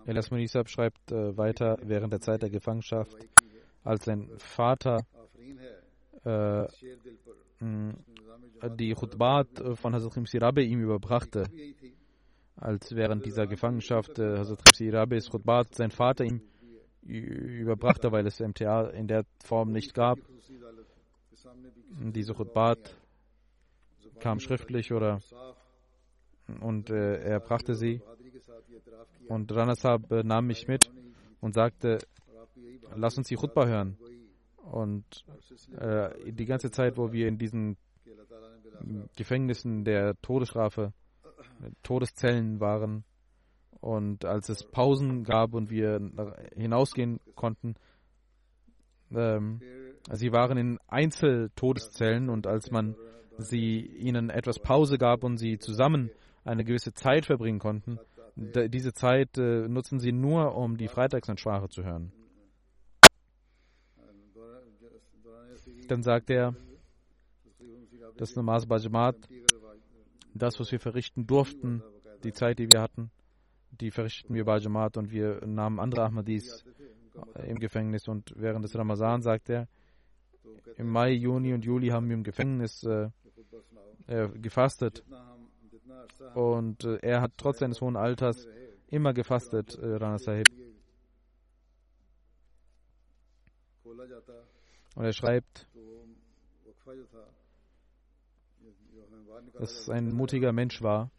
Elas 0.05 0.31
Munisab 0.31 0.69
schreibt 0.69 1.11
äh, 1.11 1.37
weiter, 1.37 1.77
während 1.83 2.13
der 2.13 2.21
Zeit 2.21 2.41
der 2.41 2.49
Gefangenschaft, 2.49 3.15
als 3.83 4.05
sein 4.05 4.29
Vater 4.37 5.05
äh, 6.23 6.67
die 7.61 8.93
Khutbat 8.93 9.63
von 9.75 9.93
Hazrat 9.93 10.13
Khimsi 10.13 10.37
Rabi 10.37 10.63
ihm 10.63 10.81
überbrachte, 10.81 11.47
als 12.55 12.95
während 12.95 13.25
dieser 13.25 13.47
Gefangenschaft 13.47 14.19
äh, 14.19 14.37
Hazrat 14.37 14.63
Khimsi 14.63 14.89
Rabis 14.89 15.29
Khutbat 15.29 15.75
sein 15.75 15.91
Vater 15.91 16.25
ihm 16.25 16.41
überbrachte, 17.03 18.11
weil 18.11 18.27
es 18.27 18.39
MTA 18.39 18.89
in 18.89 19.07
der 19.07 19.25
Form 19.43 19.71
nicht 19.71 19.93
gab. 19.93 20.19
Diese 21.99 22.33
Khutbat 22.33 22.95
kam 24.19 24.39
schriftlich 24.39 24.91
oder 24.91 25.19
und 26.59 26.89
äh, 26.89 27.15
er 27.21 27.39
brachte 27.39 27.75
sie 27.75 28.01
und 29.27 29.51
Ranasab 29.51 30.11
äh, 30.11 30.23
nahm 30.23 30.47
mich 30.47 30.67
mit 30.67 30.91
und 31.39 31.53
sagte, 31.53 31.99
lass 32.95 33.17
uns 33.17 33.27
die 33.27 33.35
Khutbah 33.35 33.65
hören. 33.65 33.97
Und 34.71 35.25
äh, 35.77 36.31
die 36.31 36.45
ganze 36.45 36.71
Zeit, 36.71 36.97
wo 36.97 37.11
wir 37.11 37.27
in 37.27 37.37
diesen 37.37 37.75
Gefängnissen 39.17 39.83
der 39.83 40.15
Todesstrafe 40.21 40.93
Todeszellen 41.83 42.59
waren. 42.59 43.03
Und 43.81 44.25
als 44.25 44.49
es 44.49 44.63
Pausen 44.63 45.23
gab 45.23 45.53
und 45.53 45.69
wir 45.69 45.99
hinausgehen 46.55 47.19
konnten, 47.35 47.75
ähm, 49.11 49.59
sie 50.11 50.31
waren 50.31 50.57
in 50.57 50.79
Einzeltodeszellen 50.87 52.29
und 52.29 52.47
als 52.47 52.71
man 52.71 52.95
sie 53.37 53.79
ihnen 53.79 54.29
etwas 54.29 54.59
Pause 54.59 54.97
gab 54.97 55.23
und 55.23 55.37
sie 55.37 55.57
zusammen 55.57 56.11
eine 56.43 56.63
gewisse 56.63 56.93
Zeit 56.93 57.25
verbringen 57.25 57.59
konnten, 57.59 57.99
diese 58.35 58.93
Zeit 58.93 59.37
äh, 59.37 59.67
nutzen 59.67 59.99
sie 59.99 60.13
nur, 60.13 60.55
um 60.55 60.77
die 60.77 60.87
Freitagsansprache 60.87 61.67
zu 61.69 61.83
hören. 61.83 62.13
Dann 65.91 66.03
sagt 66.03 66.29
er, 66.29 66.55
das 68.15 68.33
Namaz 68.37 68.65
Bajamat 68.65 69.17
das, 70.33 70.57
was 70.57 70.71
wir 70.71 70.79
verrichten 70.79 71.27
durften, 71.27 71.83
die 72.23 72.31
Zeit, 72.31 72.59
die 72.59 72.71
wir 72.71 72.79
hatten, 72.79 73.11
die 73.71 73.91
verrichten 73.91 74.33
wir 74.33 74.45
bei 74.45 74.57
Jamaat 74.57 74.95
und 74.95 75.11
wir 75.11 75.45
nahmen 75.45 75.81
andere 75.81 76.05
Ahmadis 76.05 76.63
im 77.45 77.59
Gefängnis 77.59 78.07
und 78.07 78.33
während 78.37 78.63
des 78.63 78.73
Ramazan 78.73 79.21
sagt 79.21 79.49
er, 79.49 79.67
im 80.77 80.87
Mai, 80.87 81.11
Juni 81.11 81.53
und 81.53 81.65
Juli 81.65 81.89
haben 81.89 82.07
wir 82.07 82.15
im 82.15 82.23
Gefängnis 82.23 82.83
äh, 82.83 83.09
äh, 84.07 84.29
gefastet 84.29 85.03
und 86.35 86.85
äh, 86.85 86.99
er 87.01 87.19
hat 87.19 87.33
trotz 87.35 87.59
seines 87.59 87.81
hohen 87.81 87.97
Alters 87.97 88.47
immer 88.87 89.13
gefastet, 89.13 89.77
äh, 89.77 89.95
Rana 89.95 90.19
Sahib. 90.19 90.47
Und 94.95 95.05
er 95.05 95.13
schreibt, 95.13 95.67
dass 99.53 99.89
ein 99.89 100.13
mutiger 100.13 100.51
Mensch 100.51 100.81
war. 100.81 101.11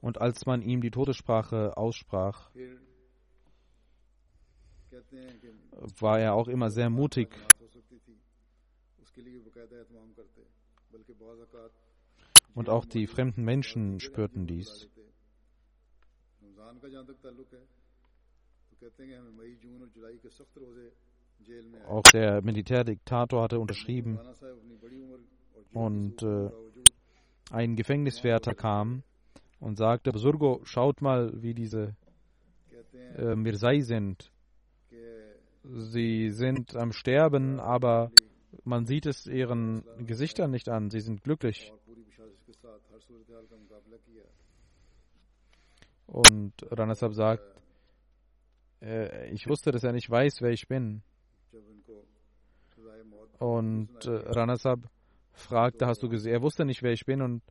Und 0.00 0.20
als 0.20 0.46
man 0.46 0.62
ihm 0.62 0.80
die 0.80 0.90
Todessprache 0.90 1.76
aussprach, 1.76 2.50
war 5.98 6.20
er 6.20 6.34
auch 6.34 6.48
immer 6.48 6.70
sehr 6.70 6.90
mutig. 6.90 7.28
Und 12.54 12.68
auch 12.68 12.84
die 12.84 13.06
fremden 13.06 13.44
Menschen 13.44 14.00
spürten 14.00 14.46
dies. 14.46 14.88
Auch 21.88 22.02
der 22.12 22.42
Militärdiktator 22.42 23.42
hatte 23.42 23.58
unterschrieben 23.58 24.18
und 25.72 26.22
äh, 26.22 26.50
ein 27.50 27.76
Gefängniswärter 27.76 28.54
kam 28.54 29.02
und 29.60 29.76
sagte, 29.76 30.12
Besurgo, 30.12 30.60
schaut 30.64 31.02
mal, 31.02 31.32
wie 31.42 31.54
diese 31.54 31.96
äh, 33.16 33.34
Mirzai 33.34 33.80
sind. 33.80 34.30
Sie 35.62 36.30
sind 36.30 36.76
am 36.76 36.92
Sterben, 36.92 37.58
aber 37.58 38.10
man 38.64 38.84
sieht 38.86 39.06
es 39.06 39.26
ihren 39.26 39.82
Gesichtern 39.98 40.50
nicht 40.50 40.68
an. 40.68 40.90
Sie 40.90 41.00
sind 41.00 41.22
glücklich. 41.22 41.72
Und 46.06 46.52
Ranasab 46.70 47.14
sagt, 47.14 47.42
äh, 48.82 49.30
ich 49.30 49.48
wusste, 49.48 49.70
dass 49.72 49.84
er 49.84 49.92
nicht 49.92 50.10
weiß, 50.10 50.42
wer 50.42 50.50
ich 50.50 50.68
bin. 50.68 51.02
Und 53.38 54.04
äh, 54.06 54.10
Ranasab 54.10 54.80
fragte, 55.32 55.86
hast 55.86 56.02
du 56.02 56.08
gesehen? 56.08 56.32
Er 56.32 56.42
wusste 56.42 56.64
nicht, 56.64 56.82
wer 56.82 56.92
ich 56.92 57.04
bin. 57.04 57.22
Und 57.22 57.42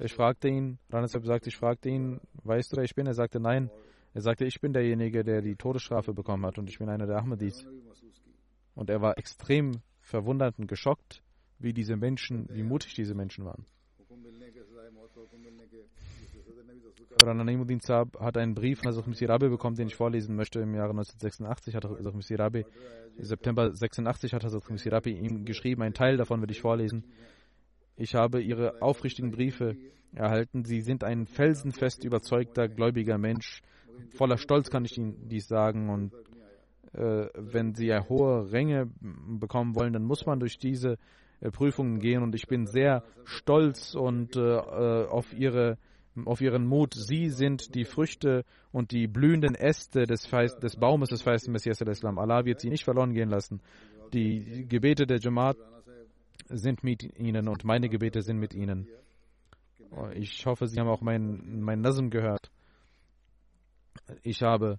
ich 0.00 0.14
fragte 0.14 0.48
ihn, 0.48 0.78
Ranasab 0.90 1.24
sagt, 1.24 1.46
ich 1.46 1.56
fragte 1.56 1.88
ihn, 1.88 2.20
weißt 2.42 2.72
du, 2.72 2.76
wer 2.76 2.84
ich 2.84 2.94
bin? 2.94 3.06
Er 3.06 3.14
sagte, 3.14 3.40
nein. 3.40 3.70
Er 4.12 4.22
sagte, 4.22 4.44
ich 4.44 4.60
bin 4.60 4.72
derjenige, 4.72 5.22
der 5.22 5.40
die 5.40 5.54
Todesstrafe 5.54 6.12
bekommen 6.12 6.44
hat 6.44 6.58
und 6.58 6.68
ich 6.68 6.78
bin 6.78 6.88
einer 6.88 7.06
der 7.06 7.18
Ahmadis. 7.18 7.64
Und 8.74 8.90
er 8.90 9.00
war 9.00 9.18
extrem 9.18 9.82
verwundert 10.00 10.58
und 10.58 10.66
geschockt, 10.66 11.22
wie 11.58 11.72
diese 11.72 11.96
Menschen, 11.96 12.48
wie 12.50 12.62
mutig 12.62 12.94
diese 12.94 13.14
Menschen 13.14 13.44
waren. 13.44 13.66
Rana 17.22 17.44
Naimuddin 17.44 17.80
Saab 17.80 18.18
hat 18.20 18.36
einen 18.36 18.54
Brief 18.54 18.78
von 18.78 18.88
Hazrat 18.88 19.06
Misirabe 19.06 19.50
bekommen, 19.50 19.76
den 19.76 19.88
ich 19.88 19.96
vorlesen 19.96 20.36
möchte. 20.36 20.60
Im 20.60 20.74
Jahre 20.74 20.90
1986 20.90 21.74
hat 21.74 21.84
Hazrat 21.84 22.14
Misirabe, 22.14 22.64
September 23.18 23.74
86 23.74 24.32
hat 24.32 24.44
Hazrat 24.44 24.70
Misirabe 24.70 25.10
ihm 25.10 25.44
geschrieben. 25.44 25.82
Ein 25.82 25.94
Teil 25.94 26.16
davon 26.16 26.40
werde 26.40 26.52
ich 26.52 26.60
vorlesen. 26.60 27.04
Ich 27.96 28.14
habe 28.14 28.40
ihre 28.40 28.80
aufrichtigen 28.80 29.30
Briefe 29.30 29.76
erhalten. 30.14 30.64
Sie 30.64 30.80
sind 30.80 31.04
ein 31.04 31.26
felsenfest 31.26 32.04
überzeugter, 32.04 32.68
gläubiger 32.68 33.18
Mensch. 33.18 33.60
Voller 34.10 34.38
Stolz 34.38 34.70
kann 34.70 34.84
ich 34.84 34.96
Ihnen 34.96 35.28
dies 35.28 35.48
sagen. 35.48 35.90
Und 35.90 36.14
äh, 36.92 37.26
wenn 37.34 37.74
Sie 37.74 37.86
ja 37.86 38.08
hohe 38.08 38.50
Ränge 38.52 38.88
bekommen 39.00 39.74
wollen, 39.74 39.92
dann 39.92 40.04
muss 40.04 40.24
man 40.26 40.40
durch 40.40 40.58
diese 40.58 40.96
äh, 41.40 41.50
Prüfungen 41.50 41.98
gehen. 41.98 42.22
Und 42.22 42.34
ich 42.34 42.46
bin 42.46 42.66
sehr 42.66 43.02
stolz 43.24 43.94
und 43.94 44.36
äh, 44.36 44.40
äh, 44.40 45.06
auf 45.08 45.34
Ihre 45.34 45.76
auf 46.24 46.40
ihren 46.40 46.66
Mut. 46.66 46.94
Sie 46.94 47.28
sind 47.28 47.74
die 47.74 47.84
Früchte 47.84 48.44
und 48.72 48.92
die 48.92 49.06
blühenden 49.06 49.54
Äste 49.54 50.06
des, 50.06 50.26
Feist, 50.26 50.62
des 50.62 50.76
Baumes 50.76 51.08
des 51.08 51.22
feisten 51.22 51.52
Messias 51.52 51.80
al-Islam. 51.82 52.18
Allah 52.18 52.44
wird 52.44 52.60
sie 52.60 52.70
nicht 52.70 52.84
verloren 52.84 53.12
gehen 53.12 53.30
lassen. 53.30 53.60
Die 54.12 54.66
Gebete 54.68 55.06
der 55.06 55.18
Jamaat 55.18 55.56
sind 56.48 56.82
mit 56.82 57.18
ihnen 57.18 57.48
und 57.48 57.64
meine 57.64 57.88
Gebete 57.88 58.22
sind 58.22 58.38
mit 58.38 58.54
ihnen. 58.54 58.88
Ich 60.14 60.46
hoffe, 60.46 60.66
Sie 60.66 60.78
haben 60.78 60.88
auch 60.88 61.00
mein, 61.00 61.60
mein 61.60 61.80
Nazm 61.80 62.10
gehört. 62.10 62.50
Ich 64.22 64.42
habe 64.42 64.78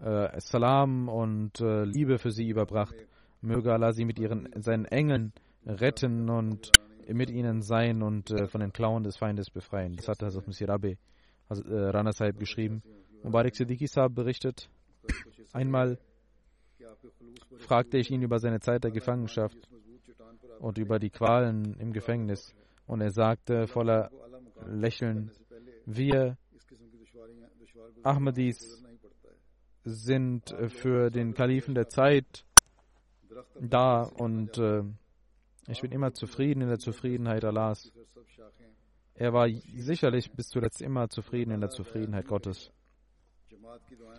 äh, 0.00 0.40
Salam 0.40 1.08
und 1.08 1.60
äh, 1.60 1.84
Liebe 1.84 2.18
für 2.18 2.30
Sie 2.30 2.48
überbracht. 2.48 2.94
Möge 3.40 3.72
Allah 3.72 3.92
Sie 3.92 4.04
mit 4.04 4.18
ihren, 4.18 4.48
seinen 4.60 4.84
Engeln 4.84 5.32
retten 5.66 6.28
und 6.30 6.72
mit 7.08 7.30
ihnen 7.30 7.62
sein 7.62 8.02
und 8.02 8.30
äh, 8.30 8.46
von 8.46 8.60
den 8.60 8.72
Klauen 8.72 9.04
des 9.04 9.16
Feindes 9.16 9.50
befreien. 9.50 9.96
Das 9.96 10.08
hat 10.08 10.22
also 10.22 10.42
Musir 10.46 10.70
Abe 10.70 10.96
äh, 11.48 11.54
Rana 11.54 12.12
Sahib 12.12 12.38
geschrieben. 12.38 12.82
Mubarak 13.22 13.54
Siddiqui 13.54 13.86
Sahib 13.86 14.14
berichtet, 14.14 14.68
einmal 15.52 15.98
fragte 17.58 17.98
ich 17.98 18.10
ihn 18.10 18.22
über 18.22 18.38
seine 18.38 18.60
Zeit 18.60 18.84
der 18.84 18.90
Gefangenschaft 18.90 19.68
und 20.58 20.78
über 20.78 20.98
die 20.98 21.10
Qualen 21.10 21.74
im 21.78 21.92
Gefängnis. 21.92 22.54
Und 22.86 23.00
er 23.00 23.10
sagte 23.10 23.66
voller 23.66 24.10
Lächeln, 24.66 25.30
wir 25.86 26.36
Ahmadis 28.02 28.82
sind 29.84 30.52
äh, 30.52 30.68
für 30.68 31.10
den 31.10 31.34
Kalifen 31.34 31.74
der 31.74 31.88
Zeit 31.88 32.44
da 33.60 34.02
und 34.02 34.58
äh, 34.58 34.82
ich 35.68 35.80
bin 35.80 35.92
immer 35.92 36.12
zufrieden 36.12 36.62
in 36.62 36.68
der 36.68 36.78
Zufriedenheit 36.78 37.44
Allahs. 37.44 37.92
Er 39.14 39.32
war 39.32 39.48
sicherlich 39.76 40.32
bis 40.32 40.48
zuletzt 40.48 40.82
immer 40.82 41.08
zufrieden 41.08 41.52
in 41.52 41.60
der 41.60 41.70
Zufriedenheit 41.70 42.26
Gottes. 42.26 42.72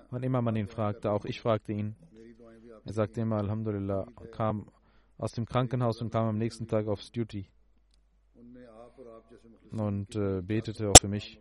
Wann 0.10 0.24
immer 0.24 0.42
man 0.42 0.56
ihn 0.56 0.68
fragte, 0.68 1.12
auch 1.12 1.26
ich 1.26 1.42
fragte 1.42 1.74
ihn. 1.74 1.96
Er 2.86 2.94
sagte 2.94 3.22
immer 3.22 3.38
Alhamdulillah, 3.38 4.06
kam 4.32 4.72
aus 5.18 5.32
dem 5.34 5.46
Krankenhaus 5.46 6.02
und 6.02 6.12
kam 6.12 6.28
am 6.28 6.38
nächsten 6.38 6.68
Tag 6.68 6.88
aufs 6.88 7.12
Duty 7.12 7.48
und 9.72 10.16
äh, 10.16 10.42
betete 10.42 10.90
auch 10.90 10.98
für 10.98 11.08
mich. 11.08 11.40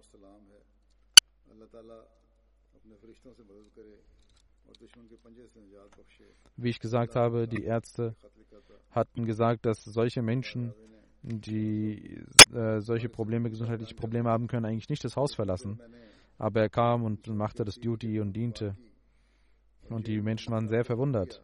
Wie 6.57 6.71
ich 6.71 6.81
gesagt 6.81 7.15
habe, 7.15 7.47
die 7.47 7.65
Ärzte 7.65 8.17
hatten 8.93 9.25
gesagt, 9.27 9.67
dass 9.67 9.85
solche 9.85 10.23
Menschen, 10.23 10.75
die 11.23 12.23
äh, 12.53 12.81
solche 12.81 13.09
Probleme, 13.09 13.51
gesundheitliche 13.51 13.95
Probleme 13.95 14.29
haben 14.31 14.47
können, 14.47 14.67
eigentlich 14.67 14.89
nicht 14.89 15.05
das 15.05 15.17
Haus 15.17 15.35
verlassen. 15.35 15.81
Aber 16.39 16.61
er 16.61 16.69
kam 16.69 17.05
und 17.05 17.27
machte 17.29 17.65
das 17.65 17.77
Duty 17.77 18.21
und 18.21 18.33
diente. 18.35 18.77
Und 19.89 20.07
die 20.07 20.21
Menschen 20.21 20.53
waren 20.53 20.69
sehr 20.69 20.85
verwundert. 20.85 21.43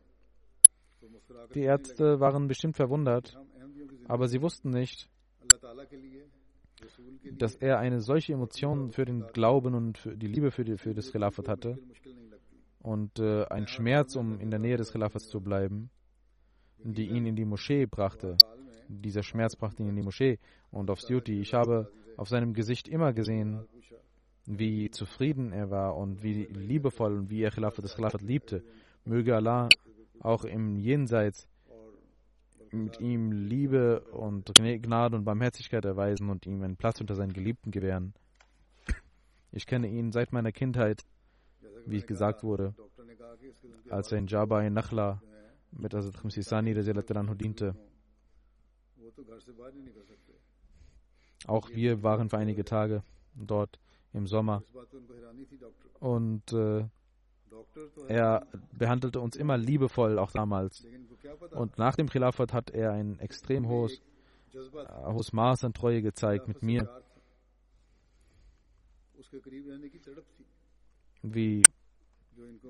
Die 1.54 1.62
Ärzte 1.62 2.20
waren 2.20 2.48
bestimmt 2.48 2.76
verwundert, 2.76 3.36
aber 4.06 4.28
sie 4.28 4.40
wussten 4.40 4.70
nicht, 4.70 5.08
dass 7.38 7.56
er 7.56 7.78
eine 7.78 8.00
solche 8.00 8.32
Emotion 8.32 8.92
für 8.92 9.04
den 9.04 9.26
Glauben 9.32 9.74
und 9.74 9.98
für 9.98 10.16
die 10.16 10.26
Liebe 10.26 10.50
für, 10.50 10.64
die, 10.64 10.76
für 10.76 10.94
das 10.94 11.12
Khilafat 11.12 11.48
hatte 11.48 11.78
und 12.80 13.18
äh, 13.18 13.44
ein 13.46 13.66
Schmerz, 13.66 14.16
um 14.16 14.40
in 14.40 14.50
der 14.50 14.58
Nähe 14.58 14.76
des 14.76 14.92
Khilafats 14.92 15.28
zu 15.28 15.40
bleiben 15.40 15.90
die 16.82 17.08
ihn 17.08 17.26
in 17.26 17.36
die 17.36 17.44
Moschee 17.44 17.86
brachte. 17.86 18.36
Dieser 18.88 19.22
Schmerz 19.22 19.56
brachte 19.56 19.82
ihn 19.82 19.88
in 19.88 19.96
die 19.96 20.02
Moschee. 20.02 20.38
Und 20.70 20.90
aufs 20.90 21.06
Syuti, 21.06 21.40
ich 21.40 21.54
habe 21.54 21.90
auf 22.16 22.28
seinem 22.28 22.54
Gesicht 22.54 22.88
immer 22.88 23.12
gesehen, 23.12 23.66
wie 24.46 24.90
zufrieden 24.90 25.52
er 25.52 25.70
war 25.70 25.96
und 25.96 26.22
wie 26.22 26.46
liebevoll 26.46 27.18
und 27.18 27.30
wie 27.30 27.42
er 27.42 27.50
Khilafat 27.50 27.84
des 27.84 27.94
Khilafat 27.94 28.22
liebte. 28.22 28.64
Möge 29.04 29.36
Allah 29.36 29.68
auch 30.20 30.44
im 30.44 30.78
Jenseits 30.78 31.46
mit 32.72 33.00
ihm 33.00 33.32
Liebe 33.32 34.00
und 34.12 34.52
Gnade 34.54 35.16
und 35.16 35.24
Barmherzigkeit 35.24 35.84
erweisen 35.84 36.28
und 36.28 36.46
ihm 36.46 36.62
einen 36.62 36.76
Platz 36.76 37.00
unter 37.00 37.14
seinen 37.14 37.32
Geliebten 37.32 37.70
gewähren. 37.70 38.14
Ich 39.52 39.66
kenne 39.66 39.88
ihn 39.88 40.12
seit 40.12 40.32
meiner 40.32 40.52
Kindheit, 40.52 41.04
wie 41.86 42.00
gesagt 42.00 42.42
wurde, 42.42 42.74
als 43.88 44.12
er 44.12 44.18
in 44.18 44.26
Jaba 44.26 44.62
in 44.62 44.74
Nachla 44.74 45.22
mit 45.72 45.94
Azad 45.94 46.16
Khamsi 46.20 46.42
Sani 46.42 46.74
Anhu 46.74 47.34
diente. 47.34 47.74
Auch 51.46 51.70
wir 51.70 52.02
waren 52.02 52.28
für 52.28 52.38
einige 52.38 52.64
Tage 52.64 53.02
dort 53.34 53.78
im 54.12 54.26
Sommer 54.26 54.62
und 56.00 56.52
äh, 56.52 56.84
er 58.08 58.46
behandelte 58.72 59.20
uns 59.20 59.36
immer 59.36 59.56
liebevoll, 59.56 60.18
auch 60.18 60.32
damals. 60.32 60.84
Und 61.50 61.78
nach 61.78 61.96
dem 61.96 62.08
Khilafat 62.08 62.52
hat 62.52 62.70
er 62.70 62.92
ein 62.92 63.18
extrem 63.20 63.68
hohes, 63.68 64.00
äh, 64.52 65.12
hohes 65.12 65.32
Maß 65.32 65.64
an 65.64 65.74
Treue 65.74 66.02
gezeigt 66.02 66.48
mit 66.48 66.62
mir. 66.62 66.88
Wie 71.22 71.66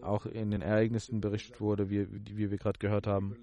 auch 0.02 0.26
in 0.26 0.50
den 0.50 0.62
Ereignissen 0.62 1.20
berichtet 1.20 1.60
wurde, 1.60 1.90
wie, 1.90 2.06
wie 2.10 2.50
wir 2.50 2.58
gerade 2.58 2.78
gehört 2.78 3.06
haben. 3.06 3.36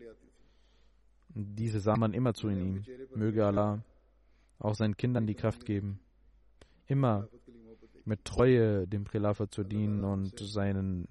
Diese 1.30 1.80
sah 1.80 1.97
man 1.97 2.13
immer 2.13 2.34
zu 2.34 2.47
in 2.47 2.59
ihm. 2.59 2.84
Möge 3.15 3.45
Allah 3.45 3.84
auch 4.59 4.76
seinen 4.76 4.97
Kindern 4.97 5.28
die 5.28 5.36
Kraft 5.36 5.65
geben, 5.65 5.99
immer 6.88 7.28
mit 8.05 8.23
Treue 8.23 8.88
dem 8.88 9.05
Khilafat 9.07 9.53
zu 9.53 9.63
dienen 9.63 10.03
und 10.03 10.39
seinen, 10.39 11.07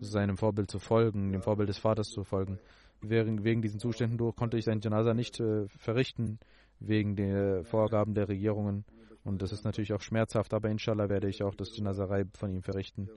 seinem 0.00 0.36
Vorbild 0.36 0.70
zu 0.70 0.78
folgen, 0.78 1.32
dem 1.32 1.42
Vorbild 1.42 1.68
des 1.68 1.78
Vaters 1.78 2.08
zu 2.08 2.24
folgen. 2.24 2.58
Wegen, 3.00 3.62
diesen 3.62 3.78
Zuständen 3.78 4.18
durch 4.18 4.34
konnte 4.34 4.56
ich 4.56 4.64
sein 4.64 4.80
Janaza 4.80 5.14
nicht 5.14 5.38
äh, 5.38 5.68
verrichten, 5.68 6.38
wegen 6.80 7.14
der 7.14 7.64
Vorgaben 7.64 8.14
der 8.14 8.28
Regierungen. 8.28 8.84
Und 9.22 9.42
das 9.42 9.52
ist 9.52 9.64
natürlich 9.64 9.92
auch 9.92 10.00
schmerzhaft, 10.00 10.54
aber 10.54 10.70
inshallah 10.70 11.08
werde 11.08 11.28
ich 11.28 11.42
auch 11.42 11.54
das 11.54 11.76
Janazerei 11.76 12.24
von 12.32 12.50
ihm 12.50 12.62
verrichten. 12.62 13.08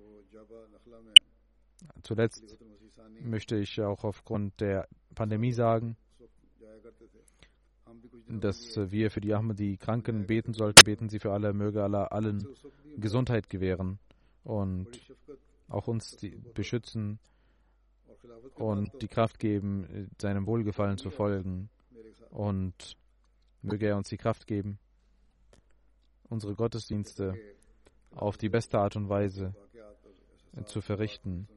Zuletzt 2.03 2.57
möchte 3.21 3.57
ich 3.57 3.81
auch 3.81 4.03
aufgrund 4.03 4.59
der 4.59 4.87
Pandemie 5.15 5.53
sagen, 5.53 5.97
dass 8.27 8.77
wir 8.91 9.11
für 9.11 9.21
die 9.21 9.33
Ahmadi 9.33 9.77
Kranken 9.77 10.27
beten 10.27 10.53
sollten. 10.53 10.83
Beten 10.83 11.09
Sie 11.09 11.19
für 11.19 11.31
alle, 11.31 11.53
möge 11.53 11.83
Allah 11.83 12.05
allen 12.05 12.47
Gesundheit 12.97 13.49
gewähren 13.49 13.99
und 14.43 14.87
auch 15.67 15.87
uns 15.87 16.17
beschützen 16.53 17.19
und 18.55 19.01
die 19.01 19.07
Kraft 19.07 19.39
geben, 19.39 20.09
seinem 20.19 20.45
Wohlgefallen 20.45 20.97
zu 20.97 21.09
folgen. 21.09 21.69
Und 22.29 22.97
möge 23.61 23.87
er 23.87 23.97
uns 23.97 24.09
die 24.09 24.17
Kraft 24.17 24.45
geben, 24.45 24.77
unsere 26.29 26.55
Gottesdienste 26.55 27.33
auf 28.11 28.37
die 28.37 28.49
beste 28.49 28.77
Art 28.79 28.95
und 28.95 29.09
Weise 29.09 29.55
zu 30.65 30.81
verrichten. 30.81 31.47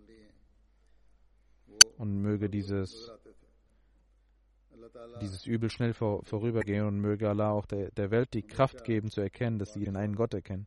Und 1.99 2.21
möge 2.21 2.49
dieses, 2.49 3.11
dieses 5.21 5.47
Übel 5.47 5.71
schnell 5.71 5.95
vor, 5.95 6.25
vorübergehen 6.25 6.87
und 6.87 7.01
möge 7.01 7.29
Allah 7.29 7.51
auch 7.51 7.67
der, 7.67 7.91
der 7.93 8.11
Welt 8.11 8.35
die 8.35 8.43
Kraft 8.43 8.85
geben 8.85 9.11
zu 9.11 9.21
erkennen, 9.21 9.59
dass 9.59 9.73
sie 9.73 9.85
den 9.85 9.97
einen 9.97 10.17
Gott 10.17 10.35
erkennen. 10.35 10.67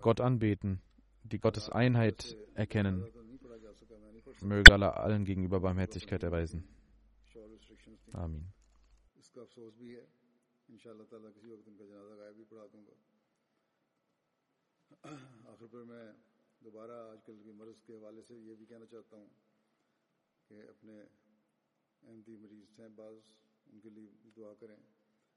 Gott 0.00 0.20
anbeten, 0.20 0.80
die 1.24 1.38
Gottes 1.38 1.68
Einheit 1.70 2.36
erkennen. 2.54 3.04
Möge 4.40 4.72
Allah 4.72 4.90
allen 4.90 5.24
gegenüber 5.24 5.60
Barmherzigkeit 5.60 6.22
erweisen. 6.22 6.64
آخر 15.04 15.66
پر 15.70 15.82
میں 15.82 16.12
دوبارہ 16.64 16.90
آج 16.90 17.18
کل 17.26 17.40
کی 17.44 17.50
مرض 17.50 17.82
کے 17.86 17.94
حوالے 17.94 18.22
سے 18.28 18.34
یہ 18.34 18.54
بھی 18.54 18.66
کہنا 18.66 18.86
چاہتا 18.86 19.16
ہوں 19.16 19.26
کہ 20.48 20.54
اپنے 20.54 21.02
احمدی 22.02 22.36
مریض 22.36 22.80
ہیں 22.80 22.88
بعض، 22.88 23.14
ان 23.66 23.80
کے 23.80 23.90
لیے 23.90 24.30
دعا 24.36 24.54
کریں۔ 24.54 24.76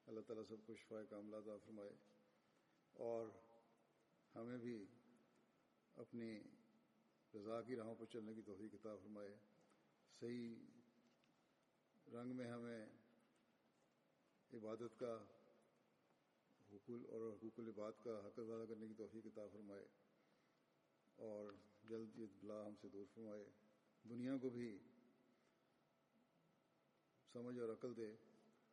اللہ 0.07 0.19
تعالیٰ 0.19 0.43
سب 0.47 0.55
کو 0.65 0.75
کا 0.87 1.03
کاملہ 1.03 1.35
عطا 1.35 1.57
فرمائے۔ 1.65 1.89
اور 2.93 3.27
ہمیں 4.35 4.57
بھی 4.57 4.85
اپنی 5.95 6.39
رضا 7.35 7.61
کی 7.61 7.75
راہوں 7.75 7.95
پر 7.95 8.05
چلنے 8.05 8.33
کی 8.33 8.41
توفیق 8.41 8.73
عطا 8.73 8.95
فرمائے۔ 8.95 9.35
صحیح 10.19 10.55
رنگ 12.13 12.35
میں 12.35 12.51
ہمیں 12.51 12.85
عبادت 14.53 14.99
کا 14.99 15.23
حقوق 16.73 17.09
اور 17.09 17.33
حقوق 17.33 17.59
العباد 17.59 17.91
کا 18.03 18.19
حق 18.25 18.39
ادا 18.39 18.65
کرنے 18.65 18.87
کی 18.87 18.93
توفیق 18.97 19.25
عطا 19.25 19.47
فرمائے 19.51 19.87
اور 21.15 21.53
جلد 21.89 22.15
جلد 22.15 22.43
بلا 22.43 22.67
ہم 22.67 22.73
سے 22.81 22.87
دور 22.89 23.05
فرمائے۔ 23.13 23.49
دنیا 24.09 24.37
کو 24.41 24.49
بھی 24.49 24.79
سمجھ 27.33 27.59
اور 27.59 27.69
عقل 27.69 27.97
دے، 27.97 28.15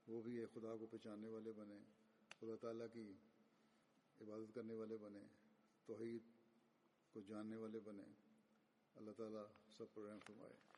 وہ 0.06 0.22
بھی 0.22 0.46
خدا 0.46 0.76
کو 0.76 0.86
پہچاننے 0.86 1.28
والے 1.28 1.52
بنے، 1.52 1.78
خدا 2.40 2.56
تعالیٰ 2.60 2.86
کی 2.92 3.12
عبادت 4.20 4.54
کرنے 4.54 4.74
والے 4.74 4.96
بنے، 4.96 5.22
توحید 5.86 6.22
کو 7.10 7.20
جاننے 7.20 7.56
والے 7.56 7.80
بنے۔ 7.80 8.04
اللہ 8.96 9.10
تعالیٰ 9.10 9.44
سب 9.76 9.84
پر 9.94 10.02
رحم 10.02 10.18
فرمائے۔ 10.26 10.77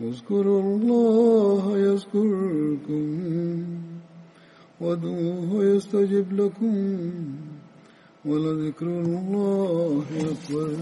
اذكروا 0.00 0.62
الله 0.62 1.78
يذكركم 1.78 3.06
وادعوه 4.80 5.64
يستجب 5.64 6.32
لكم 6.32 7.10
ولذكر 8.24 8.86
الله 8.86 10.04
أكبر. 10.20 10.76